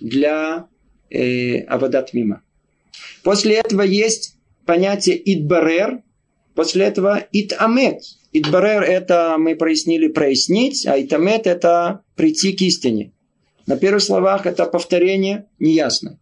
для 0.00 0.66
э, 1.10 1.60
авадат. 1.60 2.10
После 3.22 3.54
этого 3.54 3.82
есть 3.82 4.34
понятие 4.66 5.16
идбарер, 5.32 6.02
после 6.56 6.86
этого 6.86 7.24
итамет, 7.30 8.02
Идбарер 8.32 8.82
это 8.82 9.36
мы 9.38 9.54
прояснили 9.54 10.08
прояснить, 10.08 10.88
а 10.88 11.00
итамет 11.00 11.46
это 11.46 12.00
прийти 12.16 12.52
к 12.52 12.62
истине. 12.62 13.12
На 13.68 13.76
первых 13.76 14.02
словах 14.02 14.44
это 14.44 14.66
повторение 14.66 15.46
неясно. 15.60 16.18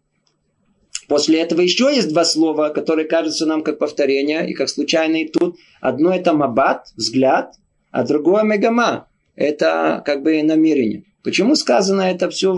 После 1.08 1.40
этого 1.40 1.60
еще 1.60 1.94
есть 1.94 2.08
два 2.08 2.24
слова, 2.24 2.70
которые 2.70 3.06
кажутся 3.06 3.46
нам 3.46 3.62
как 3.62 3.78
повторение 3.78 4.48
и 4.48 4.54
как 4.54 4.68
случайные 4.68 5.28
тут. 5.28 5.56
Одно 5.80 6.14
это 6.14 6.32
мабат, 6.32 6.88
взгляд, 6.96 7.54
а 7.90 8.04
другое 8.04 8.44
мегама. 8.44 9.08
Это 9.34 10.02
как 10.06 10.22
бы 10.22 10.42
намерение. 10.42 11.04
Почему 11.22 11.54
сказано 11.54 12.02
это 12.02 12.30
все? 12.30 12.54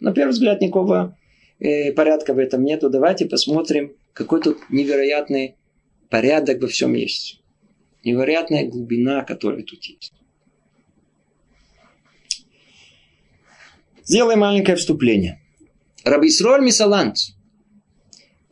На 0.00 0.12
первый 0.12 0.30
взгляд 0.30 0.60
никакого 0.60 1.16
э, 1.58 1.92
порядка 1.92 2.34
в 2.34 2.38
этом 2.38 2.64
нету. 2.64 2.90
Давайте 2.90 3.26
посмотрим, 3.26 3.92
какой 4.12 4.40
тут 4.40 4.58
невероятный 4.70 5.56
порядок 6.10 6.60
во 6.60 6.68
всем 6.68 6.94
есть 6.94 7.40
невероятная 8.04 8.68
глубина, 8.68 9.24
которая 9.24 9.62
тут 9.62 9.82
есть. 9.84 10.12
Сделаем 14.04 14.40
маленькое 14.40 14.76
вступление. 14.76 15.40
Рабисроль 16.04 16.62
Мисалант, 16.62 17.33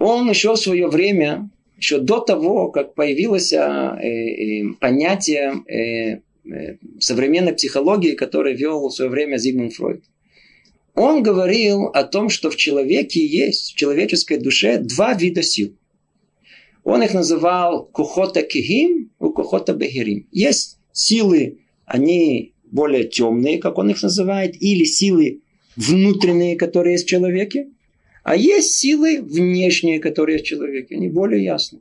он 0.02 0.28
еще 0.28 0.54
в 0.54 0.58
свое 0.58 0.88
время, 0.88 1.48
еще 1.76 1.98
до 1.98 2.18
того, 2.18 2.70
как 2.70 2.94
появилось 2.94 3.52
э, 3.52 3.58
э, 3.58 4.64
понятие 4.80 5.62
э, 5.68 6.20
современной 6.98 7.52
психологии, 7.52 8.14
которое 8.14 8.54
вел 8.54 8.88
в 8.88 8.92
свое 8.92 9.10
время 9.10 9.36
Зигмунд 9.36 9.74
Фройд, 9.74 10.02
он 10.94 11.22
говорил 11.22 11.86
о 11.86 12.02
том, 12.02 12.30
что 12.30 12.50
в 12.50 12.56
человеке 12.56 13.24
есть, 13.24 13.72
в 13.72 13.76
человеческой 13.76 14.38
душе, 14.38 14.78
два 14.78 15.14
вида 15.14 15.42
сил. 15.42 15.76
Он 16.84 17.02
их 17.02 17.14
называл 17.14 17.86
кухота 17.86 18.42
кихим 18.42 19.12
и 19.20 19.24
кухота 19.32 19.72
бехирим. 19.72 20.26
Есть 20.32 20.78
силы, 20.90 21.60
они 21.86 22.54
более 22.64 23.04
темные, 23.04 23.58
как 23.58 23.78
он 23.78 23.90
их 23.90 24.02
называет, 24.02 24.60
или 24.60 24.84
силы 24.84 25.42
внутренние, 25.76 26.56
которые 26.56 26.94
есть 26.94 27.04
в 27.04 27.08
человеке, 27.08 27.68
а 28.22 28.36
есть 28.36 28.74
силы 28.74 29.20
внешние, 29.20 30.00
которые 30.00 30.38
в 30.38 30.44
человеке. 30.44 30.96
Они 30.96 31.08
более 31.08 31.44
ясны. 31.44 31.80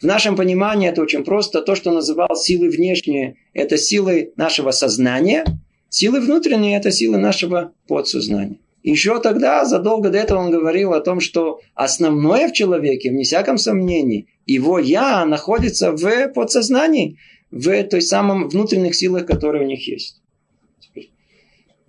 В 0.00 0.04
нашем 0.04 0.36
понимании 0.36 0.88
это 0.88 1.02
очень 1.02 1.24
просто. 1.24 1.62
То, 1.62 1.74
что 1.74 1.92
называл 1.92 2.34
силы 2.34 2.68
внешние, 2.68 3.36
это 3.52 3.76
силы 3.76 4.32
нашего 4.36 4.72
сознания. 4.72 5.44
Силы 5.88 6.20
внутренние– 6.20 6.76
это 6.78 6.90
силы 6.90 7.18
нашего 7.18 7.72
подсознания. 7.86 8.58
Еще 8.82 9.20
тогда, 9.20 9.64
задолго 9.64 10.10
до 10.10 10.18
этого 10.18 10.38
он 10.38 10.50
говорил 10.50 10.92
о 10.92 11.00
том, 11.00 11.20
что 11.20 11.60
основное 11.74 12.48
в 12.48 12.52
человеке, 12.52 13.10
вне 13.10 13.24
всяком 13.24 13.58
сомнении, 13.58 14.26
его 14.46 14.78
«я» 14.78 15.24
находится 15.26 15.92
в 15.92 16.28
подсознании, 16.28 17.18
в 17.50 17.82
той 17.84 18.02
самом 18.02 18.48
внутренних 18.48 18.94
силах, 18.94 19.26
которые 19.26 19.64
у 19.64 19.66
них 19.66 19.86
есть. 19.88 20.20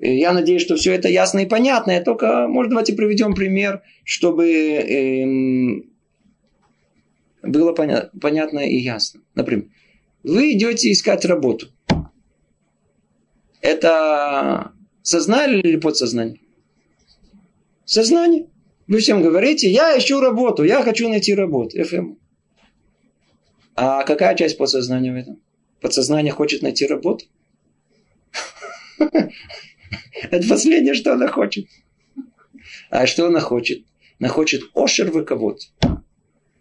Я 0.01 0.31
надеюсь, 0.31 0.61
что 0.61 0.77
все 0.77 0.93
это 0.93 1.09
ясно 1.09 1.39
и 1.39 1.45
понятно. 1.45 1.91
Я 1.91 2.01
только, 2.01 2.47
может, 2.47 2.69
давайте 2.69 2.93
приведем 2.93 3.33
пример, 3.33 3.83
чтобы 4.05 4.47
эм, 4.49 5.91
было 7.43 7.73
поня- 7.73 8.09
понятно 8.19 8.59
и 8.59 8.77
ясно. 8.77 9.21
Например, 9.35 9.65
вы 10.23 10.53
идете 10.53 10.89
искать 10.91 11.25
работу. 11.25 11.67
Это 13.61 14.71
сознание 15.01 15.59
или 15.59 15.75
подсознание? 15.77 16.39
Сознание. 17.83 18.47
Вы 18.87 18.99
всем 18.99 19.21
говорите, 19.21 19.69
я 19.69 19.97
ищу 19.97 20.21
работу, 20.21 20.63
я 20.63 20.81
хочу 20.81 21.09
найти 21.09 21.35
работу. 21.35 21.83
ФМ. 21.83 22.15
А 23.75 24.03
какая 24.03 24.33
часть 24.35 24.57
подсознания 24.57 25.11
в 25.11 25.15
этом? 25.17 25.41
Подсознание 25.81 26.31
хочет 26.31 26.61
найти 26.61 26.87
работу? 26.87 27.25
Это 30.21 30.47
последнее, 30.47 30.93
что 30.93 31.13
она 31.13 31.27
хочет. 31.27 31.67
А 32.89 33.05
что 33.07 33.27
она 33.27 33.39
хочет? 33.39 33.83
Она 34.19 34.29
хочет 34.29 34.63
ошер 34.73 35.11
кого-то. 35.23 35.65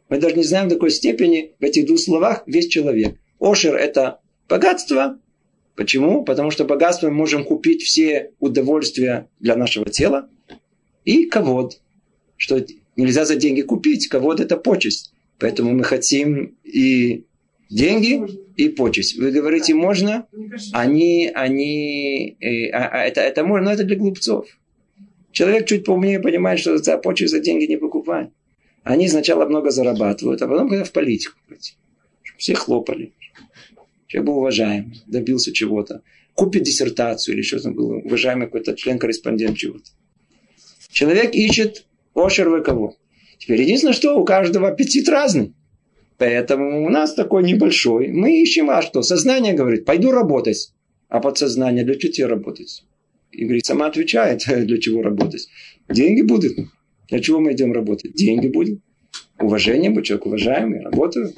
Мы 0.09 0.19
даже 0.19 0.37
не 0.37 0.43
знаем 0.43 0.69
в 0.69 0.73
такой 0.73 0.91
степени 0.91 1.53
в 1.59 1.65
этих 1.65 1.87
двух 1.87 1.99
словах 1.99 2.43
весь 2.47 2.69
человек. 2.69 3.19
Ошер– 3.41 3.75
это 3.77 4.21
богатство. 4.49 5.19
Почему? 5.75 6.25
Потому 6.25 6.51
что 6.51 6.65
богатство 6.65 7.09
мы 7.09 7.15
можем 7.15 7.45
купить 7.45 7.83
все 7.83 8.33
удовольствия 8.41 9.29
для 9.39 9.55
нашего 9.55 9.87
тела 9.87 10.29
и 11.05 11.27
ковод. 11.27 11.81
Что 12.37 12.65
нельзя 12.97 13.25
за 13.25 13.37
деньги 13.37 13.63
купить. 13.63 14.09
Ковод– 14.09 14.41
это 14.41 14.57
почесть. 14.57 15.13
Поэтому 15.39 15.73
мы 15.73 15.85
хотим 15.85 16.57
и 16.65 17.27
деньги, 17.69 18.21
и 18.57 18.69
почесть. 18.69 19.17
Вы 19.17 19.31
говорите, 19.31 19.73
можно? 19.75 20.27
Они, 20.73 21.31
они, 21.33 22.37
э, 22.41 22.71
а, 22.71 22.89
а, 22.89 23.05
это, 23.05 23.21
это 23.21 23.45
можно, 23.45 23.67
но 23.67 23.73
это 23.73 23.85
для 23.85 23.97
глупцов. 23.97 24.47
Человек 25.31 25.67
чуть 25.67 25.85
поумнее 25.85 26.19
понимает, 26.19 26.59
что 26.59 26.77
за 26.79 26.99
почесть 26.99 27.31
за 27.31 27.39
деньги 27.39 27.67
не 27.67 27.77
покупать. 27.77 28.31
Они 28.83 29.09
сначала 29.09 29.47
много 29.47 29.71
зарабатывают, 29.71 30.43
а 30.43 30.49
потом 30.49 30.69
когда 30.69 30.85
в 30.85 30.91
политику 30.91 31.37
пойти. 31.49 31.75
Все 32.37 32.55
хлопали. 32.55 33.13
Человек 34.09 34.27
был 34.27 34.39
уважаем, 34.39 34.93
добился 35.07 35.53
чего-то. 35.53 36.03
Купит 36.35 36.63
диссертацию 36.63 37.35
или 37.35 37.43
что 37.43 37.61
там 37.61 37.75
было, 37.75 37.97
уважаемый 37.97 38.47
какой-то 38.47 38.75
член-корреспондент 38.75 39.57
чего-то. 39.57 39.91
Человек 40.91 41.35
ищет 41.35 41.87
ошер 42.15 42.63
кого. 42.63 42.97
Теперь 43.39 43.63
единственное, 43.63 43.95
что 43.95 44.19
у 44.19 44.25
каждого 44.25 44.69
аппетит 44.69 45.09
разный. 45.09 45.55
Поэтому 46.19 46.85
у 46.85 46.89
нас 46.91 47.15
такой 47.15 47.45
небольшой. 47.45 48.09
Мы 48.09 48.43
ищем, 48.43 48.71
а 48.71 48.83
что? 48.83 49.03
Сознание 49.03 49.55
говорит, 49.55 49.85
пойду 49.85 50.11
работать. 50.11 50.73
А 51.09 51.21
подсознание, 51.21 51.85
для 51.85 51.95
чего 51.95 52.13
тебе 52.13 52.27
работать? 52.27 52.85
И 53.31 53.45
говорит, 53.45 53.65
сама 53.65 53.87
отвечает, 53.87 54.43
для 54.47 54.79
чего 54.79 55.03
работать. 55.03 55.49
Деньги 55.89 56.23
будут. 56.23 56.53
Для 57.09 57.21
чего 57.21 57.41
мы 57.41 57.53
идем 57.53 57.73
работать? 57.73 58.13
Деньги 58.15 58.49
будут. 58.49 58.81
Уважение 59.39 59.91
будет, 59.91 60.07
человек 60.07 60.27
уважаемый, 60.27 60.83
работаю. 60.83 61.33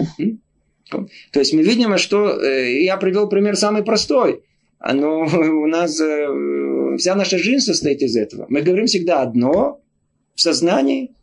То 0.88 1.38
есть 1.38 1.52
мы 1.52 1.62
видим, 1.62 1.96
что 1.98 2.30
э, 2.42 2.82
я 2.82 2.96
привел 2.96 3.28
пример 3.28 3.56
самый 3.56 3.84
простой. 3.84 4.42
Но 4.80 5.20
у 5.24 5.66
нас 5.66 6.00
э, 6.00 6.96
вся 6.96 7.14
наша 7.14 7.38
жизнь 7.38 7.64
состоит 7.64 8.00
из 8.02 8.16
этого. 8.16 8.46
Мы 8.48 8.62
говорим 8.62 8.86
всегда 8.86 9.20
одно, 9.20 9.80
в 10.34 10.40
сознании, 10.40 11.14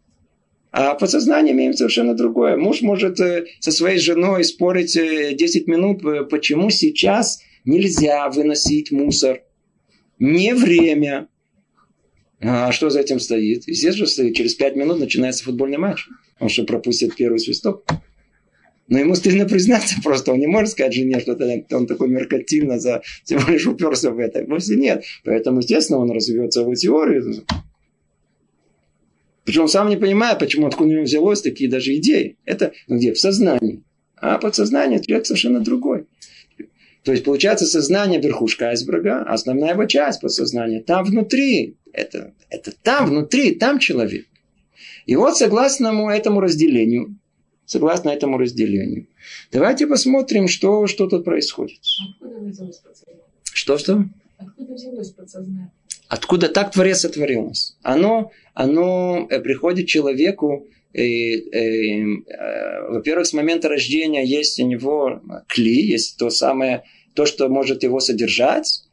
а 0.72 0.96
подсознание 0.96 1.54
имеем 1.54 1.74
совершенно 1.74 2.14
другое. 2.14 2.58
Муж 2.58 2.82
может 2.82 3.20
э, 3.20 3.46
со 3.60 3.72
своей 3.72 4.00
женой 4.00 4.44
спорить 4.44 4.94
10 4.94 5.68
минут, 5.68 6.02
почему 6.30 6.70
сейчас 6.70 7.40
нельзя 7.66 8.30
выносить 8.30 8.92
мусор. 8.92 9.42
Не 10.20 10.54
время. 10.54 11.28
А 12.40 12.72
что 12.72 12.90
за 12.90 13.02
этим 13.02 13.20
стоит? 13.20 13.68
Естественно, 13.68 14.08
что 14.08 14.34
через 14.34 14.56
5 14.56 14.76
минут 14.76 15.00
начинается 15.00 15.44
футбольный 15.44 15.78
матч. 15.78 16.08
Он 16.40 16.50
что 16.50 16.64
пропустит 16.64 17.16
первый 17.16 17.40
свисток. 17.40 17.84
Но 18.88 19.00
ему 19.00 19.16
стыдно 19.16 19.46
признаться 19.46 19.96
просто. 20.04 20.32
Он 20.32 20.40
не 20.40 20.48
может 20.48 20.72
сказать 20.72 20.94
жене, 20.94 21.20
что 21.20 21.38
он 21.72 21.88
такой 21.88 22.10
меркативно 22.10 22.80
за 22.80 23.02
всего 23.24 23.42
лишь 23.52 23.68
уперся 23.68 24.12
в 24.12 24.20
это. 24.20 24.46
Вовсе 24.46 24.76
нет. 24.76 25.04
Поэтому, 25.24 25.60
естественно, 25.60 26.00
он 26.00 26.12
развивает 26.12 26.54
целую 26.54 26.76
теорию. 26.76 27.44
Причем 29.48 29.62
он 29.62 29.70
сам 29.70 29.88
не 29.88 29.96
понимает, 29.96 30.40
почему, 30.40 30.68
откуда 30.68 30.90
у 30.90 30.92
него 30.92 31.04
взялось 31.04 31.42
такие 31.42 31.70
даже 31.70 31.96
идеи. 31.96 32.38
Это 32.44 32.74
ну, 32.88 32.98
где? 32.98 33.14
В 33.14 33.18
сознании. 33.18 33.82
А 34.18 34.40
подсознание 34.40 35.02
человек 35.02 35.26
совершенно 35.26 35.62
другой. 35.62 36.06
То 37.04 37.14
есть, 37.14 37.24
получается, 37.24 37.66
сознание 37.66 38.20
верхушка 38.20 38.68
айсберга, 38.68 39.22
а 39.22 39.34
основная 39.34 39.72
его 39.72 39.86
часть 39.86 40.20
подсознания 40.20 40.82
там 40.82 41.06
внутри. 41.06 41.78
Это, 41.94 42.34
это 42.50 42.74
там 42.84 43.10
внутри, 43.10 43.56
там 43.56 43.80
человек. 43.80 44.26
И 45.06 45.16
вот 45.16 45.38
согласно 45.38 46.10
этому 46.12 46.42
разделению, 46.42 47.18
согласно 47.66 48.10
этому 48.10 48.38
разделению, 48.38 49.08
давайте 49.54 49.88
посмотрим, 49.88 50.50
что, 50.50 50.88
что 50.88 51.08
тут 51.08 51.24
происходит. 51.24 51.80
Откуда 52.10 52.40
взялось 52.40 52.80
подсознание? 52.80 53.24
Что, 53.54 53.78
что? 53.78 54.06
Откуда 54.40 54.74
взялось 54.74 55.12
подсознание? 55.12 55.72
Откуда 56.10 56.48
так 56.48 56.72
Творец 56.72 57.00
сотворил 57.00 57.48
нас? 57.48 57.78
Оно, 57.84 58.32
оно 58.54 59.28
э, 59.30 59.40
приходит 59.40 59.88
человеку, 59.88 60.68
э, 60.94 61.02
э, 61.02 62.02
э, 62.28 62.90
во-первых, 62.90 63.28
с 63.28 63.34
момента 63.34 63.68
рождения 63.68 64.26
есть 64.26 64.60
у 64.60 64.66
него 64.66 65.22
кли, 65.48 65.86
есть 65.86 66.18
то 66.18 66.30
самое, 66.30 66.84
то, 67.14 67.26
что 67.26 67.50
может 67.50 67.84
его 67.84 68.00
содержать, 68.00 68.84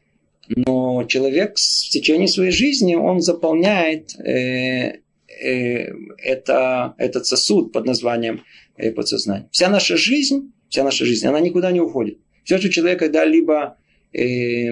но 0.49 1.05
человек 1.05 1.57
в 1.57 1.89
течение 1.89 2.27
своей 2.27 2.51
жизни, 2.51 2.95
он 2.95 3.21
заполняет 3.21 4.13
э, 4.19 4.99
э, 5.41 5.93
это, 6.17 6.95
этот 6.97 7.25
сосуд 7.25 7.71
под 7.71 7.85
названием 7.85 8.43
э, 8.77 8.91
подсознание. 8.91 9.47
Вся 9.51 9.69
наша 9.69 9.97
жизнь, 9.97 10.51
вся 10.69 10.83
наша 10.83 11.05
жизнь, 11.05 11.25
она 11.25 11.39
никуда 11.39 11.71
не 11.71 11.81
уходит. 11.81 12.19
Все, 12.43 12.57
что 12.57 12.69
человек 12.69 12.99
когда-либо 12.99 13.77
э, 14.13 14.69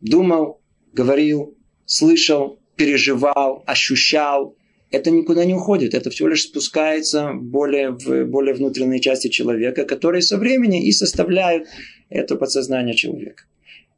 думал, 0.00 0.60
говорил, 0.92 1.55
слышал, 1.86 2.58
переживал, 2.76 3.64
ощущал, 3.66 4.56
это 4.90 5.10
никуда 5.10 5.44
не 5.44 5.54
уходит. 5.54 5.94
Это 5.94 6.10
всего 6.10 6.28
лишь 6.28 6.42
спускается 6.42 7.32
более 7.34 7.90
в 7.90 8.24
более 8.26 8.54
внутренние 8.54 9.00
части 9.00 9.28
человека, 9.28 9.84
которые 9.84 10.22
со 10.22 10.38
временем 10.38 10.82
и 10.82 10.92
составляют 10.92 11.68
это 12.08 12.36
подсознание 12.36 12.94
человека. 12.94 13.44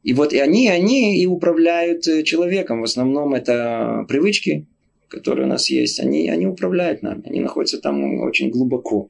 И 0.03 0.13
вот 0.13 0.33
и 0.33 0.39
они, 0.39 0.69
они 0.69 1.21
и 1.21 1.25
управляют 1.25 2.07
э, 2.07 2.23
человеком. 2.23 2.81
В 2.81 2.85
основном 2.85 3.33
это 3.33 4.05
привычки, 4.07 4.65
которые 5.09 5.45
у 5.45 5.49
нас 5.49 5.69
есть. 5.69 5.99
Они, 5.99 6.29
они 6.29 6.47
управляют 6.47 7.01
нами. 7.01 7.23
Они 7.25 7.41
находятся 7.41 7.79
там 7.79 8.21
очень 8.21 8.49
глубоко. 8.49 9.09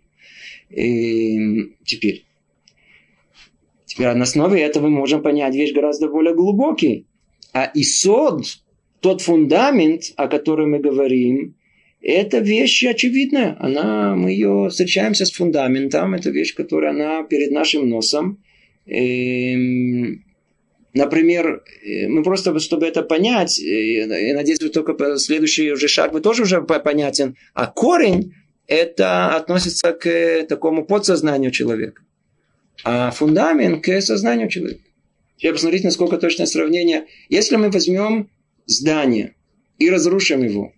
И 0.69 1.75
теперь. 1.85 2.25
Теперь 3.85 4.13
на 4.13 4.23
основе 4.23 4.61
этого 4.61 4.87
мы 4.87 4.97
можем 4.97 5.21
понять 5.21 5.55
вещь 5.55 5.73
гораздо 5.73 6.09
более 6.09 6.35
глубокий. 6.35 7.05
А 7.53 7.71
исод, 7.73 8.43
тот 9.01 9.21
фундамент, 9.21 10.13
о 10.15 10.27
котором 10.27 10.71
мы 10.71 10.79
говорим, 10.79 11.55
это 12.01 12.39
вещь 12.39 12.83
очевидная. 12.85 13.57
Она, 13.59 14.15
мы 14.15 14.31
ее 14.31 14.69
встречаемся 14.69 15.25
с 15.25 15.31
фундаментом. 15.31 16.13
Это 16.13 16.29
вещь, 16.29 16.55
которая 16.55 16.91
она 16.91 17.23
перед 17.23 17.51
нашим 17.51 17.89
носом. 17.89 18.41
Эм, 18.85 20.23
например, 20.93 21.63
э, 21.83 22.07
мы 22.07 22.23
просто, 22.23 22.57
чтобы 22.59 22.87
это 22.87 23.03
понять, 23.03 23.59
э, 23.59 24.07
я 24.07 24.35
надеюсь, 24.35 24.59
что 24.59 24.69
только 24.69 25.17
следующий 25.17 25.71
уже 25.71 25.87
шаг 25.87 26.13
вы 26.13 26.21
тоже 26.21 26.43
уже 26.43 26.61
понятен. 26.61 27.35
А 27.53 27.67
корень 27.67 28.33
это 28.65 29.35
относится 29.35 29.91
к 29.91 30.07
э, 30.07 30.45
такому 30.47 30.85
подсознанию 30.85 31.51
человека. 31.51 32.01
А 32.85 33.11
фундамент 33.11 33.83
к 33.83 34.01
сознанию 34.01 34.47
человека. 34.47 34.81
Теперь 35.35 35.53
посмотрите, 35.53 35.85
насколько 35.85 36.17
точное 36.17 36.45
сравнение. 36.45 37.05
Если 37.29 37.57
мы 37.57 37.69
возьмем 37.71 38.29
здание 38.69 39.35
и 39.77 39.89
разрушим 39.89 40.43
его, 40.43 40.73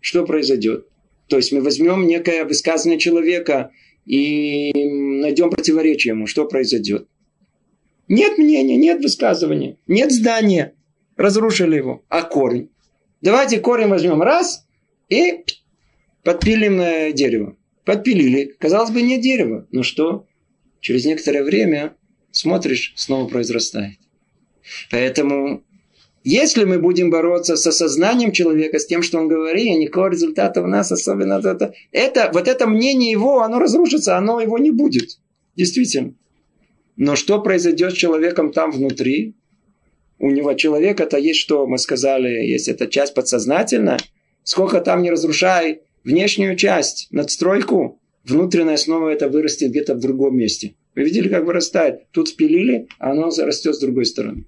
что 0.00 0.24
произойдет? 0.24 0.86
То 1.28 1.36
есть 1.36 1.52
мы 1.52 1.60
возьмем 1.60 2.06
некое 2.06 2.44
высказывание 2.44 2.98
человека 2.98 3.70
и 4.06 4.72
найдем 5.20 5.50
противоречие 5.50 6.12
ему, 6.12 6.26
что 6.26 6.46
произойдет? 6.46 7.08
Нет 8.08 8.38
мнения, 8.38 8.76
нет 8.76 9.02
высказывания, 9.02 9.76
нет 9.86 10.10
здания. 10.12 10.74
Разрушили 11.16 11.76
его. 11.76 12.04
А 12.08 12.22
корень? 12.22 12.70
Давайте 13.20 13.60
корень 13.60 13.88
возьмем 13.88 14.22
раз 14.22 14.66
и 15.08 15.44
подпилим 16.22 16.80
э, 16.80 17.12
дерево. 17.12 17.56
Подпилили. 17.84 18.54
Казалось 18.58 18.90
бы, 18.90 19.02
нет 19.02 19.20
дерева. 19.20 19.66
Ну 19.72 19.82
что? 19.82 20.26
Через 20.80 21.04
некоторое 21.04 21.42
время 21.42 21.96
смотришь, 22.30 22.92
снова 22.96 23.28
произрастает. 23.28 23.98
Поэтому 24.90 25.64
если 26.30 26.64
мы 26.64 26.78
будем 26.78 27.08
бороться 27.08 27.56
с 27.56 27.66
осознанием 27.66 28.32
человека, 28.32 28.78
с 28.78 28.86
тем, 28.86 29.02
что 29.02 29.18
он 29.18 29.28
говорит, 29.28 29.78
никакого 29.78 30.10
результата 30.10 30.60
у 30.60 30.66
нас 30.66 30.92
особенно 30.92 31.34
это, 31.34 31.72
это, 31.90 32.30
вот 32.34 32.48
это 32.48 32.66
мнение 32.66 33.10
его, 33.10 33.40
оно 33.40 33.58
разрушится, 33.58 34.18
оно 34.18 34.38
его 34.38 34.58
не 34.58 34.70
будет. 34.70 35.20
Действительно. 35.56 36.14
Но 36.96 37.16
что 37.16 37.40
произойдет 37.40 37.92
с 37.92 37.96
человеком 37.96 38.52
там 38.52 38.72
внутри? 38.72 39.36
У 40.18 40.30
него 40.30 40.52
человек 40.52 41.00
это 41.00 41.16
есть 41.16 41.40
что, 41.40 41.66
мы 41.66 41.78
сказали, 41.78 42.28
есть 42.28 42.68
эта 42.68 42.88
часть 42.88 43.14
подсознательная. 43.14 43.98
Сколько 44.42 44.82
там 44.82 45.00
не 45.00 45.10
разрушай 45.10 45.80
внешнюю 46.04 46.56
часть, 46.56 47.08
надстройку, 47.10 48.02
внутренняя 48.24 48.76
снова 48.76 49.08
это 49.08 49.30
вырастет 49.30 49.70
где-то 49.70 49.94
в 49.94 50.00
другом 50.00 50.36
месте. 50.36 50.74
Вы 50.94 51.04
видели, 51.04 51.30
как 51.30 51.46
вырастает? 51.46 52.10
Тут 52.10 52.28
спилили, 52.28 52.86
а 52.98 53.12
оно 53.12 53.30
зарастет 53.30 53.76
с 53.76 53.78
другой 53.78 54.04
стороны. 54.04 54.44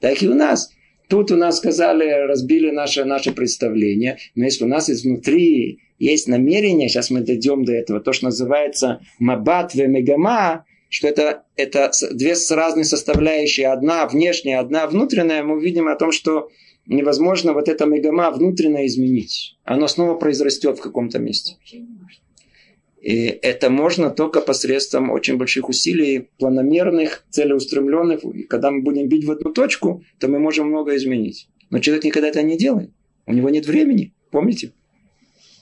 Так 0.00 0.22
и 0.22 0.28
у 0.28 0.34
нас. 0.34 0.70
Тут 1.08 1.30
у 1.30 1.36
нас 1.36 1.58
сказали, 1.58 2.26
разбили 2.26 2.70
наше, 2.70 3.04
наше 3.04 3.32
представление. 3.32 4.18
Но 4.34 4.44
если 4.44 4.64
у 4.64 4.68
нас 4.68 4.88
изнутри 4.88 5.80
есть 5.98 6.28
намерение, 6.28 6.88
сейчас 6.88 7.10
мы 7.10 7.20
дойдем 7.20 7.64
до 7.64 7.72
этого, 7.72 8.00
то, 8.00 8.12
что 8.12 8.26
называется 8.26 9.00
мабат 9.18 9.74
ве 9.74 9.86
мегама, 9.86 10.64
что 10.88 11.08
это, 11.08 11.44
это 11.56 11.90
две 12.12 12.34
разные 12.50 12.84
составляющие, 12.84 13.68
одна 13.68 14.06
внешняя, 14.06 14.58
одна 14.58 14.86
внутренняя, 14.86 15.42
мы 15.42 15.56
увидим 15.56 15.88
о 15.88 15.96
том, 15.96 16.12
что 16.12 16.50
невозможно 16.86 17.52
вот 17.52 17.68
это 17.68 17.86
мегама 17.86 18.30
внутреннее 18.30 18.86
изменить. 18.86 19.58
Оно 19.64 19.88
снова 19.88 20.14
произрастет 20.14 20.78
в 20.78 20.82
каком-то 20.82 21.18
месте. 21.18 21.56
И 23.04 23.26
это 23.42 23.68
можно 23.68 24.08
только 24.08 24.40
посредством 24.40 25.10
очень 25.10 25.36
больших 25.36 25.68
усилий, 25.68 26.28
планомерных, 26.38 27.26
целеустремленных. 27.28 28.24
И 28.24 28.44
когда 28.44 28.70
мы 28.70 28.80
будем 28.80 29.08
бить 29.08 29.26
в 29.26 29.30
одну 29.30 29.52
точку, 29.52 30.02
то 30.18 30.26
мы 30.26 30.38
можем 30.38 30.68
много 30.68 30.96
изменить. 30.96 31.48
Но 31.68 31.80
человек 31.80 32.04
никогда 32.04 32.28
это 32.28 32.42
не 32.42 32.56
делает. 32.56 32.88
У 33.26 33.34
него 33.34 33.50
нет 33.50 33.66
времени. 33.66 34.14
Помните? 34.30 34.72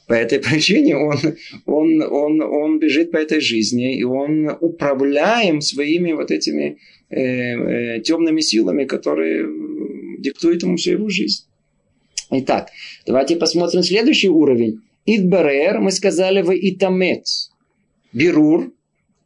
По 0.07 0.12
этой 0.12 0.38
причине 0.51 0.97
он, 0.97 1.18
он, 1.66 2.03
он, 2.03 2.43
он 2.43 2.78
бежит 2.78 3.11
по 3.11 3.16
этой 3.16 3.40
жизни, 3.40 3.99
и 3.99 4.05
он 4.05 4.49
управляем 4.61 5.61
своими 5.61 6.12
вот 6.12 6.30
этими 6.30 6.78
э, 7.11 7.16
э, 7.16 8.01
темными 8.03 8.40
силами, 8.40 8.84
которые 8.84 9.49
диктуют 10.20 10.62
ему 10.62 10.76
всю 10.76 10.93
его 10.93 11.09
жизнь. 11.09 11.45
Итак, 12.30 12.68
давайте 13.05 13.34
посмотрим 13.34 13.82
следующий 13.82 14.28
уровень. 14.28 14.80
Идбарер, 15.07 15.80
мы 15.80 15.90
сказали, 15.90 16.42
в 16.42 16.53
итамет. 16.53 17.26
Бирур, 18.12 18.72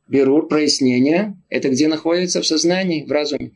бирур, 0.09 0.49
прояснение, 0.49 1.37
это 1.49 1.68
где 1.68 1.89
находится 1.89 2.41
в 2.41 2.47
сознании, 2.47 3.05
в 3.05 3.12
разуме. 3.12 3.53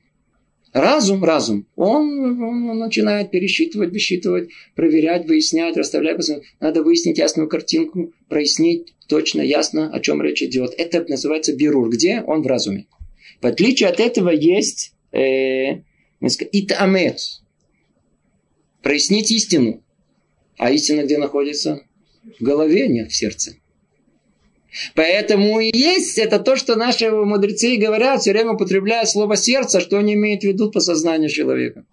Разум, 0.72 1.24
разум, 1.24 1.66
он, 1.74 2.40
он 2.40 2.78
начинает 2.78 3.32
пересчитывать, 3.32 3.90
высчитывать, 3.90 4.50
проверять, 4.76 5.26
выяснять, 5.26 5.76
расставлять. 5.76 6.20
Надо 6.60 6.84
выяснить 6.84 7.18
ясную 7.18 7.48
картинку, 7.48 8.12
прояснить 8.28 8.94
точно, 9.08 9.40
ясно, 9.40 9.92
о 9.92 9.98
чем 9.98 10.22
речь 10.22 10.42
идет. 10.42 10.72
Это 10.78 11.04
называется 11.08 11.56
бирур. 11.56 11.90
Где? 11.90 12.22
Он 12.24 12.42
в 12.42 12.46
разуме. 12.46 12.86
В 13.40 13.46
отличие 13.46 13.88
от 13.88 13.98
этого 13.98 14.30
есть 14.30 14.94
э, 15.10 15.80
итамет. 16.20 17.18
Прояснить 18.82 19.32
истину. 19.32 19.82
А 20.56 20.70
истина 20.70 21.02
где 21.02 21.18
находится? 21.18 21.82
В 22.38 22.42
голове, 22.42 22.88
нет 22.88 23.10
в 23.10 23.16
сердце. 23.16 23.56
Поэтому 24.94 25.60
и 25.60 25.76
есть 25.76 26.18
это 26.18 26.38
то, 26.38 26.56
что 26.56 26.76
наши 26.76 27.10
мудрецы 27.10 27.76
говорят, 27.76 28.20
все 28.20 28.32
время 28.32 28.52
употребляя 28.52 29.04
слово 29.04 29.36
сердце, 29.36 29.80
что 29.80 29.98
они 29.98 30.14
имеют 30.14 30.42
в 30.42 30.46
виду 30.46 30.70
по 30.70 30.80
сознанию 30.80 31.28
человека. 31.28 31.84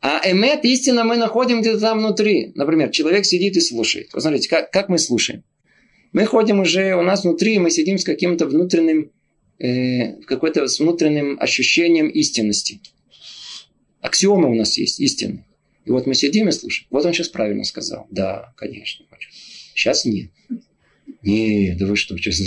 А 0.00 0.20
эмет, 0.24 0.64
истина, 0.64 1.04
мы 1.04 1.16
находим 1.16 1.60
где-то 1.60 1.80
там 1.80 1.98
внутри. 1.98 2.52
Например, 2.54 2.90
человек 2.90 3.24
сидит 3.24 3.56
и 3.56 3.60
слушает. 3.60 4.10
Вы 4.12 4.20
смотрите, 4.20 4.48
как, 4.48 4.70
как 4.70 4.88
мы 4.88 4.98
слушаем. 4.98 5.42
Мы 6.12 6.24
ходим 6.24 6.60
уже, 6.60 6.94
у 6.94 7.02
нас 7.02 7.24
внутри, 7.24 7.58
мы 7.58 7.70
сидим 7.70 7.98
с 7.98 8.04
каким-то 8.04 8.46
внутренним, 8.46 9.10
э, 9.58 10.22
какой-то 10.22 10.66
внутренним 10.78 11.36
ощущением 11.40 12.08
истинности. 12.08 12.80
Аксиомы 14.00 14.50
у 14.50 14.54
нас 14.54 14.78
есть, 14.78 15.00
истины. 15.00 15.44
И 15.86 15.90
вот 15.90 16.06
мы 16.06 16.14
сидим 16.14 16.48
и 16.48 16.52
слушаем. 16.52 16.88
Вот 16.90 17.06
он 17.06 17.12
сейчас 17.12 17.28
правильно 17.28 17.64
сказал. 17.64 18.06
Да, 18.10 18.52
конечно. 18.56 19.06
Сейчас 19.74 20.04
нет. 20.04 20.30
Нет, 21.22 21.78
да 21.78 21.86
вы 21.86 21.96
что, 21.96 22.16
сейчас... 22.18 22.40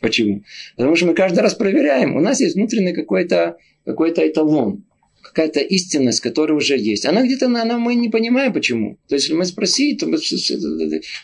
Почему? 0.00 0.42
Потому 0.76 0.96
что 0.96 1.06
мы 1.06 1.14
каждый 1.14 1.38
раз 1.38 1.54
проверяем. 1.54 2.16
У 2.16 2.20
нас 2.20 2.40
есть 2.40 2.56
внутренний 2.56 2.92
какой-то 2.92 3.56
какой 3.84 4.10
эталон 4.10 4.84
какая-то 5.28 5.60
истинность, 5.60 6.20
которая 6.20 6.56
уже 6.56 6.76
есть. 6.76 7.06
Она 7.06 7.22
где-то, 7.22 7.46
она, 7.46 7.78
мы 7.78 7.94
не 7.94 8.08
понимаем 8.08 8.52
почему. 8.52 8.98
То 9.08 9.14
есть, 9.14 9.26
если 9.26 9.38
мы 9.38 9.44
спросим, 9.44 9.96
то, 9.96 10.06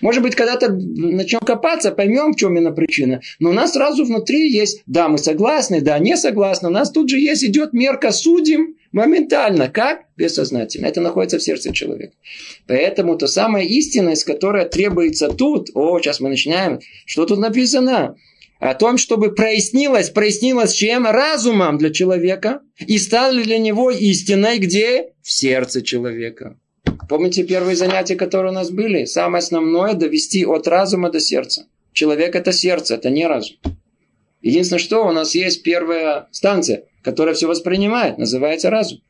может 0.00 0.22
быть, 0.22 0.34
когда-то 0.34 0.70
начнем 0.70 1.40
копаться, 1.40 1.90
поймем, 1.90 2.32
в 2.32 2.36
чем 2.36 2.57
именно 2.57 2.72
причина. 2.72 3.20
Но 3.38 3.50
у 3.50 3.52
нас 3.52 3.72
сразу 3.72 4.05
внутри 4.05 4.50
есть, 4.50 4.82
да, 4.86 5.09
мы 5.09 5.18
согласны, 5.18 5.80
да, 5.80 5.98
не 5.98 6.16
согласны. 6.16 6.68
У 6.68 6.72
нас 6.72 6.90
тут 6.90 7.09
же 7.09 7.18
есть, 7.18 7.44
идет 7.44 7.72
мерка, 7.72 8.12
судим 8.12 8.76
моментально. 8.92 9.68
Как? 9.68 10.05
Бессознательно. 10.16 10.86
Это 10.86 11.00
находится 11.00 11.38
в 11.38 11.42
сердце 11.42 11.72
человека. 11.72 12.14
Поэтому 12.66 13.18
то 13.18 13.26
самая 13.26 13.64
истинность, 13.64 14.24
которая 14.24 14.66
требуется 14.66 15.28
тут, 15.28 15.70
о, 15.74 15.98
сейчас 15.98 16.20
мы 16.20 16.28
начинаем, 16.28 16.78
что 17.05 17.26
тут 17.26 17.38
написано? 17.40 18.16
О 18.65 18.75
том, 18.75 18.97
чтобы 18.97 19.35
прояснилось, 19.35 20.09
прояснилось 20.09 20.73
чем? 20.73 21.05
Разумом 21.07 21.77
для 21.77 21.91
человека. 21.91 22.62
И 22.79 22.97
стало 22.97 23.43
для 23.43 23.59
него 23.59 23.91
истиной 23.91 24.59
где? 24.59 25.12
В 25.21 25.31
сердце 25.31 25.83
человека. 25.83 26.59
Помните 27.07 27.45
первые 27.45 27.77
занятия, 27.77 28.17
которые 28.17 28.53
у 28.53 28.55
нас 28.55 28.71
были? 28.71 29.05
Самое 29.05 29.41
основное– 29.41 29.93
довести 29.95 30.47
от 30.47 30.67
разума 30.67 31.11
до 31.11 31.21
сердца. 31.21 31.67
Человек– 31.93 32.35
это 32.37 32.53
сердце, 32.53 32.95
это 32.95 33.11
не 33.11 33.27
разум. 33.27 33.59
Единственное, 34.41 34.81
что 34.81 35.07
у 35.07 35.12
нас 35.12 35.35
есть 35.35 35.62
первая 35.62 36.29
станция, 36.31 36.85
которая 37.03 37.35
все 37.35 37.47
воспринимает, 37.47 38.17
называется 38.17 38.71
разум. 38.71 39.01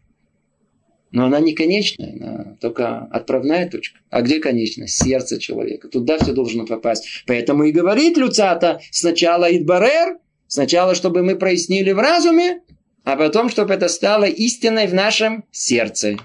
Но 1.13 1.27
она 1.27 1.39
не 1.39 1.53
конечная, 1.53 2.13
она 2.13 2.44
только 2.61 3.01
отправная 3.11 3.69
точка. 3.69 4.01
А 4.11 4.23
где 4.23 4.41
конечная? 4.41 4.87
Сердце 4.87 5.39
человека. 5.39 5.89
Туда 5.89 6.19
все 6.19 6.33
должно 6.33 6.67
попасть. 6.67 7.25
Поэтому 7.27 7.65
и 7.65 7.73
говорит 7.73 8.17
Люцата 8.17 8.81
сначала 8.91 9.45
Идбарер, 9.45 10.19
сначала, 10.47 10.95
чтобы 10.95 11.23
мы 11.23 11.37
прояснили 11.37 11.93
в 11.93 11.99
разуме, 11.99 12.61
а 13.05 13.17
потом, 13.17 13.51
чтобы 13.51 13.75
это 13.75 13.89
стало 13.89 14.25
истиной 14.25 14.87
в 14.87 14.95
нашем 14.95 15.45
сердце. 15.51 16.17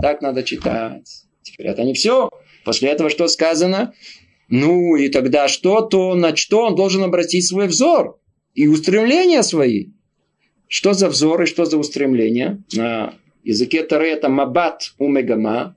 Так 0.00 0.20
надо 0.20 0.42
читать. 0.42 1.24
Теперь 1.42 1.68
это 1.68 1.82
не 1.84 1.94
все. 1.94 2.28
После 2.64 2.90
этого 2.90 3.08
что 3.08 3.28
сказано? 3.28 3.94
Ну 4.48 4.96
и 4.96 5.08
тогда 5.08 5.48
что? 5.48 5.80
То 5.80 6.14
на 6.14 6.36
что 6.36 6.66
он 6.66 6.74
должен 6.74 7.02
обратить 7.02 7.46
свой 7.46 7.68
взор 7.68 8.20
и 8.54 8.66
устремления 8.66 9.42
свои. 9.42 9.86
Что 10.68 10.92
за 10.92 11.08
взор 11.08 11.42
и 11.42 11.46
что 11.46 11.64
за 11.64 11.78
устремление? 11.78 12.62
На 12.72 13.14
языке 13.42 13.82
Тары 13.82 14.08
это 14.08 14.28
мабат 14.28 14.92
у 14.98 15.08
мегама. 15.08 15.76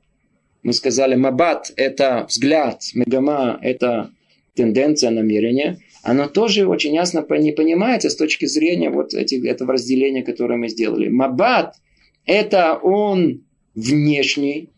Мы 0.64 0.74
сказали, 0.74 1.16
мабат– 1.16 1.72
это 1.76 2.26
взгляд, 2.28 2.82
мегама– 2.94 3.60
это 3.62 4.12
тенденция, 4.56 5.12
намерение. 5.12 5.80
Оно 6.02 6.28
тоже 6.28 6.68
очень 6.68 6.96
ясно 6.96 7.26
не 7.30 7.52
понимается 7.52 8.10
с 8.10 8.16
точки 8.16 8.46
зрения 8.46 8.90
вот 8.90 9.14
этих, 9.14 9.46
этого 9.46 9.74
разделения, 9.74 10.24
которое 10.24 10.58
мы 10.58 10.70
сделали. 10.70 11.08
Мабат– 11.08 11.76
это 12.26 12.80
он 12.82 13.44
внешний, 13.76 14.70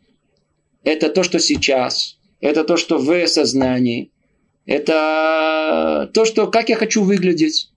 это 0.83 1.09
то, 1.09 1.23
что 1.23 1.39
сейчас, 1.39 2.17
это 2.41 2.63
то, 2.63 2.77
что 2.77 2.97
в 2.97 3.27
сознании, 3.27 4.11
это 4.65 6.09
то, 6.13 6.25
что, 6.25 6.47
как 6.47 6.69
я 6.69 6.75
хочу 6.75 7.03
выглядеть. 7.03 7.71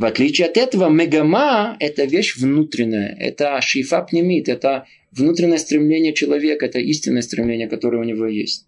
В 0.00 0.06
отличие 0.06 0.46
от 0.46 0.56
этого, 0.56 0.88
мегама– 0.88 1.76
это 1.78 2.04
вещь 2.04 2.34
внутренняя, 2.38 3.14
это 3.20 3.60
шифа 3.60 4.00
пнемит, 4.00 4.48
это 4.48 4.86
внутреннее 5.12 5.58
стремление 5.58 6.14
человека, 6.14 6.64
это 6.64 6.78
истинное 6.78 7.20
стремление, 7.20 7.68
которое 7.68 7.98
у 7.98 8.04
него 8.04 8.24
есть. 8.24 8.66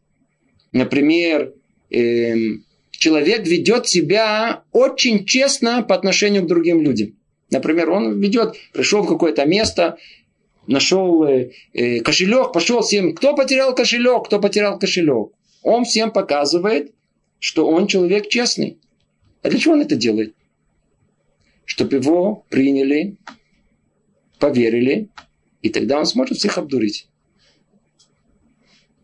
Например, 0.72 1.54
эм, 1.88 2.66
человек 2.90 3.46
ведет 3.46 3.88
себя 3.88 4.64
очень 4.72 5.24
честно 5.24 5.82
по 5.82 5.94
отношению 5.94 6.42
к 6.42 6.48
другим 6.48 6.82
людям. 6.82 7.16
Например, 7.50 7.88
он 7.88 8.20
ведет, 8.20 8.54
пришел 8.74 9.02
в 9.02 9.08
какое-то 9.08 9.46
место, 9.46 9.96
нашел 10.66 11.24
э, 11.24 11.52
э, 11.72 12.00
кошелек, 12.00 12.52
пошел 12.52 12.82
всем, 12.82 13.14
кто 13.14 13.34
потерял 13.34 13.74
кошелек, 13.74 14.26
кто 14.26 14.38
потерял 14.38 14.78
кошелек. 14.78 15.32
Он 15.62 15.86
всем 15.86 16.10
показывает, 16.10 16.92
что 17.38 17.66
он 17.66 17.86
человек 17.86 18.28
честный. 18.28 18.76
А 19.42 19.48
для 19.48 19.58
чего 19.58 19.72
он 19.72 19.80
это 19.80 19.96
делает? 19.96 20.34
Чтобы 21.64 21.96
его 21.96 22.44
приняли, 22.48 23.16
поверили, 24.38 25.08
и 25.62 25.68
тогда 25.68 25.98
он 25.98 26.06
сможет 26.06 26.38
всех 26.38 26.58
обдурить. 26.58 27.08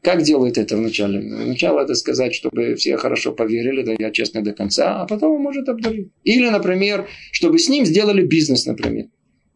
Как 0.02 0.22
делает 0.22 0.58
это 0.58 0.76
вначале? 0.76 1.20
Вначале 1.20 1.82
это 1.82 1.94
сказать, 1.94 2.34
чтобы 2.34 2.74
все 2.76 2.96
хорошо 2.96 3.32
поверили, 3.32 3.82
да 3.82 3.94
я 3.98 4.10
честный 4.10 4.42
до 4.42 4.52
конца, 4.52 5.02
а 5.02 5.06
потом 5.06 5.32
он 5.36 5.42
может 5.42 5.68
обдурить. 5.68 6.08
Или, 6.24 6.48
например, 6.48 7.08
чтобы 7.32 7.58
с 7.58 7.68
ним 7.68 7.84
сделали 7.84 8.24
бизнес, 8.24 8.66
например. 8.66 9.06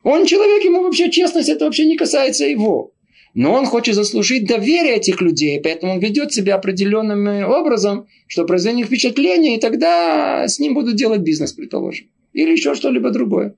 Он 0.03 0.26
человек, 0.26 0.64
ему 0.64 0.82
вообще 0.82 1.11
честность, 1.11 1.48
это 1.48 1.64
вообще 1.64 1.84
не 1.84 1.96
касается 1.96 2.44
его. 2.44 2.92
Но 3.34 3.55
он 3.55 3.64
хочет 3.66 3.94
заслужить 3.94 4.46
доверие 4.46 4.96
этих 4.96 5.22
людей, 5.22 5.61
поэтому 5.62 5.94
он 5.94 6.00
ведет 6.00 6.32
себя 6.32 6.57
определенным 6.57 7.48
образом, 7.50 8.07
что 8.26 8.44
произведет 8.44 8.86
впечатление, 8.86 9.57
и 9.57 9.61
тогда 9.61 10.46
с 10.46 10.59
ним 10.59 10.74
будут 10.74 10.96
делать 10.96 11.22
бизнес, 11.22 11.53
предположим. 11.53 12.09
Или 12.33 12.53
еще 12.53 12.74
что-либо 12.74 13.11
другое. 13.11 13.51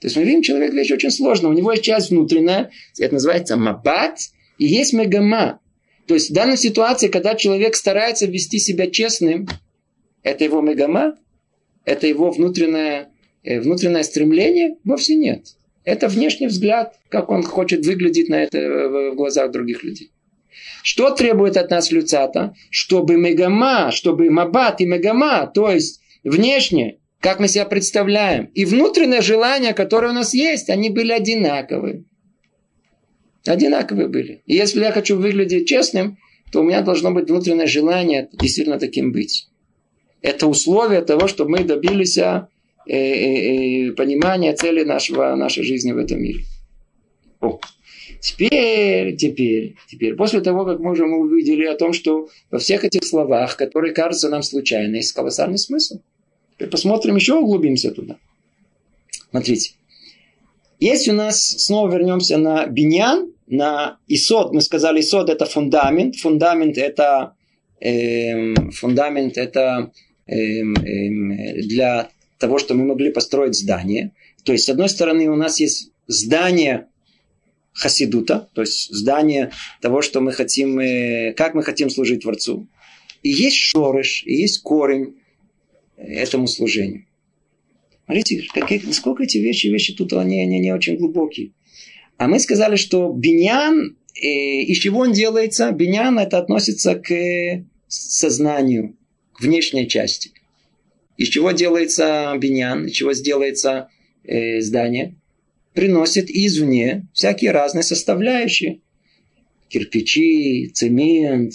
То 0.00 0.06
есть 0.06 0.16
мы 0.16 0.24
видим, 0.24 0.42
человек 0.42 0.72
вещь 0.72 0.90
очень 0.90 1.10
сложная. 1.10 1.50
У 1.50 1.54
него 1.54 1.72
есть 1.72 1.84
часть 1.84 2.10
внутренняя, 2.10 2.70
это 2.98 3.14
называется 3.14 3.56
мабат, 3.56 4.18
и 4.58 4.66
есть 4.66 4.92
мегама. 4.92 5.60
То 6.06 6.14
есть 6.14 6.30
в 6.30 6.32
данной 6.32 6.56
ситуации, 6.56 7.08
когда 7.08 7.34
человек 7.34 7.76
старается 7.76 8.26
вести 8.26 8.58
себя 8.58 8.90
честным, 8.90 9.46
это 10.22 10.44
его 10.44 10.60
мегама, 10.60 11.16
это 11.84 12.06
его 12.06 12.30
внутреннее, 12.30 13.10
э, 13.42 13.60
внутреннее 13.60 14.04
стремление? 14.04 14.76
Вовсе 14.84 15.14
нет. 15.14 15.54
Это 15.84 16.08
внешний 16.08 16.46
взгляд, 16.46 16.98
как 17.08 17.30
он 17.30 17.42
хочет 17.42 17.84
выглядеть 17.86 18.28
на 18.28 18.42
это 18.42 18.58
в 18.58 19.14
глазах 19.14 19.50
других 19.50 19.82
людей. 19.82 20.10
Что 20.82 21.10
требует 21.10 21.56
от 21.56 21.70
нас 21.70 21.90
люцата? 21.90 22.54
Чтобы 22.70 23.16
мегама, 23.16 23.90
чтобы 23.92 24.30
мабат 24.30 24.80
и 24.80 24.86
мегама, 24.86 25.46
то 25.46 25.70
есть 25.70 26.00
внешне 26.22 26.98
как 27.20 27.38
мы 27.38 27.48
себя 27.48 27.66
представляем, 27.66 28.46
и 28.54 28.64
внутреннее 28.64 29.20
желание, 29.20 29.74
которое 29.74 30.08
у 30.08 30.14
нас 30.14 30.32
есть, 30.32 30.70
они 30.70 30.88
были 30.88 31.12
одинаковые. 31.12 32.04
Одинаковые 33.46 34.08
были. 34.08 34.42
И 34.46 34.54
если 34.54 34.80
я 34.80 34.90
хочу 34.90 35.16
выглядеть 35.16 35.68
честным, 35.68 36.18
то 36.50 36.60
у 36.60 36.62
меня 36.62 36.80
должно 36.80 37.12
быть 37.12 37.28
внутреннее 37.28 37.66
желание 37.66 38.28
действительно 38.32 38.78
таким 38.78 39.12
быть. 39.12 39.48
Это 40.22 40.46
условие 40.46 41.02
того, 41.02 41.28
чтобы 41.28 41.50
мы 41.50 41.64
добились 41.64 42.18
э, 42.18 42.48
э, 42.86 42.94
э, 42.94 43.92
понимания 43.92 44.54
цели 44.54 44.82
нашего, 44.82 45.34
нашей 45.36 45.62
жизни 45.62 45.92
в 45.92 45.98
этом 45.98 46.22
мире. 46.22 46.44
О. 47.40 47.60
Теперь, 48.20 49.16
теперь, 49.16 49.76
теперь, 49.88 50.14
после 50.14 50.40
того, 50.40 50.66
как 50.66 50.78
мы 50.78 50.92
уже 50.92 51.04
увидели 51.06 51.64
о 51.64 51.76
том, 51.76 51.94
что 51.94 52.28
во 52.50 52.58
всех 52.58 52.84
этих 52.84 53.04
словах, 53.04 53.56
которые 53.56 53.94
кажутся 53.94 54.28
нам 54.28 54.42
случайно, 54.42 54.96
есть 54.96 55.12
колоссальный 55.12 55.56
смысл. 55.56 56.00
Теперь 56.60 56.72
посмотрим, 56.72 57.16
еще 57.16 57.36
углубимся 57.36 57.90
туда. 57.90 58.18
Смотрите. 59.30 59.70
Если 60.78 61.10
у 61.10 61.14
нас, 61.14 61.42
снова 61.42 61.90
вернемся 61.90 62.36
на 62.36 62.66
биньян, 62.66 63.32
на 63.46 63.96
исод, 64.08 64.52
мы 64.52 64.60
сказали, 64.60 65.00
исод 65.00 65.30
это 65.30 65.46
фундамент, 65.46 66.16
фундамент 66.16 66.76
это, 66.76 67.34
э, 67.80 68.52
фундамент 68.72 69.38
это 69.38 69.90
э, 70.26 70.36
э, 70.36 71.62
для 71.62 72.10
того, 72.36 72.58
чтобы 72.58 72.80
мы 72.80 72.88
могли 72.88 73.10
построить 73.10 73.56
здание. 73.56 74.12
То 74.44 74.52
есть, 74.52 74.66
с 74.66 74.68
одной 74.68 74.90
стороны, 74.90 75.30
у 75.30 75.36
нас 75.36 75.60
есть 75.60 75.92
здание 76.08 76.88
хасидута, 77.72 78.50
то 78.52 78.60
есть 78.60 78.94
здание 78.94 79.50
того, 79.80 80.02
что 80.02 80.20
мы 80.20 80.32
хотим, 80.32 80.78
э, 80.78 81.32
как 81.32 81.54
мы 81.54 81.62
хотим 81.62 81.88
служить 81.88 82.20
Творцу. 82.20 82.68
И 83.22 83.30
есть 83.30 83.56
шорыш, 83.56 84.24
и 84.26 84.34
есть 84.34 84.60
корень, 84.60 85.19
этому 86.00 86.46
служению. 86.46 87.06
Смотрите, 88.04 88.46
какие, 88.52 88.80
насколько 88.84 89.22
эти 89.22 89.38
вещи, 89.38 89.68
вещи 89.68 89.94
тут 89.94 90.12
они, 90.12 90.42
они 90.42 90.58
не 90.58 90.72
очень 90.72 90.96
глубокие. 90.96 91.52
А 92.16 92.28
мы 92.28 92.38
сказали, 92.40 92.76
что 92.76 93.12
биньян, 93.12 93.96
э, 94.14 94.26
из 94.62 94.78
чего 94.78 95.00
он 95.00 95.12
делается? 95.12 95.70
Биньян 95.70 96.18
это 96.18 96.38
относится 96.38 96.96
к 96.96 97.14
сознанию, 97.88 98.96
к 99.32 99.42
внешней 99.42 99.88
части. 99.88 100.32
Из 101.16 101.28
чего 101.28 101.52
делается 101.52 102.34
биньян, 102.38 102.86
из 102.86 102.92
чего 102.92 103.12
сделается 103.12 103.88
э, 104.24 104.60
здание? 104.60 105.14
приносит 105.74 106.30
извне 106.30 107.06
всякие 107.12 107.52
разные 107.52 107.82
составляющие. 107.82 108.80
Кирпичи, 109.68 110.70
цемент. 110.74 111.52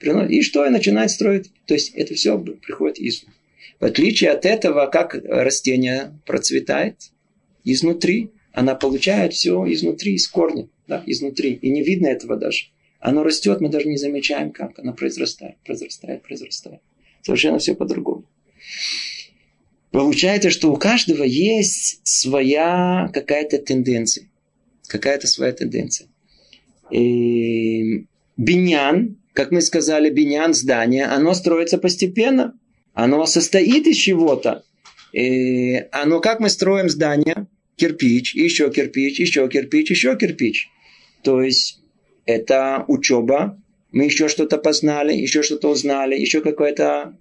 И 0.00 0.42
что? 0.42 0.64
И 0.66 0.70
начинает 0.70 1.10
строить. 1.10 1.50
То 1.66 1.74
есть 1.74 1.94
это 1.94 2.14
все 2.14 2.38
приходит 2.38 2.98
извне. 2.98 3.32
В 3.80 3.84
отличие 3.84 4.30
от 4.30 4.44
этого, 4.44 4.86
как 4.86 5.14
растение 5.14 6.18
процветает 6.26 7.10
изнутри, 7.64 8.30
она 8.52 8.74
получает 8.74 9.34
все 9.34 9.64
изнутри, 9.72 10.14
из 10.14 10.26
корня, 10.26 10.68
да, 10.86 11.02
изнутри. 11.06 11.52
И 11.52 11.70
не 11.70 11.82
видно 11.82 12.08
этого 12.08 12.36
даже. 12.36 12.66
Оно 12.98 13.22
растет, 13.22 13.60
мы 13.60 13.68
даже 13.68 13.86
не 13.86 13.96
замечаем, 13.96 14.50
как 14.50 14.78
оно 14.78 14.92
произрастает, 14.92 15.56
произрастает, 15.64 16.22
произрастает. 16.22 16.80
Совершенно 17.22 17.58
все 17.58 17.74
по-другому. 17.74 18.24
Получается, 19.92 20.50
что 20.50 20.72
у 20.72 20.76
каждого 20.76 21.22
есть 21.22 22.00
своя 22.02 23.10
какая-то 23.14 23.58
тенденция. 23.58 24.28
Какая-то 24.88 25.26
своя 25.28 25.52
тенденция. 25.52 26.08
И 26.90 28.06
биньян, 28.36 29.18
как 29.32 29.52
мы 29.52 29.60
сказали, 29.60 30.10
биньян, 30.10 30.52
здание, 30.52 31.04
оно 31.04 31.34
строится 31.34 31.78
постепенно. 31.78 32.58
Оно 32.98 33.26
состоит 33.26 33.86
из 33.86 33.96
чего-то. 33.96 34.64
И 35.12 35.84
оно, 35.92 36.18
как 36.18 36.40
мы 36.40 36.48
строим 36.48 36.88
здание? 36.88 37.46
Кирпич, 37.76 38.34
еще 38.34 38.72
кирпич, 38.72 39.20
еще 39.20 39.48
кирпич, 39.48 39.90
еще 39.90 40.16
кирпич. 40.16 40.68
То 41.22 41.40
есть 41.40 41.80
это 42.26 42.84
учеба. 42.88 43.56
Мы 43.92 44.06
еще 44.06 44.26
что-то 44.26 44.58
познали, 44.58 45.14
еще 45.14 45.44
что-то 45.44 45.68
узнали, 45.68 46.18
еще 46.18 46.40
какой-то 46.40 47.16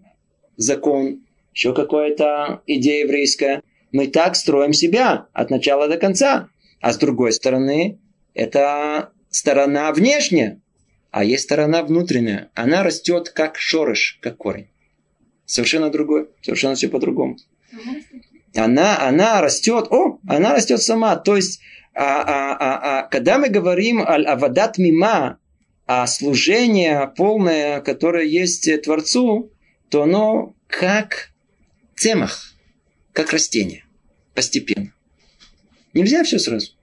закон, 0.55 1.23
еще 1.53 1.75
какая-то 1.75 2.63
идея 2.65 3.03
еврейская. 3.03 3.61
Мы 3.91 4.07
так 4.07 4.35
строим 4.35 4.73
себя 4.73 5.27
от 5.31 5.51
начала 5.51 5.87
до 5.87 5.97
конца. 5.97 6.49
А 6.81 6.91
с 6.91 6.97
другой 6.97 7.33
стороны, 7.33 7.99
это 8.33 9.11
сторона 9.29 9.91
внешняя, 9.91 10.59
а 11.11 11.23
есть 11.23 11.43
сторона 11.43 11.83
внутренняя. 11.83 12.49
Она 12.55 12.81
растет 12.81 13.29
как 13.29 13.59
шорыш, 13.59 14.17
как 14.23 14.37
корень. 14.37 14.69
Совершенно 15.47 15.89
другой, 15.89 16.27
совершенно 16.41 16.75
все 16.75 16.89
по-другому. 16.89 17.37
Она, 18.53 19.01
она 19.01 19.41
растет, 19.41 19.87
о, 19.89 20.19
она 20.27 20.53
растет 20.53 20.81
сама. 20.81 21.15
То 21.15 21.37
есть, 21.37 21.61
а, 21.93 22.21
а, 22.21 22.57
а, 22.59 22.99
а, 22.99 23.03
когда 23.03 23.37
мы 23.37 23.47
говорим 23.47 24.01
о 24.01 24.15
авадат 24.15 24.77
мима, 24.77 25.39
о 25.85 26.05
служении 26.05 26.99
полное, 27.15 27.79
которое 27.79 28.25
есть 28.25 28.69
Творцу, 28.83 29.51
то 29.89 30.03
оно 30.03 30.53
как 30.67 31.31
цемах, 31.95 32.53
как 33.13 33.31
растение, 33.31 33.85
постепенно. 34.35 34.91
Нельзя 35.93 36.25
все 36.25 36.39
сразу. 36.39 36.73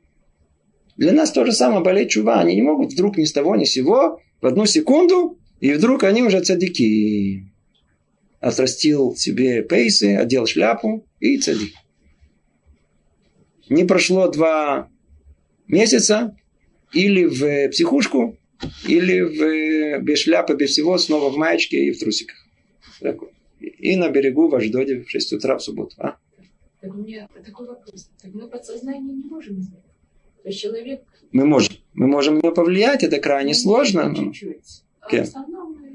Для 0.96 1.12
нас 1.12 1.32
то 1.32 1.44
же 1.44 1.52
самое 1.52 1.82
болеть 1.82 2.12
чува. 2.12 2.40
Они 2.40 2.54
не 2.54 2.62
могут 2.62 2.94
вдруг 2.94 3.18
ни 3.18 3.24
с 3.24 3.32
того 3.32 3.56
ни 3.56 3.64
с 3.64 3.72
сего 3.72 4.20
в 4.40 4.46
одну 4.46 4.64
секунду, 4.64 5.38
и 5.60 5.72
вдруг 5.72 6.04
они 6.04 6.22
уже 6.22 6.40
цадики. 6.40 7.53
Отрастил 8.44 9.16
себе 9.16 9.62
пейсы, 9.62 10.16
одел 10.16 10.46
шляпу 10.46 11.06
и 11.20 11.38
цадик. 11.38 11.74
Не 13.70 13.84
прошло 13.84 14.28
два 14.28 14.90
месяца, 15.66 16.36
или 16.92 17.24
в 17.24 17.70
психушку, 17.70 18.36
или 18.86 19.20
в, 19.20 20.02
без 20.02 20.18
шляпы, 20.18 20.54
без 20.54 20.70
всего, 20.70 20.98
снова 20.98 21.30
в 21.30 21.36
маечке 21.36 21.86
и 21.86 21.92
в 21.92 21.98
трусиках. 21.98 22.36
Такой 23.00 23.30
и 23.60 23.96
на 23.96 24.08
берегу 24.10 24.48
в 24.48 24.54
Аждоде 24.54 25.02
в 25.02 25.10
6 25.10 25.34
утра 25.34 25.56
в 25.56 25.62
субботу. 25.62 25.94
А? 25.98 26.16
Так 26.80 26.94
у 26.94 26.98
меня 26.98 27.28
такой 27.44 27.66
вопрос. 27.66 28.10
Так 28.20 28.34
мы 28.34 28.48
подсознание 28.48 29.14
не 29.14 29.24
можем 29.24 29.60
изменить. 29.60 29.84
То 30.42 30.48
есть 30.48 30.60
человек... 30.60 31.02
Мы 31.32 31.46
можем. 31.46 31.74
Мы 31.94 32.06
можем 32.06 32.38
его 32.38 32.52
повлиять, 32.52 33.02
это 33.02 33.18
крайне 33.18 33.52
ну, 33.52 33.58
сложно. 33.58 34.08
Но... 34.08 34.32
Чуть-чуть. 34.32 34.84
А 35.00 35.10
okay. 35.10 35.26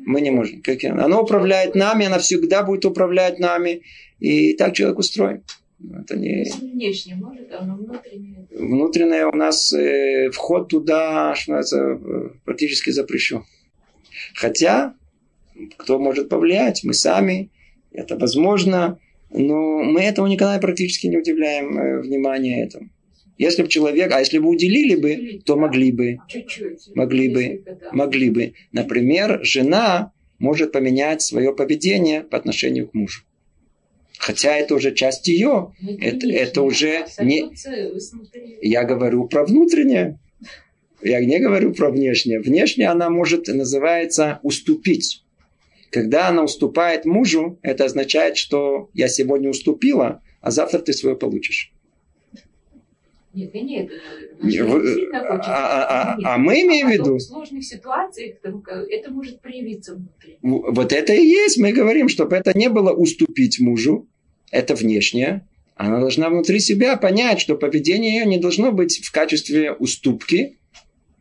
Мы 0.06 0.22
не 0.22 0.32
можем. 0.32 0.62
Как 0.62 0.84
оно 0.84 1.22
управляет 1.22 1.76
нами, 1.76 2.06
оно 2.06 2.20
всегда 2.20 2.64
будет 2.64 2.86
управлять 2.86 3.39
нами. 3.39 3.84
И 4.20 4.54
так 4.54 4.74
человек 4.74 5.00
устроен. 5.00 5.43
Это 6.02 6.18
не... 6.18 6.45
Внешне 6.60 7.16
может, 7.16 7.47
а 7.52 7.64
внутреннее... 7.64 8.47
Внутреннее 8.52 9.28
у 9.28 9.36
нас 9.36 9.72
э, 9.74 10.30
вход 10.32 10.68
туда, 10.68 11.36
что 11.36 11.54
э, 11.60 12.30
практически 12.43 12.89
запрещен. 12.89 13.43
Хотя, 14.36 14.93
кто 15.78 16.00
может 16.00 16.28
повлиять? 16.28 16.84
Мы 16.84 16.93
сами 16.93 17.50
это 17.91 18.18
возможно, 18.18 19.00
но 19.30 19.84
мы 19.84 20.02
этого 20.02 20.28
никогда 20.28 20.60
практически 20.60 21.08
не 21.08 21.18
удивляем 21.18 21.78
э, 21.78 22.02
внимание 22.02 22.64
этому. 22.64 22.89
Если 23.39 23.63
бы 23.63 23.69
человек, 23.69 24.11
а 24.11 24.19
если 24.19 24.37
бы 24.37 24.49
уделили 24.49 24.95
бы, 24.95 25.41
то 25.45 25.55
могли 25.55 25.93
бы. 25.93 26.17
Могли 26.93 27.29
бы. 27.29 27.63
Могли 27.93 28.29
бы. 28.29 28.53
Например, 28.73 29.39
жена 29.43 30.11
может 30.39 30.73
поменять 30.73 31.21
свое 31.21 31.55
поведение 31.55 32.21
по 32.21 32.37
отношению 32.37 32.89
к 32.89 32.93
мужу. 32.93 33.23
Хотя 34.17 34.57
это 34.57 34.75
уже 34.75 34.93
часть 34.93 35.29
ее. 35.29 35.71
Ну, 35.81 35.97
это, 36.01 36.27
это 36.27 36.61
уже 36.61 37.05
не... 37.21 37.49
Я 38.61 38.83
говорю 38.83 39.25
про 39.25 39.45
внутреннее. 39.45 40.19
Я 41.01 41.23
не 41.23 41.39
говорю 41.39 41.73
про 41.73 41.89
внешнее. 41.89 42.41
Внешнее 42.41 42.89
она 42.89 43.09
может, 43.09 43.47
называется, 43.47 44.41
уступить. 44.43 45.23
Когда 45.91 46.27
она 46.27 46.43
уступает 46.43 47.05
мужу, 47.05 47.57
это 47.61 47.85
означает, 47.85 48.35
что 48.35 48.89
я 48.93 49.07
сегодня 49.07 49.49
уступила, 49.49 50.21
а 50.41 50.51
завтра 50.51 50.79
ты 50.79 50.91
свое 50.91 51.15
получишь. 51.15 51.71
Нет, 53.32 53.53
нет, 53.53 53.91
а, 55.13 55.17
а, 55.17 56.15
а, 56.15 56.34
а 56.34 56.38
мы 56.39 56.61
имеем 56.61 56.88
в 56.88 56.91
виду... 56.91 57.15
В 57.15 57.21
сложных 57.21 57.63
ситуациях 57.63 58.38
это 58.41 59.11
может 59.11 59.39
проявиться 59.41 59.95
внутри. 59.95 60.39
Вот 60.41 60.91
это 60.91 61.13
и 61.13 61.25
есть. 61.25 61.59
Мы 61.59 61.71
говорим, 61.71 62.09
чтобы 62.09 62.36
это 62.36 62.57
не 62.57 62.69
было 62.69 62.91
уступить 62.91 63.59
мужу, 63.59 64.07
это 64.51 64.73
внешнее. 64.73 65.47
Она 65.75 65.99
должна 65.99 66.30
внутри 66.30 66.59
себя 66.59 66.97
понять, 66.97 67.39
что 67.39 67.55
поведение 67.55 68.19
ее 68.19 68.25
не 68.25 68.39
должно 68.39 68.71
быть 68.71 68.99
в 68.99 69.11
качестве 69.11 69.73
уступки. 69.73 70.57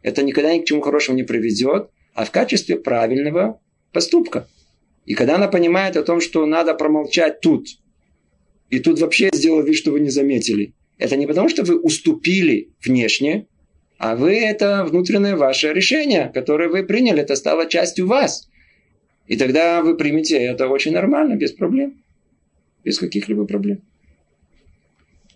Это 0.02 0.22
никогда 0.22 0.54
ни 0.54 0.60
к 0.60 0.64
чему 0.64 0.80
хорошему 0.80 1.18
не 1.18 1.24
приведет, 1.24 1.90
а 2.14 2.24
в 2.24 2.30
качестве 2.30 2.76
правильного 2.76 3.60
поступка. 3.92 4.48
И 5.04 5.14
когда 5.14 5.36
она 5.36 5.48
понимает 5.48 5.96
о 5.96 6.02
том, 6.02 6.20
что 6.20 6.44
надо 6.46 6.74
промолчать 6.74 7.40
тут, 7.40 7.68
и 8.70 8.78
тут 8.78 8.98
вообще 8.98 9.30
сделал 9.32 9.62
вид, 9.62 9.76
что 9.76 9.90
вы 9.90 10.00
не 10.00 10.10
заметили, 10.10 10.74
это 10.98 11.16
не 11.16 11.26
потому, 11.26 11.48
что 11.48 11.62
вы 11.64 11.78
уступили 11.78 12.70
внешне, 12.84 13.46
а 13.98 14.14
вы 14.14 14.36
это 14.36 14.84
внутреннее 14.84 15.36
ваше 15.36 15.72
решение, 15.72 16.30
которое 16.32 16.68
вы 16.68 16.84
приняли, 16.84 17.22
это 17.22 17.36
стало 17.36 17.66
частью 17.66 18.06
вас. 18.06 18.48
И 19.26 19.36
тогда 19.36 19.82
вы 19.82 19.96
примете 19.96 20.38
это 20.38 20.68
очень 20.68 20.92
нормально, 20.92 21.34
без 21.34 21.52
проблем. 21.52 22.02
Без 22.84 22.98
каких-либо 22.98 23.44
проблем. 23.44 23.82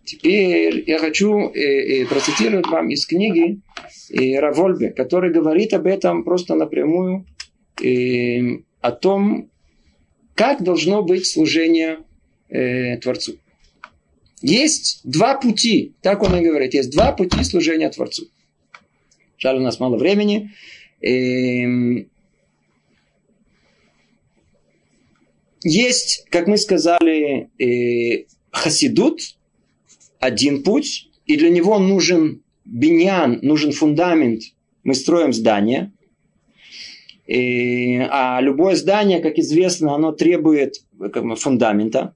Теперь 0.05 0.83
я 0.87 0.99
хочу 0.99 1.51
э, 1.51 1.61
э, 1.61 2.07
процитировать 2.07 2.67
вам 2.67 2.89
из 2.89 3.07
книги 3.07 3.61
э, 4.11 4.39
Равольбе, 4.39 4.91
который 4.91 5.33
говорит 5.33 5.75
об 5.75 5.87
этом 5.87 6.25
просто 6.25 6.55
напрямую, 6.55 7.25
э, 7.81 8.63
о 8.81 8.91
том, 8.91 9.51
как 10.35 10.63
должно 10.63 11.03
быть 11.03 11.27
служение 11.27 11.99
э, 12.49 12.97
Творцу. 12.99 13.35
Есть 14.43 15.01
два 15.05 15.35
пути, 15.37 15.95
так 16.03 16.23
он 16.23 16.37
и 16.37 16.45
говорит, 16.45 16.75
есть 16.75 16.91
два 16.91 17.13
пути 17.13 17.43
служения 17.45 17.89
Творцу. 17.89 18.27
Жаль, 19.39 19.57
у 19.57 19.61
нас 19.61 19.79
мало 19.81 19.97
времени. 19.97 20.51
Эм, 21.01 22.09
есть, 25.63 26.27
как 26.31 26.49
мы 26.49 26.59
сказали, 26.59 27.51
э, 27.59 28.27
хасидут, 28.51 29.21
один 30.19 30.63
путь, 30.63 31.09
и 31.27 31.37
для 31.37 31.51
него 31.51 31.79
нужен 31.79 32.43
биньян, 32.65 33.39
нужен 33.43 33.73
фундамент. 33.73 34.43
Мы 34.83 34.95
строим 34.95 35.33
здание, 35.33 35.93
и, 37.27 37.99
а 38.11 38.41
любое 38.41 38.75
здание, 38.75 39.21
как 39.21 39.39
известно, 39.39 39.95
оно 39.95 40.13
требует 40.13 40.85
бы, 40.93 41.37
фундамента. 41.37 42.15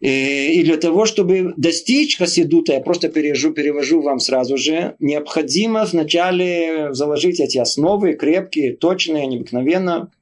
И, 0.00 0.60
и 0.60 0.62
для 0.62 0.76
того, 0.76 1.06
чтобы 1.06 1.54
достичь 1.56 2.18
хасидута, 2.18 2.74
я 2.74 2.80
просто 2.80 3.08
перевожу, 3.08 3.52
перевожу 3.52 4.00
вам 4.00 4.20
сразу 4.20 4.56
же, 4.56 4.94
необходимо 5.00 5.84
вначале 5.84 6.92
заложить 6.94 7.40
эти 7.40 7.58
основы, 7.58 8.14
крепкие, 8.14 8.76
точные, 8.76 9.26
необыкновенно. 9.26 10.12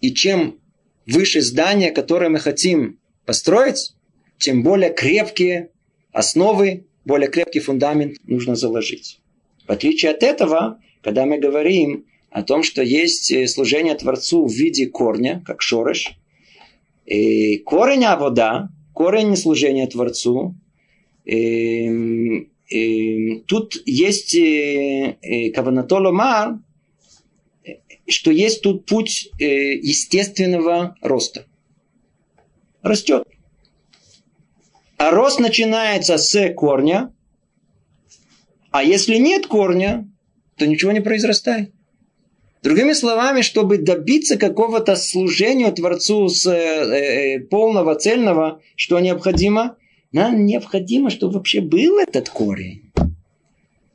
И 0.00 0.12
чем 0.12 0.58
выше 1.06 1.40
здание, 1.40 1.92
которое 1.92 2.30
мы 2.30 2.40
хотим 2.40 2.98
построить, 3.24 3.94
тем 4.38 4.62
более 4.62 4.92
крепкие 4.92 5.70
основы, 6.12 6.86
более 7.04 7.30
крепкий 7.30 7.60
фундамент 7.60 8.16
нужно 8.26 8.56
заложить. 8.56 9.20
В 9.66 9.70
отличие 9.70 10.10
от 10.10 10.22
этого, 10.22 10.80
когда 11.02 11.26
мы 11.26 11.38
говорим 11.38 12.06
о 12.30 12.42
том, 12.42 12.62
что 12.62 12.82
есть 12.82 13.30
э, 13.30 13.46
служение 13.46 13.94
Творцу 13.94 14.46
в 14.46 14.52
виде 14.52 14.86
корня, 14.86 15.42
как 15.46 15.62
шорыш. 15.62 16.18
И 17.06 17.58
корень 17.58 18.06
вода, 18.18 18.70
корень 18.92 19.36
служения 19.36 19.86
Творцу, 19.86 20.54
Эм, 21.24 22.50
эм, 22.70 23.44
тут 23.46 23.80
есть 23.86 24.34
э, 24.34 25.16
э, 25.22 25.50
Каванатоло 25.52 26.12
Мар, 26.12 26.58
что 28.06 28.30
есть 28.30 28.60
тут 28.60 28.84
путь 28.84 29.30
э, 29.40 29.76
естественного 29.76 30.96
роста. 31.00 31.46
Растет. 32.82 33.26
А 34.98 35.10
рост 35.10 35.40
начинается 35.40 36.18
с 36.18 36.52
корня, 36.52 37.14
а 38.70 38.84
если 38.84 39.16
нет 39.16 39.46
корня, 39.46 40.06
то 40.56 40.66
ничего 40.66 40.92
не 40.92 41.00
произрастает. 41.00 41.72
Другими 42.64 42.94
словами, 42.94 43.42
чтобы 43.42 43.76
добиться 43.76 44.38
какого-то 44.38 44.96
служения 44.96 45.70
Творцу 45.70 46.30
с, 46.30 46.46
э, 46.46 47.36
э, 47.36 47.40
полного, 47.40 47.94
цельного, 47.94 48.62
что 48.74 48.98
необходимо? 49.00 49.76
Нам 50.12 50.46
необходимо, 50.46 51.10
чтобы 51.10 51.34
вообще 51.34 51.60
был 51.60 51.98
этот 51.98 52.30
корень. 52.30 52.90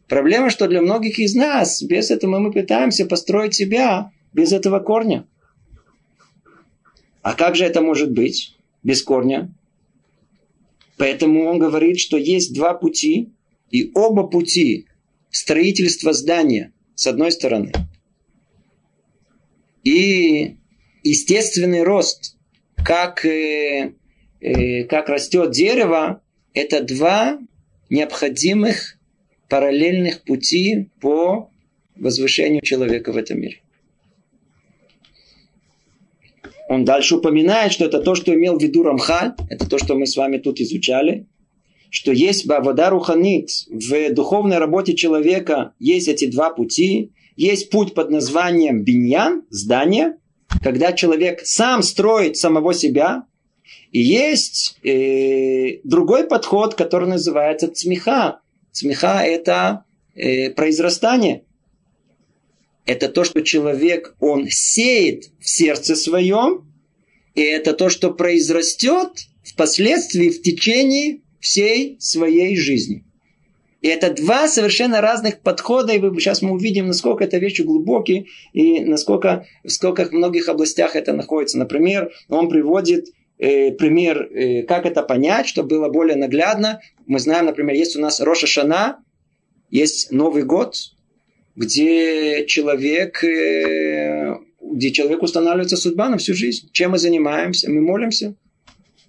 Проблема, 0.08 0.52
что 0.52 0.68
для 0.68 0.84
многих 0.84 1.18
из 1.18 1.34
нас 1.34 1.82
без 1.82 2.12
этого 2.12 2.38
мы 2.38 2.52
пытаемся 2.52 3.08
построить 3.08 3.56
себя 3.56 4.12
без 4.34 4.54
этого 4.54 4.80
корня. 4.80 5.26
А 7.24 7.34
как 7.34 7.56
же 7.56 7.66
это 7.66 7.82
может 7.82 8.12
быть 8.12 8.56
без 8.84 9.02
корня? 9.02 9.52
Поэтому 10.98 11.46
он 11.46 11.58
говорит, 11.58 12.00
что 12.00 12.18
есть 12.18 12.54
два 12.54 12.76
пути, 12.76 13.34
и 13.72 13.92
оба 13.96 14.28
пути 14.28 14.86
строительства 15.32 16.14
здания, 16.14 16.72
с 16.94 17.08
одной 17.08 17.32
стороны, 17.32 17.72
и 19.84 20.58
естественный 21.04 21.84
рост, 21.84 22.38
как, 22.76 23.26
э, 23.26 23.94
э, 24.40 24.84
как 24.86 25.10
растет 25.10 25.52
дерево, 25.52 26.22
это 26.54 26.84
два 26.84 27.40
необходимых 27.90 28.98
параллельных 29.50 30.24
пути 30.24 30.90
по 31.02 31.52
возвышению 31.96 32.62
человека 32.62 33.12
в 33.12 33.18
этом 33.18 33.40
мире. 33.40 33.62
Он 36.70 36.86
дальше 36.86 37.16
упоминает, 37.16 37.72
что 37.72 37.86
это 37.86 38.00
то, 38.00 38.14
что 38.14 38.34
имел 38.34 38.58
в 38.58 38.62
виду 38.62 38.84
Рамхаль, 38.84 39.34
это 39.50 39.68
то, 39.68 39.80
что 39.80 39.96
мы 39.96 40.06
с 40.06 40.16
вами 40.16 40.38
тут 40.38 40.60
изучали, 40.60 41.26
что 41.90 42.12
есть 42.12 42.46
вода 42.46 42.92
руханит, 42.92 43.50
в 43.70 44.14
духовной 44.14 44.60
работе 44.60 44.96
человека 44.96 45.74
есть 45.80 46.08
эти 46.08 46.26
два 46.30 46.52
пути. 46.52 47.12
Есть 47.40 47.70
путь 47.70 47.94
под 47.94 48.10
названием 48.10 48.84
биньян, 48.84 49.46
здание, 49.50 50.18
когда 50.62 50.92
человек 50.92 51.40
сам 51.46 51.84
строит 51.84 52.36
самого 52.36 52.74
себя. 52.74 53.28
И 53.94 54.02
есть 54.02 54.78
э, 54.84 55.80
другой 55.86 56.28
подход, 56.28 56.76
который 56.76 57.08
называется 57.08 57.74
цмеха. 57.74 58.42
Цмеха– 58.74 59.24
это 59.26 59.86
э, 60.16 60.50
произрастание. 60.50 61.46
Это 62.86 63.08
то, 63.08 63.24
что 63.24 63.42
человек, 63.42 64.18
он 64.20 64.48
сеет 64.50 65.30
в 65.40 65.50
сердце 65.50 65.96
своем, 65.96 66.70
и 67.36 67.42
это 67.42 67.72
то, 67.72 67.88
что 67.88 68.12
произрастет 68.12 69.12
впоследствии 69.46 70.28
в 70.28 70.42
течение 70.42 71.22
всей 71.40 71.96
своей 72.02 72.58
жизни. 72.58 73.06
И 73.82 73.88
это 73.88 74.14
два 74.14 74.48
совершенно 74.48 75.00
разных 75.00 75.40
подхода, 75.40 75.94
и 75.94 76.00
сейчас 76.20 76.42
мы 76.42 76.52
увидим, 76.52 76.88
насколько 76.88 77.24
это 77.24 77.38
вещи 77.38 77.62
глубокие, 77.62 78.26
и 78.52 78.82
насколько 78.82 79.46
в 79.64 79.70
сколько 79.70 80.08
многих 80.12 80.50
областях 80.50 80.96
это 80.96 81.14
находится. 81.14 81.58
Например, 81.58 82.12
он 82.28 82.50
приводит 82.50 83.08
э, 83.38 83.72
пример, 83.72 84.22
э, 84.24 84.64
как 84.64 84.86
это 84.86 85.02
понять, 85.02 85.48
чтобы 85.48 85.70
было 85.70 85.90
более 85.90 86.18
наглядно. 86.18 86.82
Мы 87.08 87.20
знаем, 87.20 87.46
например, 87.46 87.76
есть 87.76 87.96
у 87.96 88.02
нас 88.02 88.20
Роша 88.20 88.48
Шана, 88.48 89.00
есть 89.70 90.12
Новый 90.12 90.44
год, 90.44 90.76
где 91.56 92.46
человек, 92.48 93.24
э, 93.24 94.36
где 94.62 94.92
человек 94.92 95.24
устанавливается 95.24 95.78
судьба 95.78 96.10
на 96.10 96.18
всю 96.18 96.34
жизнь. 96.34 96.70
Чем 96.74 96.92
мы 96.92 96.98
занимаемся? 96.98 97.72
Мы 97.72 97.80
молимся, 97.80 98.36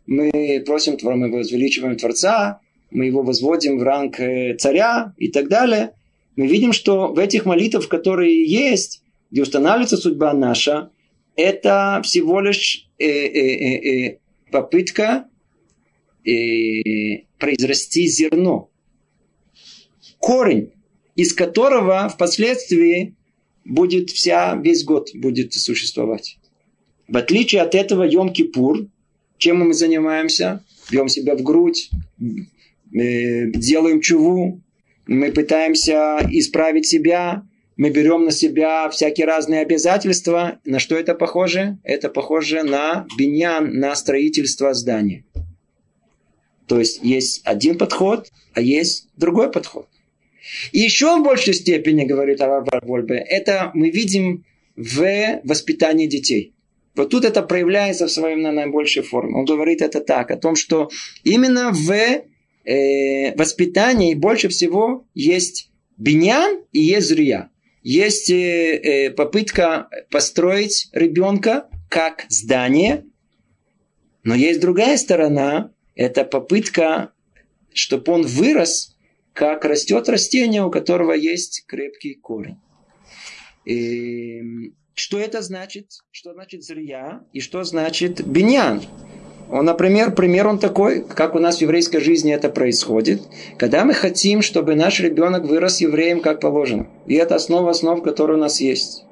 мы 0.07 0.63
просим, 0.65 0.97
мы 1.03 1.31
возвеличиваем 1.31 1.97
Творца, 1.97 2.61
мы 2.91 3.07
его 3.07 3.23
возводим 3.23 3.79
в 3.79 3.83
ранг 3.83 4.21
э, 4.21 4.57
царя 4.57 5.15
и 5.17 5.29
так 5.29 5.49
далее. 5.49 5.93
Мы 6.37 6.47
видим, 6.47 6.73
что 6.73 7.09
в 7.09 7.19
этих 7.19 7.45
молитвах, 7.45 7.89
которые 7.89 8.45
есть, 8.45 9.03
где 9.31 9.43
устанавливается 9.43 9.97
судьба 9.97 10.33
наша, 10.33 10.91
это 11.37 12.01
всего 12.05 12.41
лишь 12.41 12.89
э, 12.99 13.07
э, 13.07 14.19
попытка 14.51 15.29
э, 16.25 17.25
произрасти 17.39 18.07
зерно. 18.07 18.71
Корень, 20.19 20.73
из 21.17 21.33
которого 21.33 22.09
впоследствии 22.09 23.15
будет 23.65 24.11
вся, 24.11 24.55
весь 24.57 24.85
год 24.85 25.11
будет 25.15 25.55
существовать. 25.55 26.39
В 27.09 27.17
отличие 27.17 27.63
от 27.63 27.75
этого 27.75 28.07
Йом-Кипур– 28.09 28.87
чем 29.41 29.61
мы 29.61 29.73
занимаемся? 29.73 30.63
Бьем 30.91 31.09
себя 31.09 31.35
в 31.35 31.43
грудь, 31.43 31.91
делаем 32.93 34.01
чуву, 34.01 34.63
мы 35.07 35.33
пытаемся 35.33 36.19
исправить 36.31 36.87
себя, 36.87 37.45
мы 37.77 37.91
берем 37.91 38.25
на 38.25 38.31
себя 38.31 38.89
всякие 38.91 39.27
разные 39.27 39.63
обязательства. 39.63 40.61
На 40.65 40.79
что 40.79 40.97
это 40.97 41.15
похоже? 41.15 41.79
Это 41.83 42.11
похоже 42.11 42.63
на 42.63 43.07
биньян, 43.17 43.79
на 43.79 43.95
строительство 43.97 44.75
здания. 44.75 45.25
То 46.67 46.79
есть 46.79 47.01
есть 47.03 47.41
один 47.45 47.79
подход, 47.79 48.31
а 48.55 48.61
есть 48.61 49.09
другой 49.17 49.51
подход. 49.51 49.89
И 50.73 50.79
еще 50.79 51.17
в 51.17 51.25
большей 51.25 51.55
степени, 51.55 52.05
говорит 52.05 52.41
Авар 52.41 52.85
Вольбе, 52.85 53.17
это 53.17 53.71
мы 53.75 53.91
видим 53.91 54.45
в 54.77 55.41
воспитании 55.45 56.07
детей. 56.07 56.55
Вот 56.95 57.11
тут 57.11 57.25
это 57.25 57.43
проявляется 57.43 58.07
в 58.07 58.11
своей 58.11 58.37
наибольшей 58.37 59.03
форме. 59.03 59.37
Он 59.37 59.45
говорит 59.45 59.81
это 59.81 60.01
так, 60.01 60.31
о 60.31 60.37
том, 60.37 60.55
что 60.55 60.91
именно 61.25 61.71
в 61.73 61.93
э, 62.71 63.35
воспитании 63.37 64.15
больше 64.15 64.49
всего 64.49 65.07
есть 65.15 65.71
биньян 65.97 66.65
и 66.73 66.81
есть 66.81 67.09
зрия. 67.09 67.51
Есть 67.83 68.31
э, 68.31 68.35
э, 68.37 69.11
попытка 69.11 69.89
построить 70.11 70.89
ребенка 70.93 71.69
как 71.89 72.27
здание, 72.29 73.05
но 74.23 74.35
есть 74.35 74.61
другая 74.61 74.97
сторона, 74.97 75.73
это 75.95 76.25
попытка, 76.25 77.13
чтобы 77.73 78.13
он 78.13 78.23
вырос, 78.23 78.97
как 79.33 79.65
растет 79.65 80.09
растение, 80.09 80.63
у 80.65 80.71
которого 80.71 81.13
есть 81.13 81.65
крепкий 81.67 82.15
корень. 82.15 82.59
И 83.65 84.39
эм, 84.39 84.77
что 84.95 85.19
это 85.19 85.41
значит? 85.41 85.93
Что 86.11 86.35
значит 86.35 86.63
зрия 86.63 87.25
и 87.33 87.41
что 87.41 87.65
значит 87.65 88.27
биньян? 88.27 88.83
Он, 89.51 89.65
например, 89.65 90.15
пример 90.15 90.47
он 90.47 90.59
такой, 90.59 91.03
как 91.03 91.35
у 91.35 91.41
нас 91.41 91.59
в 91.59 91.61
еврейской 91.61 91.99
жизни 91.99 92.33
это 92.33 92.49
происходит, 92.49 93.23
когда 93.57 93.85
мы 93.85 93.95
хотим, 93.95 94.43
чтобы 94.43 94.77
наш 94.77 95.01
ребенок 95.01 95.45
вырос 95.45 95.81
евреем 95.81 96.21
как 96.21 96.41
положено. 96.41 96.87
И 97.07 97.15
это 97.15 97.35
основа 97.35 97.71
основ, 97.71 98.01
которая 98.03 98.37
у 98.37 98.41
нас 98.41 98.61
есть. 98.61 99.05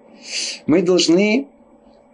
Мы 0.67 0.83
должны, 0.83 1.49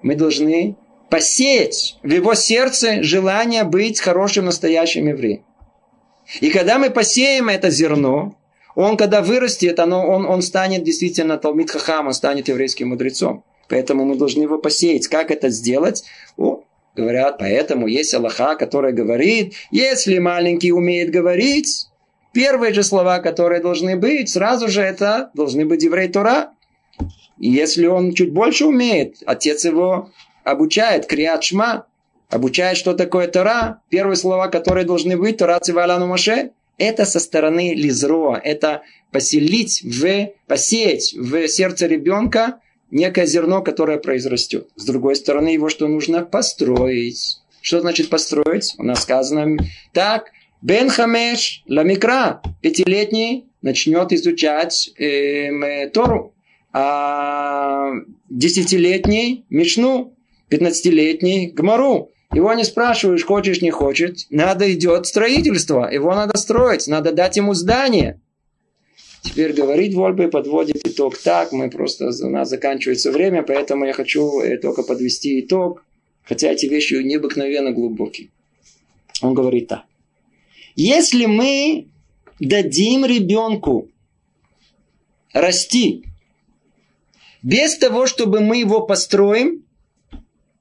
мы 0.00 0.14
должны 0.14 0.76
посеять 1.10 1.98
в 2.02 2.10
его 2.10 2.34
сердце 2.34 3.02
желание 3.02 3.64
быть 3.64 4.00
хорошим 4.00 4.46
настоящим 4.46 5.06
евреем. 5.06 5.44
И 6.40 6.48
когда 6.48 6.78
мы 6.78 6.88
посеем 6.88 7.50
это 7.50 7.68
зерно, 7.68 8.36
он, 8.74 8.96
когда 8.96 9.20
вырастет, 9.20 9.78
оно, 9.78 10.06
он, 10.06 10.24
он 10.24 10.40
станет 10.40 10.82
действительно 10.82 11.36
Талмит 11.36 11.70
Хахам, 11.70 12.06
он 12.06 12.14
станет 12.14 12.48
еврейским 12.48 12.88
мудрецом. 12.88 13.44
Поэтому 13.68 14.04
мы 14.04 14.16
должны 14.16 14.42
его 14.42 14.58
посеять. 14.58 15.08
Как 15.08 15.30
это 15.30 15.50
сделать? 15.50 16.04
Говорят, 16.94 17.38
поэтому 17.38 17.86
есть 17.86 18.14
Аллаха, 18.14 18.56
который 18.56 18.92
говорит, 18.92 19.54
если 19.70 20.18
маленький 20.18 20.72
умеет 20.72 21.10
говорить, 21.10 21.88
первые 22.32 22.72
же 22.72 22.82
слова, 22.82 23.18
которые 23.18 23.60
должны 23.60 23.96
быть, 23.96 24.28
сразу 24.30 24.68
же 24.68 24.82
это 24.82 25.30
должны 25.34 25.64
быть 25.64 25.82
еврей 25.82 26.08
Тора. 26.08 26.50
И 27.38 27.48
если 27.50 27.86
он 27.86 28.12
чуть 28.14 28.32
больше 28.32 28.66
умеет, 28.66 29.16
отец 29.26 29.64
его 29.64 30.10
обучает, 30.44 31.06
криат 31.06 31.42
шма, 31.42 31.86
обучает, 32.30 32.76
что 32.76 32.94
такое 32.94 33.28
Тора. 33.28 33.80
Первые 33.88 34.16
слова, 34.16 34.48
которые 34.48 34.84
должны 34.84 35.16
быть, 35.16 35.38
Тора 35.38 35.58
Цивалану 35.60 36.06
Маше, 36.06 36.50
это 36.78 37.04
со 37.04 37.20
стороны 37.20 37.74
Лизроа, 37.74 38.40
это 38.42 38.82
поселить 39.12 39.82
в, 39.84 40.30
посеять 40.46 41.14
в 41.14 41.48
сердце 41.48 41.86
ребенка 41.86 42.60
некое 42.94 43.26
зерно, 43.26 43.60
которое 43.60 43.98
произрастет. 43.98 44.68
С 44.76 44.86
другой 44.86 45.16
стороны, 45.16 45.48
его 45.48 45.68
что 45.68 45.86
нужно? 45.88 46.24
Построить. 46.24 47.40
Что 47.60 47.80
значит 47.80 48.08
построить? 48.08 48.74
У 48.78 48.84
нас 48.84 49.02
сказано 49.02 49.58
так. 49.92 50.30
Бен 50.62 50.88
Хамеш 50.88 51.62
Ламикра, 51.68 52.40
пятилетний, 52.62 53.46
начнет 53.60 54.12
изучать 54.12 54.90
э, 54.98 55.90
Тору. 55.90 56.34
А 56.72 57.90
десятилетний 58.30 59.44
Мишну, 59.50 60.16
пятнадцатилетний 60.48 61.50
Гмару. 61.50 62.10
Его 62.32 62.52
не 62.54 62.64
спрашиваешь, 62.64 63.24
хочешь, 63.24 63.62
не 63.62 63.70
хочет. 63.70 64.18
Надо 64.30 64.72
идет 64.72 65.06
строительство. 65.06 65.88
Его 65.90 66.14
надо 66.14 66.36
строить. 66.36 66.88
Надо 66.88 67.12
дать 67.12 67.36
ему 67.36 67.54
здание. 67.54 68.20
Теперь 69.24 69.54
говорит 69.54 69.94
Вольбе, 69.94 70.28
подводит 70.28 70.86
итог 70.86 71.16
так. 71.16 71.52
Мы 71.52 71.70
просто, 71.70 72.10
у 72.24 72.28
нас 72.28 72.50
заканчивается 72.50 73.10
время, 73.10 73.42
поэтому 73.42 73.86
я 73.86 73.92
хочу 73.92 74.40
э, 74.40 74.58
только 74.58 74.82
подвести 74.82 75.40
итог. 75.40 75.82
Хотя 76.22 76.50
эти 76.50 76.66
вещи 76.66 76.94
необыкновенно 76.94 77.72
глубокие. 77.72 78.28
Он 79.22 79.34
говорит 79.34 79.68
так. 79.68 79.84
Если 80.76 81.26
мы 81.26 81.88
дадим 82.38 83.06
ребенку 83.06 83.88
расти 85.32 86.04
без 87.42 87.78
того, 87.78 88.06
чтобы 88.06 88.40
мы 88.40 88.58
его 88.58 88.86
построим, 88.86 89.64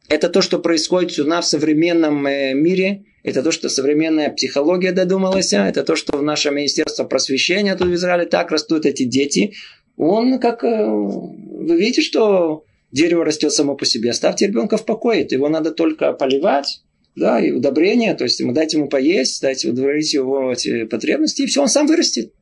это 0.07 0.29
то, 0.29 0.41
что 0.41 0.59
происходит 0.59 1.19
у 1.19 1.25
нас 1.25 1.45
в 1.45 1.49
современном 1.49 2.25
э, 2.27 2.53
мире, 2.53 3.03
это 3.23 3.41
то, 3.41 3.51
что 3.51 3.69
современная 3.69 4.29
психология 4.29 4.91
додумалась, 4.91 5.53
а 5.53 5.67
это 5.67 5.83
то, 5.83 5.95
что 5.95 6.17
в 6.17 6.23
наше 6.23 6.51
Министерство 6.51 7.05
просвещения 7.05 7.75
тут 7.75 7.87
в 7.87 7.93
Израиле 7.93 8.25
так 8.25 8.51
растут 8.51 8.85
эти 8.85 9.03
дети. 9.03 9.53
Он 9.95 10.39
как... 10.39 10.63
Э, 10.63 10.85
вы 10.85 11.77
видите, 11.77 12.01
что 12.01 12.65
дерево 12.91 13.23
растет 13.23 13.53
само 13.53 13.75
по 13.75 13.85
себе. 13.85 14.11
Оставьте 14.11 14.47
ребенка 14.47 14.75
в 14.77 14.85
покое. 14.85 15.25
Его 15.29 15.47
надо 15.47 15.71
только 15.71 16.11
поливать, 16.11 16.83
да, 17.15 17.39
и 17.39 17.51
удобрения, 17.51 18.13
то 18.13 18.25
есть 18.25 18.39
ему 18.39 18.53
дать 18.53 18.73
ему 18.73 18.89
поесть, 18.89 19.41
дать 19.41 19.63
удовлетворить 19.63 20.13
его 20.13 20.51
эти 20.51 20.83
потребности, 20.83 21.43
и 21.43 21.45
все, 21.45 21.61
он 21.61 21.69
сам 21.69 21.87
вырастет. 21.87 22.33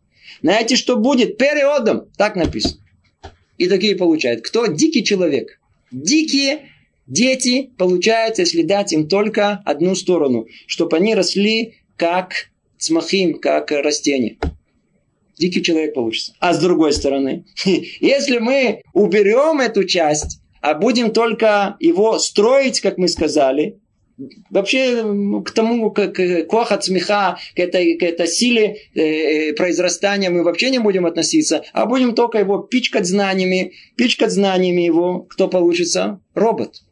Знаете, 0.41 0.75
что 0.75 0.97
будет? 0.97 1.37
Периодом. 1.37 2.07
Так 2.17 2.35
написано. 2.35 2.81
И 3.57 3.67
такие 3.67 3.95
получают. 3.95 4.41
Кто? 4.41 4.65
Дикий 4.65 5.03
человек. 5.03 5.59
Дикие 5.91 6.70
дети 7.07 7.71
получаются, 7.77 8.43
если 8.43 8.61
дать 8.61 8.93
им 8.93 9.07
только 9.07 9.61
одну 9.65 9.95
сторону. 9.95 10.47
Чтобы 10.67 10.97
они 10.97 11.15
росли 11.15 11.75
как 11.97 12.51
цмахим, 12.77 13.39
как 13.39 13.71
растения. 13.71 14.37
Дикий 15.37 15.63
человек 15.63 15.93
получится. 15.93 16.33
А 16.39 16.53
с 16.53 16.59
другой 16.59 16.93
стороны, 16.93 17.45
если 17.65 18.37
мы 18.37 18.81
уберем 18.93 19.59
эту 19.59 19.83
часть, 19.85 20.39
а 20.61 20.75
будем 20.75 21.11
только 21.11 21.77
его 21.79 22.19
строить, 22.19 22.81
как 22.81 22.97
мы 22.97 23.07
сказали, 23.07 23.79
Вообще 24.51 25.03
к 25.43 25.51
тому, 25.51 25.89
к, 25.89 26.07
к 26.09 26.43
кохат 26.43 26.83
смеха, 26.83 27.37
к 27.55 27.59
этой, 27.59 27.97
к 27.97 28.03
этой 28.03 28.27
силе 28.27 28.77
э, 28.93 29.01
э, 29.01 29.53
произрастания 29.53 30.29
мы 30.29 30.43
вообще 30.43 30.69
не 30.69 30.79
будем 30.79 31.05
относиться, 31.07 31.63
а 31.73 31.85
будем 31.85 32.13
только 32.13 32.37
его 32.37 32.59
пичкать 32.59 33.07
знаниями, 33.07 33.73
пичкать 33.95 34.31
знаниями 34.31 34.81
его, 34.81 35.21
кто 35.21 35.47
получится? 35.47 36.19
Робот. 36.35 36.83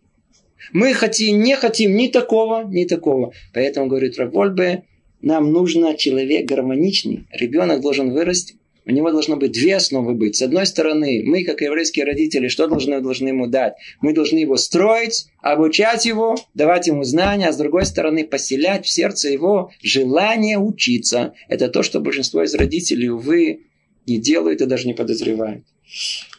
Мы 0.73 0.93
хотим, 0.93 1.41
не 1.41 1.55
хотим 1.55 1.95
ни 1.95 2.07
такого, 2.07 2.63
ни 2.63 2.85
такого. 2.85 3.33
Поэтому, 3.53 3.87
говорит 3.87 4.17
Равольбе, 4.17 4.83
нам 5.21 5.51
нужно 5.51 5.95
человек 5.95 6.45
гармоничный. 6.45 7.27
Ребенок 7.31 7.81
должен 7.81 8.11
вырасти 8.11 8.59
у 8.89 8.91
него 8.91 9.11
должно 9.11 9.35
быть 9.35 9.51
две 9.51 9.75
основы 9.75 10.15
быть. 10.15 10.35
С 10.35 10.41
одной 10.41 10.65
стороны, 10.65 11.21
мы, 11.23 11.43
как 11.43 11.61
еврейские 11.61 12.05
родители, 12.05 12.47
что 12.47 12.65
должны, 12.65 12.99
должны 13.01 13.27
ему 13.27 13.45
дать? 13.45 13.75
Мы 14.01 14.13
должны 14.13 14.39
его 14.39 14.57
строить, 14.57 15.27
обучать 15.41 16.07
его, 16.07 16.35
давать 16.55 16.87
ему 16.87 17.03
знания, 17.03 17.49
а 17.49 17.53
с 17.53 17.57
другой 17.57 17.85
стороны, 17.85 18.25
поселять 18.25 18.87
в 18.87 18.89
сердце 18.89 19.29
его 19.29 19.71
желание 19.83 20.57
учиться. 20.57 21.33
Это 21.47 21.67
то, 21.67 21.83
что 21.83 21.99
большинство 21.99 22.41
из 22.41 22.55
родителей, 22.55 23.09
увы, 23.09 23.67
не 24.07 24.17
делают 24.17 24.61
и 24.61 24.65
даже 24.65 24.87
не 24.87 24.95
подозревают. 24.95 25.65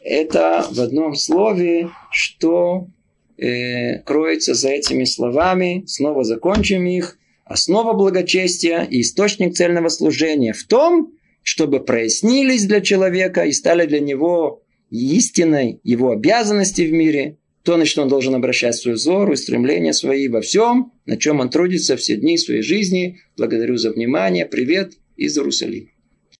Это 0.02 0.66
в 0.70 0.80
одном 0.80 1.14
слове, 1.14 1.90
что 2.10 2.88
э, 3.40 3.98
кроется 4.00 4.54
за 4.54 4.68
этими 4.70 5.04
словами. 5.04 5.84
Снова 5.86 6.24
закончим 6.24 6.86
их. 6.86 7.18
Основа 7.44 7.94
благочестия 7.94 8.82
и 8.82 9.00
источник 9.00 9.54
цельного 9.54 9.88
служения 9.88 10.52
в 10.52 10.62
том, 10.64 11.12
чтобы 11.42 11.80
прояснились 11.80 12.64
для 12.64 12.80
человека 12.80 13.42
и 13.44 13.52
стали 13.52 13.86
для 13.86 14.00
него 14.00 14.62
истиной 14.90 15.80
его 15.82 16.12
обязанности 16.12 16.82
в 16.82 16.92
мире, 16.92 17.38
то, 17.62 17.76
на 17.76 17.84
что 17.84 18.02
он 18.02 18.08
должен 18.08 18.34
обращать 18.34 18.76
свой 18.76 18.94
взор 18.94 19.30
и 19.32 19.36
стремления 19.36 19.92
свои 19.92 20.28
во 20.28 20.40
всем, 20.40 20.92
на 21.06 21.16
чем 21.16 21.40
он 21.40 21.50
трудится 21.50 21.96
все 21.96 22.16
дни 22.16 22.38
своей 22.38 22.62
жизни. 22.62 23.18
Благодарю 23.36 23.76
за 23.76 23.90
внимание. 23.90 24.46
Привет 24.46 24.94
из 25.16 25.36
Иерусалима. 25.36 25.89